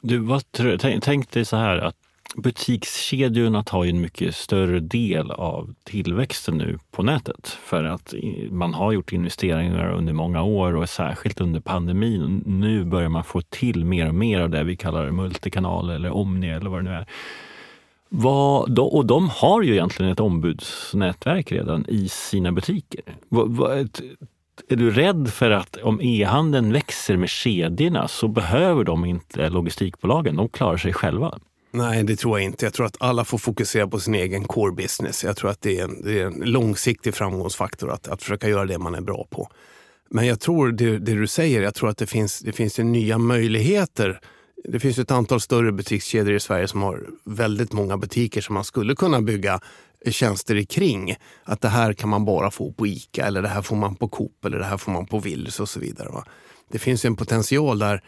Du, 0.00 0.18
vad, 0.18 0.42
tänk, 0.52 1.04
tänk 1.04 1.30
dig 1.30 1.44
så 1.44 1.56
här 1.56 1.78
att 1.78 1.96
butikskedjorna 2.36 3.64
tar 3.64 3.84
ju 3.84 3.90
en 3.90 4.00
mycket 4.00 4.36
större 4.36 4.80
del 4.80 5.30
av 5.30 5.74
tillväxten 5.84 6.58
nu 6.58 6.78
på 6.90 7.02
nätet. 7.02 7.58
För 7.64 7.84
att 7.84 8.14
man 8.50 8.74
har 8.74 8.92
gjort 8.92 9.12
investeringar 9.12 9.92
under 9.92 10.12
många 10.12 10.42
år 10.42 10.76
och 10.76 10.88
särskilt 10.88 11.40
under 11.40 11.60
pandemin. 11.60 12.42
Nu 12.46 12.84
börjar 12.84 13.08
man 13.08 13.24
få 13.24 13.40
till 13.40 13.84
mer 13.84 14.08
och 14.08 14.14
mer 14.14 14.40
av 14.40 14.50
det 14.50 14.64
vi 14.64 14.76
kallar 14.76 15.10
multikanal 15.10 15.90
eller 15.90 16.10
Omni 16.10 16.50
eller 16.50 16.70
vad 16.70 16.84
det 16.84 16.90
nu 16.90 16.96
är. 16.96 17.06
Vad, 18.08 18.78
och 18.78 19.06
de 19.06 19.28
har 19.28 19.62
ju 19.62 19.72
egentligen 19.72 20.12
ett 20.12 20.20
ombudsnätverk 20.20 21.52
redan 21.52 21.84
i 21.88 22.08
sina 22.08 22.52
butiker. 22.52 23.02
Är 24.68 24.76
du 24.76 24.90
rädd 24.90 25.28
för 25.28 25.50
att 25.50 25.76
om 25.76 26.00
e-handeln 26.00 26.72
växer 26.72 27.16
med 27.16 27.28
kedjorna 27.28 28.08
så 28.08 28.28
behöver 28.28 28.84
de 28.84 29.04
inte 29.04 29.48
logistikbolagen, 29.48 30.36
de 30.36 30.48
klarar 30.48 30.76
sig 30.76 30.92
själva? 30.92 31.38
Nej, 31.74 32.02
det 32.02 32.16
tror 32.16 32.38
jag 32.38 32.44
inte. 32.44 32.66
Jag 32.66 32.74
tror 32.74 32.86
att 32.86 32.96
alla 33.00 33.24
får 33.24 33.38
fokusera 33.38 33.88
på 33.88 34.00
sin 34.00 34.14
egen 34.14 34.44
core 34.44 34.72
business. 34.72 35.24
Jag 35.24 35.36
tror 35.36 35.50
att 35.50 35.62
det 35.62 35.78
är 35.78 35.84
en, 35.84 36.02
det 36.02 36.20
är 36.20 36.26
en 36.26 36.40
långsiktig 36.44 37.14
framgångsfaktor 37.14 37.90
att, 37.90 38.08
att 38.08 38.22
försöka 38.22 38.48
göra 38.48 38.64
det 38.66 38.78
man 38.78 38.94
är 38.94 39.00
bra 39.00 39.26
på. 39.30 39.48
Men 40.10 40.26
jag 40.26 40.40
tror 40.40 40.72
det, 40.72 40.98
det 40.98 41.14
du 41.14 41.26
säger, 41.26 41.62
jag 41.62 41.74
tror 41.74 41.88
att 41.88 41.98
det 41.98 42.06
finns, 42.06 42.40
det 42.40 42.52
finns 42.52 42.78
nya 42.78 43.18
möjligheter. 43.18 44.20
Det 44.64 44.80
finns 44.80 44.98
ett 44.98 45.10
antal 45.10 45.40
större 45.40 45.72
butikskedjor 45.72 46.34
i 46.36 46.40
Sverige 46.40 46.68
som 46.68 46.82
har 46.82 47.06
väldigt 47.24 47.72
många 47.72 47.96
butiker 47.96 48.40
som 48.40 48.54
man 48.54 48.64
skulle 48.64 48.94
kunna 48.94 49.20
bygga 49.20 49.60
tjänster 50.06 50.62
kring. 50.62 51.16
Att 51.44 51.60
det 51.60 51.68
här 51.68 51.92
kan 51.92 52.08
man 52.08 52.24
bara 52.24 52.50
få 52.50 52.72
på 52.72 52.86
ICA 52.86 53.26
eller 53.26 53.42
det 53.42 53.48
här 53.48 53.62
får 53.62 53.76
man 53.76 53.96
på 53.96 54.08
Coop 54.08 54.44
eller 54.44 54.58
det 54.58 54.64
här 54.64 54.76
får 54.76 54.92
man 54.92 55.06
på 55.06 55.18
Willys 55.18 55.60
och 55.60 55.68
så 55.68 55.80
vidare. 55.80 56.08
Va? 56.08 56.24
Det 56.70 56.78
finns 56.78 57.04
en 57.04 57.16
potential 57.16 57.78
där 57.78 58.02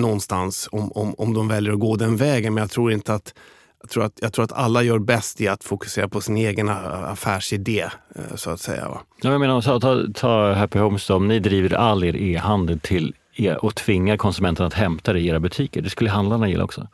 någonstans 0.00 0.68
om, 0.72 0.92
om, 0.92 1.14
om 1.18 1.34
de 1.34 1.48
väljer 1.48 1.72
att 1.72 1.80
gå 1.80 1.96
den 1.96 2.16
vägen. 2.16 2.54
Men 2.54 2.60
jag 2.60 2.70
tror 2.70 2.92
inte 2.92 3.14
att 3.14 3.34
jag 3.80 3.90
tror, 3.90 4.04
att, 4.04 4.18
jag 4.22 4.32
tror 4.32 4.44
att 4.44 4.52
alla 4.52 4.82
gör 4.82 4.98
bäst 4.98 5.40
i 5.40 5.48
att 5.48 5.64
fokusera 5.64 6.08
på 6.08 6.20
sin 6.20 6.36
egen 6.36 6.68
affärsidé, 6.68 7.80
eh, 8.14 8.34
så 8.34 8.50
att 8.50 8.60
säga. 8.60 8.88
Va? 8.88 9.00
Ja, 9.22 9.30
jag 9.30 9.40
menar, 9.40 9.60
ta, 9.60 9.80
ta, 9.80 10.06
ta 10.14 10.52
Happy 10.52 10.78
Homes 10.78 11.10
om 11.10 11.28
ni 11.28 11.38
driver 11.38 11.74
all 11.74 12.04
er 12.04 12.16
e-handel 12.16 12.80
till 12.80 13.14
er 13.36 13.64
och 13.64 13.74
tvingar 13.74 14.16
konsumenten 14.16 14.66
att 14.66 14.74
hämta 14.74 15.12
det 15.12 15.20
i 15.20 15.26
era 15.26 15.40
butiker. 15.40 15.82
Det 15.82 15.90
skulle 15.90 16.10
handlarna 16.10 16.48
gilla 16.48 16.64
också. 16.64 16.88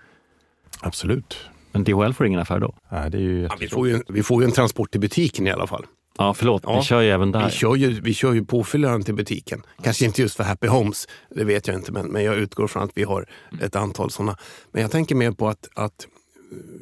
Absolut. 0.81 1.37
Men 1.73 1.85
DHL 1.85 2.13
får 2.13 2.27
ingen 2.27 2.41
affär 2.41 2.61
då? 2.61 2.75
Nej, 2.89 3.11
det 3.11 3.19
är 3.19 3.23
ju 3.23 3.43
ja, 3.43 3.57
vi, 3.61 3.69
får 3.69 3.89
ju, 3.89 4.03
vi 4.09 4.23
får 4.23 4.43
ju 4.43 4.47
en 4.47 4.53
transport 4.53 4.91
till 4.91 5.01
butiken 5.01 5.47
i 5.47 5.51
alla 5.51 5.67
fall. 5.67 5.87
Ja, 6.19 6.35
förlåt. 6.35 6.63
Ja, 6.67 6.77
vi 6.77 6.83
kör 6.83 7.01
ju 7.01 7.11
även 7.11 7.33
där. 7.33 7.45
Vi 7.45 7.51
kör 7.51 7.77
ju, 7.77 8.01
vi 8.01 8.15
kör 8.15 8.33
ju 8.33 8.45
påfyllaren 8.45 9.03
till 9.03 9.15
butiken. 9.15 9.63
Kanske 9.83 10.05
inte 10.05 10.23
just 10.23 10.37
för 10.37 10.45
Happy 10.45 10.67
Homes, 10.67 11.09
det 11.31 11.45
vet 11.45 11.67
jag 11.67 11.77
inte, 11.77 11.93
men, 11.93 12.07
men 12.07 12.25
jag 12.25 12.37
utgår 12.37 12.67
från 12.67 12.83
att 12.83 12.91
vi 12.95 13.03
har 13.03 13.27
ett 13.61 13.77
antal 13.77 14.11
sådana. 14.11 14.37
Men 14.73 14.83
jag 14.83 14.91
tänker 14.91 15.15
mer 15.15 15.33
på 15.33 15.49
att, 15.49 15.69
att 15.75 16.07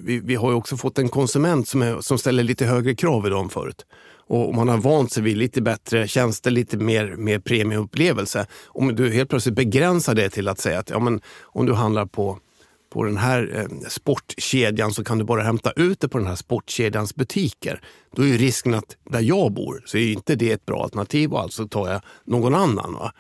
vi, 0.05 0.21
vi 0.21 0.35
har 0.35 0.51
ju 0.51 0.57
också 0.57 0.77
fått 0.77 0.99
en 0.99 1.09
konsument 1.09 1.69
som, 1.69 1.83
är, 1.83 2.01
som 2.01 2.19
ställer 2.19 2.43
lite 2.43 2.67
högre 2.67 2.95
krav 2.95 3.27
idag 3.27 3.43
än 3.45 3.49
förut. 3.49 3.87
Och 4.27 4.55
man 4.55 4.69
har 4.69 4.79
vant 4.79 5.13
sig 5.13 5.23
vid 5.23 5.37
lite 5.37 5.63
bättre 5.63 6.09
tjänster, 6.09 6.51
lite 6.51 6.77
mer, 6.77 7.15
mer 7.17 7.39
premiumupplevelse. 7.39 8.47
Om 8.67 8.95
du 8.95 9.11
helt 9.11 9.31
plötsligt 9.31 9.55
begränsar 9.55 10.15
det 10.15 10.31
till 10.31 10.49
att 10.49 10.59
säga 10.59 10.79
att 10.79 10.91
ja, 10.91 10.99
men, 10.99 11.21
om 11.43 11.67
du 11.67 11.73
handlar 11.73 12.07
på 12.07 12.39
på 12.91 13.05
den 13.05 13.17
här 13.17 13.51
eh, 13.57 13.89
sportkedjan 13.89 14.93
så 14.93 15.05
kan 15.05 15.19
du 15.19 15.25
bara 15.25 15.43
hämta 15.43 15.71
ut 15.77 16.01
det 16.01 16.09
på 16.09 16.19
den 16.19 16.27
här 16.27 16.35
sportkedjans 16.37 17.15
butiker. 17.15 17.81
Då 18.17 18.23
är 18.23 18.27
ju 18.27 18.37
risken 18.39 18.75
att 18.75 18.97
där 19.11 19.21
jag 19.21 19.53
bor 19.53 19.83
så 19.87 19.97
är 19.99 20.13
inte 20.13 20.35
det 20.35 20.53
ett 20.53 20.67
bra 20.67 20.83
alternativ 20.83 21.33
och 21.33 21.41
alltså 21.41 21.69
tar 21.69 21.89
jag 21.89 22.01
någon 22.25 22.55
annan. 22.55 22.95
Va? 22.95 23.13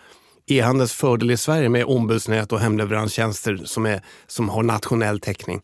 E-handelns 0.46 0.92
fördel 0.92 1.30
i 1.30 1.36
Sverige 1.36 1.68
med 1.68 1.84
ombudsnät 1.84 2.52
och 2.52 2.60
hemleveranstjänster 2.60 3.60
som, 3.64 3.86
är, 3.86 4.00
som 4.26 4.48
har 4.48 4.62
nationell 4.62 5.20
täckning 5.20 5.60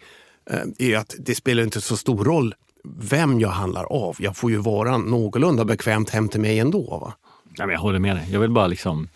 eh, 0.50 0.88
är 0.88 0.96
att 0.96 1.14
det 1.18 1.34
spelar 1.34 1.62
inte 1.62 1.80
så 1.80 1.96
stor 1.96 2.24
roll 2.24 2.54
vem 2.98 3.40
jag 3.40 3.48
handlar 3.48 3.84
av. 3.84 4.16
Jag 4.18 4.36
får 4.36 4.50
ju 4.50 4.56
vara 4.56 4.96
någorlunda 4.98 5.64
bekvämt 5.64 6.10
hem 6.10 6.28
till 6.28 6.40
mig 6.40 6.58
ändå. 6.58 6.98
Va? 6.98 7.14
Ja, 7.56 7.66
men 7.66 7.72
jag 7.74 7.80
håller 7.80 7.98
med 7.98 8.16
dig. 8.16 8.28
Jag 8.32 8.40
vill 8.40 8.50
bara 8.50 8.66
liksom 8.66 9.08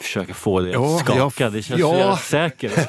försöka 0.00 0.34
få 0.34 0.60
dig 0.60 0.70
att 0.70 0.74
Ja, 0.74 0.98
skaka. 1.04 1.44
jag- 1.44 1.52
det 1.52 1.62
känns 1.62 1.80
ja. 1.80 2.16
så 2.16 2.22
säkert. 2.22 2.72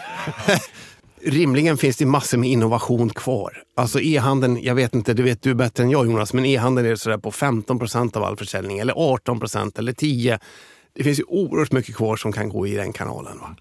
Rimligen 1.21 1.77
finns 1.77 1.97
det 1.97 2.05
massor 2.05 2.37
med 2.37 2.49
innovation 2.49 3.09
kvar. 3.09 3.63
Alltså 3.75 4.01
e-handeln, 4.01 4.59
jag 4.61 4.75
vet 4.75 4.95
inte, 4.95 5.13
det 5.13 5.23
vet 5.23 5.41
du 5.41 5.53
bättre 5.53 5.83
än 5.83 5.89
jag 5.89 6.05
Jonas, 6.05 6.33
men 6.33 6.45
e-handeln 6.45 6.87
är 6.87 6.95
sådär 6.95 7.17
på 7.17 7.31
15 7.31 7.79
procent 7.79 8.15
av 8.15 8.23
all 8.23 8.37
försäljning 8.37 8.79
eller 8.79 8.93
18 8.97 9.39
procent 9.39 9.79
eller 9.79 9.93
10. 9.93 10.39
Det 10.93 11.03
finns 11.03 11.19
ju 11.19 11.23
oerhört 11.23 11.71
mycket 11.71 11.95
kvar 11.95 12.15
som 12.15 12.31
kan 12.31 12.49
gå 12.49 12.67
i 12.67 12.75
den 12.75 12.93
kanalen. 12.93 13.39
Va? 13.39 13.55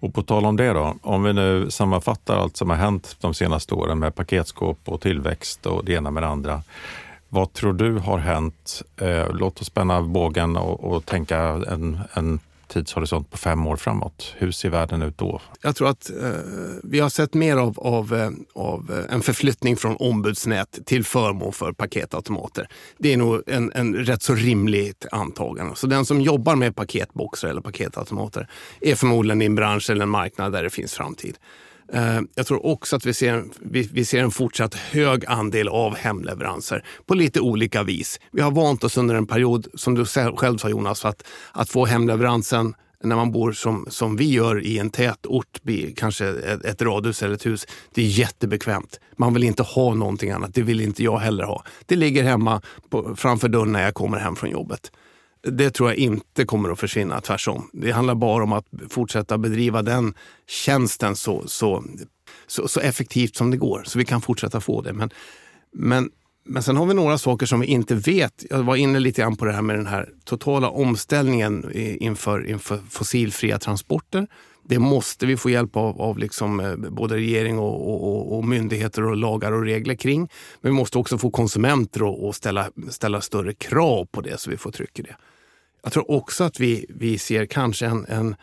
Och 0.00 0.14
på 0.14 0.22
tal 0.22 0.46
om 0.46 0.56
det 0.56 0.72
då, 0.72 0.96
om 1.02 1.22
vi 1.22 1.32
nu 1.32 1.70
sammanfattar 1.70 2.36
allt 2.36 2.56
som 2.56 2.70
har 2.70 2.76
hänt 2.76 3.16
de 3.20 3.34
senaste 3.34 3.74
åren 3.74 3.98
med 3.98 4.14
paketskåp 4.14 4.78
och 4.84 5.00
tillväxt 5.00 5.66
och 5.66 5.84
det 5.84 5.92
ena 5.92 6.10
med 6.10 6.22
det 6.22 6.28
andra. 6.28 6.62
Vad 7.28 7.52
tror 7.52 7.72
du 7.72 7.98
har 7.98 8.18
hänt? 8.18 8.82
Eh, 8.96 9.34
låt 9.34 9.60
oss 9.60 9.66
spänna 9.66 10.02
bågen 10.02 10.56
och, 10.56 10.84
och 10.84 11.06
tänka 11.06 11.38
en, 11.38 12.00
en 12.12 12.40
tidshorisont 12.72 13.30
på 13.30 13.38
fem 13.38 13.66
år 13.66 13.76
framåt. 13.76 14.34
Hur 14.38 14.50
ser 14.50 14.70
världen 14.70 15.02
ut 15.02 15.18
då? 15.18 15.40
Jag 15.62 15.76
tror 15.76 15.88
att 15.88 16.10
eh, 16.10 16.30
vi 16.84 17.00
har 17.00 17.08
sett 17.08 17.34
mer 17.34 17.56
av, 17.56 17.80
av, 17.80 18.14
eh, 18.14 18.30
av 18.54 18.90
eh, 18.90 19.14
en 19.14 19.22
förflyttning 19.22 19.76
från 19.76 19.96
ombudsnät 19.96 20.78
till 20.86 21.04
förmån 21.04 21.52
för 21.52 21.72
paketautomater. 21.72 22.68
Det 22.98 23.12
är 23.12 23.16
nog 23.16 23.42
en, 23.46 23.72
en 23.74 23.94
rätt 23.94 24.22
så 24.22 24.34
rimligt 24.34 25.06
antagande. 25.12 25.76
Så 25.76 25.86
den 25.86 26.04
som 26.04 26.20
jobbar 26.20 26.56
med 26.56 26.76
paketboxar 26.76 27.48
eller 27.48 27.60
paketautomater 27.60 28.48
är 28.80 28.94
förmodligen 28.94 29.42
i 29.42 29.44
en 29.44 29.54
bransch 29.54 29.90
eller 29.90 30.02
en 30.02 30.08
marknad 30.08 30.52
där 30.52 30.62
det 30.62 30.70
finns 30.70 30.94
framtid. 30.94 31.36
Eh, 31.92 32.20
jag 32.34 32.46
tror 32.46 32.66
också 32.66 32.96
att 32.96 33.06
vi 33.06 33.14
ser, 33.14 33.34
en- 33.34 33.52
vi, 33.60 33.82
vi 33.92 34.04
ser 34.04 34.22
en 34.22 34.30
fortsatt 34.30 34.74
hög 34.74 35.24
andel 35.26 35.68
av 35.68 35.96
hemleveranser 35.96 36.84
på 37.06 37.14
lite 37.14 37.40
olika 37.40 37.82
vis. 37.82 38.20
Vi 38.32 38.40
har 38.42 38.50
vant 38.50 38.84
oss 38.84 38.96
under 38.96 39.14
en 39.14 39.26
period, 39.26 39.66
som 39.74 39.94
du 39.94 40.04
själv 40.04 40.58
sa 40.58 40.68
Jonas, 40.68 41.04
att, 41.04 41.22
att 41.52 41.68
få 41.70 41.86
hemleveransen 41.86 42.74
när 43.04 43.16
man 43.16 43.32
bor 43.32 43.52
som, 43.52 43.86
som 43.90 44.16
vi 44.16 44.30
gör 44.30 44.64
i 44.66 44.78
en 44.78 44.90
tätort, 44.90 45.60
kanske 45.96 46.26
ett, 46.28 46.64
ett 46.64 46.82
radhus 46.82 47.22
eller 47.22 47.34
ett 47.34 47.46
hus. 47.46 47.66
Det 47.94 48.02
är 48.02 48.06
jättebekvämt. 48.06 49.00
Man 49.16 49.34
vill 49.34 49.44
inte 49.44 49.62
ha 49.62 49.94
någonting 49.94 50.30
annat. 50.30 50.54
Det 50.54 50.62
vill 50.62 50.80
inte 50.80 51.04
jag 51.04 51.18
heller 51.18 51.44
ha. 51.44 51.64
Det 51.86 51.96
ligger 51.96 52.22
hemma 52.22 52.60
på, 52.90 53.16
framför 53.16 53.48
dörren 53.48 53.72
när 53.72 53.82
jag 53.84 53.94
kommer 53.94 54.18
hem 54.18 54.36
från 54.36 54.50
jobbet. 54.50 54.92
Det 55.42 55.70
tror 55.70 55.88
jag 55.88 55.96
inte 55.98 56.44
kommer 56.44 56.70
att 56.70 56.80
försvinna, 56.80 57.20
tvärtom. 57.20 57.70
Det 57.72 57.90
handlar 57.90 58.14
bara 58.14 58.44
om 58.44 58.52
att 58.52 58.66
fortsätta 58.90 59.38
bedriva 59.38 59.82
den 59.82 60.14
tjänsten 60.46 61.16
så, 61.16 61.42
så, 61.46 61.84
så, 62.46 62.68
så 62.68 62.80
effektivt 62.80 63.36
som 63.36 63.50
det 63.50 63.56
går, 63.56 63.82
så 63.86 63.98
vi 63.98 64.04
kan 64.04 64.20
fortsätta 64.20 64.60
få 64.60 64.82
det. 64.82 64.92
Men, 64.92 65.10
men, 65.72 66.10
men 66.44 66.62
sen 66.62 66.76
har 66.76 66.86
vi 66.86 66.94
några 66.94 67.18
saker 67.18 67.46
som 67.46 67.60
vi 67.60 67.66
inte 67.66 67.94
vet. 67.94 68.44
Jag 68.50 68.62
var 68.62 68.76
inne 68.76 68.98
lite 68.98 69.20
grann 69.22 69.36
på 69.36 69.44
det 69.44 69.52
här 69.52 69.62
med 69.62 69.76
den 69.76 69.86
här 69.86 70.08
totala 70.24 70.68
omställningen 70.70 71.70
inför, 72.00 72.50
inför 72.50 72.80
fossilfria 72.90 73.58
transporter. 73.58 74.26
Det 74.64 74.78
måste 74.78 75.26
vi 75.26 75.36
få 75.36 75.50
hjälp 75.50 75.76
av, 75.76 76.00
av 76.00 76.18
liksom, 76.18 76.60
eh, 76.60 76.76
både 76.76 77.14
regering 77.14 77.58
och, 77.58 77.88
och, 77.88 78.36
och, 78.36 78.44
myndigheter 78.44 79.02
och 79.02 79.16
lagar 79.16 79.52
och 79.52 79.62
regler 79.62 79.94
kring. 79.94 80.20
Men 80.60 80.72
vi 80.72 80.76
måste 80.76 80.98
också 80.98 81.18
få 81.18 81.30
konsumenter 81.30 82.12
att 82.12 82.28
att 82.28 82.36
ställa, 82.36 82.70
ställa 82.90 83.20
större 83.20 83.54
krav 83.54 84.04
på 84.04 84.20
det 84.20 84.40
så 84.40 84.50
vi 84.50 84.56
får 84.56 84.70
tryck 84.70 84.98
i 84.98 85.02
det. 85.02 85.16
Jag 85.82 85.92
tror 85.92 86.10
också 86.10 86.44
att 86.44 86.60
vi, 86.60 86.86
vi 86.88 87.18
ser 87.18 87.46
kanske 87.46 87.86
en, 87.86 88.06
en 88.08 88.34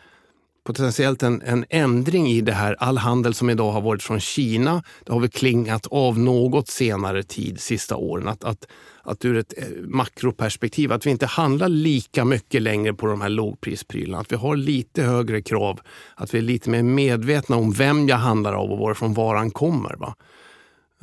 potentiellt 0.64 1.22
en, 1.22 1.42
en 1.42 1.64
ändring 1.70 2.28
i 2.28 2.40
det 2.40 2.52
här. 2.52 2.76
All 2.78 2.98
handel 2.98 3.34
som 3.34 3.50
idag 3.50 3.72
har 3.72 3.80
varit 3.80 4.02
från 4.02 4.20
Kina, 4.20 4.82
det 5.04 5.12
har 5.12 5.20
väl 5.20 5.30
klingat 5.30 5.86
av 5.86 6.18
något 6.18 6.68
senare 6.68 7.22
tid, 7.22 7.60
sista 7.60 7.96
åren. 7.96 8.28
Att, 8.28 8.44
att, 8.44 8.66
att 9.02 9.24
ur 9.24 9.36
ett 9.36 9.54
eh, 9.56 9.64
makroperspektiv, 9.82 10.92
att 10.92 11.06
vi 11.06 11.10
inte 11.10 11.26
handlar 11.26 11.68
lika 11.68 12.24
mycket 12.24 12.62
längre 12.62 12.94
på 12.94 13.06
de 13.06 13.20
här 13.20 13.28
lågprisprylarna. 13.28 14.20
Att 14.20 14.32
vi 14.32 14.36
har 14.36 14.56
lite 14.56 15.02
högre 15.02 15.42
krav, 15.42 15.80
att 16.14 16.34
vi 16.34 16.38
är 16.38 16.42
lite 16.42 16.70
mer 16.70 16.82
medvetna 16.82 17.56
om 17.56 17.72
vem 17.72 18.08
jag 18.08 18.16
handlar 18.16 18.52
av 18.52 18.70
och 18.72 18.78
varifrån 18.78 19.14
varan 19.14 19.50
kommer. 19.50 19.96
Va? 19.96 20.14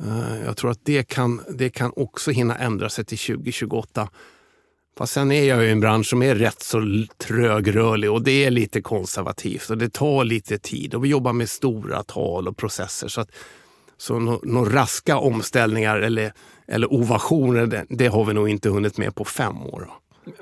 Eh, 0.00 0.44
jag 0.46 0.56
tror 0.56 0.70
att 0.70 0.84
det 0.84 1.02
kan, 1.02 1.40
det 1.48 1.70
kan 1.70 1.92
också 1.96 2.30
hinna 2.30 2.56
ändra 2.56 2.88
sig 2.88 3.04
till 3.04 3.18
2028. 3.18 4.08
Fast 4.98 5.12
sen 5.12 5.32
är 5.32 5.44
jag 5.44 5.62
ju 5.62 5.68
i 5.68 5.72
en 5.72 5.80
bransch 5.80 6.06
som 6.06 6.22
är 6.22 6.34
rätt 6.34 6.62
så 6.62 7.04
trögrörlig 7.18 8.10
och 8.10 8.22
det 8.22 8.44
är 8.44 8.50
lite 8.50 8.80
konservativt 8.80 9.70
och 9.70 9.78
det 9.78 9.92
tar 9.92 10.24
lite 10.24 10.58
tid 10.58 10.94
och 10.94 11.04
vi 11.04 11.08
jobbar 11.08 11.32
med 11.32 11.48
stora 11.48 12.02
tal 12.02 12.48
och 12.48 12.56
processer. 12.56 13.08
Så, 13.08 13.20
att, 13.20 13.30
så 13.96 14.18
no, 14.18 14.40
några 14.42 14.82
raska 14.82 15.18
omställningar 15.18 15.98
eller, 15.98 16.32
eller 16.68 16.92
ovationer, 16.92 17.66
det, 17.66 17.86
det 17.88 18.06
har 18.06 18.24
vi 18.24 18.34
nog 18.34 18.48
inte 18.48 18.68
hunnit 18.68 18.98
med 18.98 19.14
på 19.14 19.24
fem 19.24 19.62
år. 19.62 19.90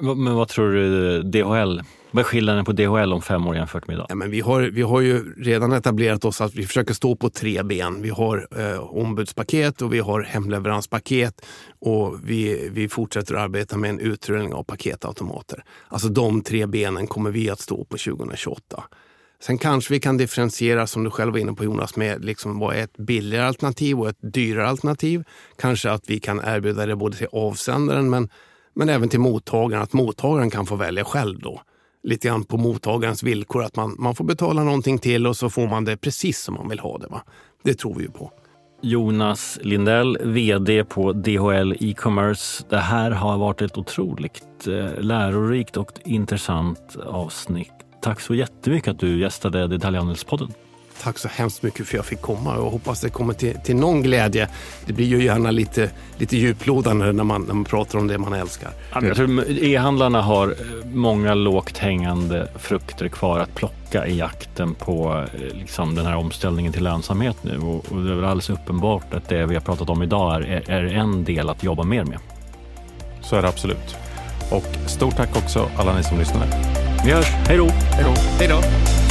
Men 0.00 0.34
vad 0.34 0.48
tror 0.48 0.72
du 0.72 1.22
DHL? 1.22 1.82
Vad 2.10 2.24
är 2.24 2.24
skillnaden 2.24 2.64
på 2.64 2.72
DHL 2.72 3.12
om 3.12 3.22
fem 3.22 3.46
år 3.46 3.56
jämfört 3.56 3.86
med 3.86 3.94
idag? 3.94 4.06
Ja, 4.08 4.14
men 4.14 4.30
vi, 4.30 4.40
har, 4.40 4.62
vi 4.62 4.82
har 4.82 5.00
ju 5.00 5.34
redan 5.42 5.72
etablerat 5.72 6.24
oss 6.24 6.40
att 6.40 6.54
vi 6.54 6.66
försöker 6.66 6.94
stå 6.94 7.16
på 7.16 7.30
tre 7.30 7.62
ben. 7.62 8.02
Vi 8.02 8.08
har 8.08 8.48
eh, 8.56 8.78
ombudspaket 8.78 9.82
och 9.82 9.94
vi 9.94 9.98
har 9.98 10.22
hemleveranspaket 10.22 11.46
och 11.80 12.16
vi, 12.24 12.68
vi 12.72 12.88
fortsätter 12.88 13.34
att 13.34 13.40
arbeta 13.40 13.76
med 13.76 13.90
en 13.90 14.00
utrullning 14.00 14.54
av 14.54 14.62
paketautomater. 14.62 15.64
Alltså 15.88 16.08
de 16.08 16.42
tre 16.42 16.66
benen 16.66 17.06
kommer 17.06 17.30
vi 17.30 17.50
att 17.50 17.60
stå 17.60 17.84
på 17.84 17.96
2028. 17.96 18.84
Sen 19.40 19.58
kanske 19.58 19.94
vi 19.94 20.00
kan 20.00 20.16
differentiera, 20.16 20.86
som 20.86 21.04
du 21.04 21.10
själv 21.10 21.32
var 21.32 21.38
inne 21.38 21.52
på 21.52 21.64
Jonas, 21.64 21.96
med 21.96 22.24
liksom 22.24 22.58
vad 22.58 22.76
är 22.76 22.82
ett 22.82 22.96
billigare 22.96 23.46
alternativ 23.46 24.00
och 24.00 24.08
ett 24.08 24.32
dyrare 24.32 24.68
alternativ. 24.68 25.24
Kanske 25.58 25.90
att 25.90 26.10
vi 26.10 26.20
kan 26.20 26.40
erbjuda 26.44 26.86
det 26.86 26.96
både 26.96 27.16
till 27.16 27.28
avsändaren 27.32 28.10
men, 28.10 28.28
men 28.76 28.88
även 28.88 29.08
till 29.08 29.20
mottagaren, 29.20 29.82
att 29.82 29.92
mottagaren 29.92 30.50
kan 30.50 30.66
få 30.66 30.76
välja 30.76 31.04
själv 31.04 31.38
då 31.38 31.60
lite 32.06 32.28
grann 32.28 32.44
på 32.44 32.56
mottagarens 32.56 33.22
villkor. 33.22 33.64
Att 33.64 33.76
man, 33.76 33.96
man 33.98 34.14
får 34.14 34.24
betala 34.24 34.64
någonting 34.64 34.98
till 34.98 35.26
och 35.26 35.36
så 35.36 35.50
får 35.50 35.68
man 35.68 35.84
det 35.84 35.96
precis 35.96 36.40
som 36.40 36.54
man 36.54 36.68
vill 36.68 36.78
ha 36.78 36.98
det. 36.98 37.06
Va? 37.06 37.22
Det 37.62 37.74
tror 37.74 37.94
vi 37.94 38.02
ju 38.02 38.10
på. 38.10 38.32
Jonas 38.82 39.58
Lindell, 39.62 40.18
VD 40.22 40.84
på 40.84 41.12
DHL 41.12 41.74
E-commerce. 41.80 42.64
Det 42.68 42.78
här 42.78 43.10
har 43.10 43.38
varit 43.38 43.62
ett 43.62 43.78
otroligt 43.78 44.66
eh, 44.66 45.00
lärorikt 45.00 45.76
och 45.76 45.92
intressant 46.04 46.96
avsnitt. 47.06 47.72
Tack 48.02 48.20
så 48.20 48.34
jättemycket 48.34 48.88
att 48.88 48.98
du 48.98 49.20
gästade 49.20 49.66
Detaljhandelspodden. 49.66 50.48
Tack 51.02 51.18
så 51.18 51.28
hemskt 51.28 51.62
mycket 51.62 51.86
för 51.86 51.94
att 51.94 51.98
jag 51.98 52.04
fick 52.04 52.20
komma 52.20 52.56
och 52.56 52.72
hoppas 52.72 53.00
det 53.00 53.10
kommer 53.10 53.34
till, 53.34 53.56
till 53.64 53.76
någon 53.76 54.02
glädje. 54.02 54.48
Det 54.86 54.92
blir 54.92 55.06
ju 55.06 55.24
gärna 55.24 55.50
lite, 55.50 55.90
lite 56.18 56.36
djuplodande 56.36 57.12
när 57.12 57.24
man, 57.24 57.42
när 57.42 57.54
man 57.54 57.64
pratar 57.64 57.98
om 57.98 58.06
det 58.06 58.18
man 58.18 58.32
älskar. 58.32 58.70
Jag 58.92 59.16
tror 59.16 59.44
e-handlarna 59.48 60.22
har 60.22 60.48
eh, 60.48 60.54
många 60.92 61.34
lågt 61.34 61.78
hängande 61.78 62.48
frukter 62.58 63.08
kvar 63.08 63.38
att 63.38 63.54
plocka 63.54 64.06
i 64.06 64.18
jakten 64.18 64.74
på 64.74 65.24
eh, 65.34 65.56
liksom, 65.56 65.94
den 65.94 66.06
här 66.06 66.16
omställningen 66.16 66.72
till 66.72 66.84
lönsamhet 66.84 67.36
nu. 67.42 67.58
Och, 67.58 67.92
och 67.92 68.02
det 68.02 68.10
är 68.10 68.14
väl 68.14 68.24
alldeles 68.24 68.50
uppenbart 68.50 69.14
att 69.14 69.28
det 69.28 69.46
vi 69.46 69.54
har 69.54 69.62
pratat 69.62 69.90
om 69.90 70.02
idag 70.02 70.42
är, 70.42 70.70
är 70.70 70.84
en 70.84 71.24
del 71.24 71.50
att 71.50 71.62
jobba 71.62 71.82
mer 71.82 72.04
med. 72.04 72.18
Så 73.22 73.36
är 73.36 73.42
det 73.42 73.48
absolut. 73.48 73.96
Och 74.50 74.64
stort 74.86 75.16
tack 75.16 75.36
också 75.36 75.68
alla 75.76 75.96
ni 75.96 76.02
som 76.02 76.18
lyssnade. 76.18 76.46
Vi 77.04 77.12
hörs. 77.12 77.26
Hej 77.26 77.56
då! 77.56 77.68
Hej 78.38 78.48
då! 78.48 79.05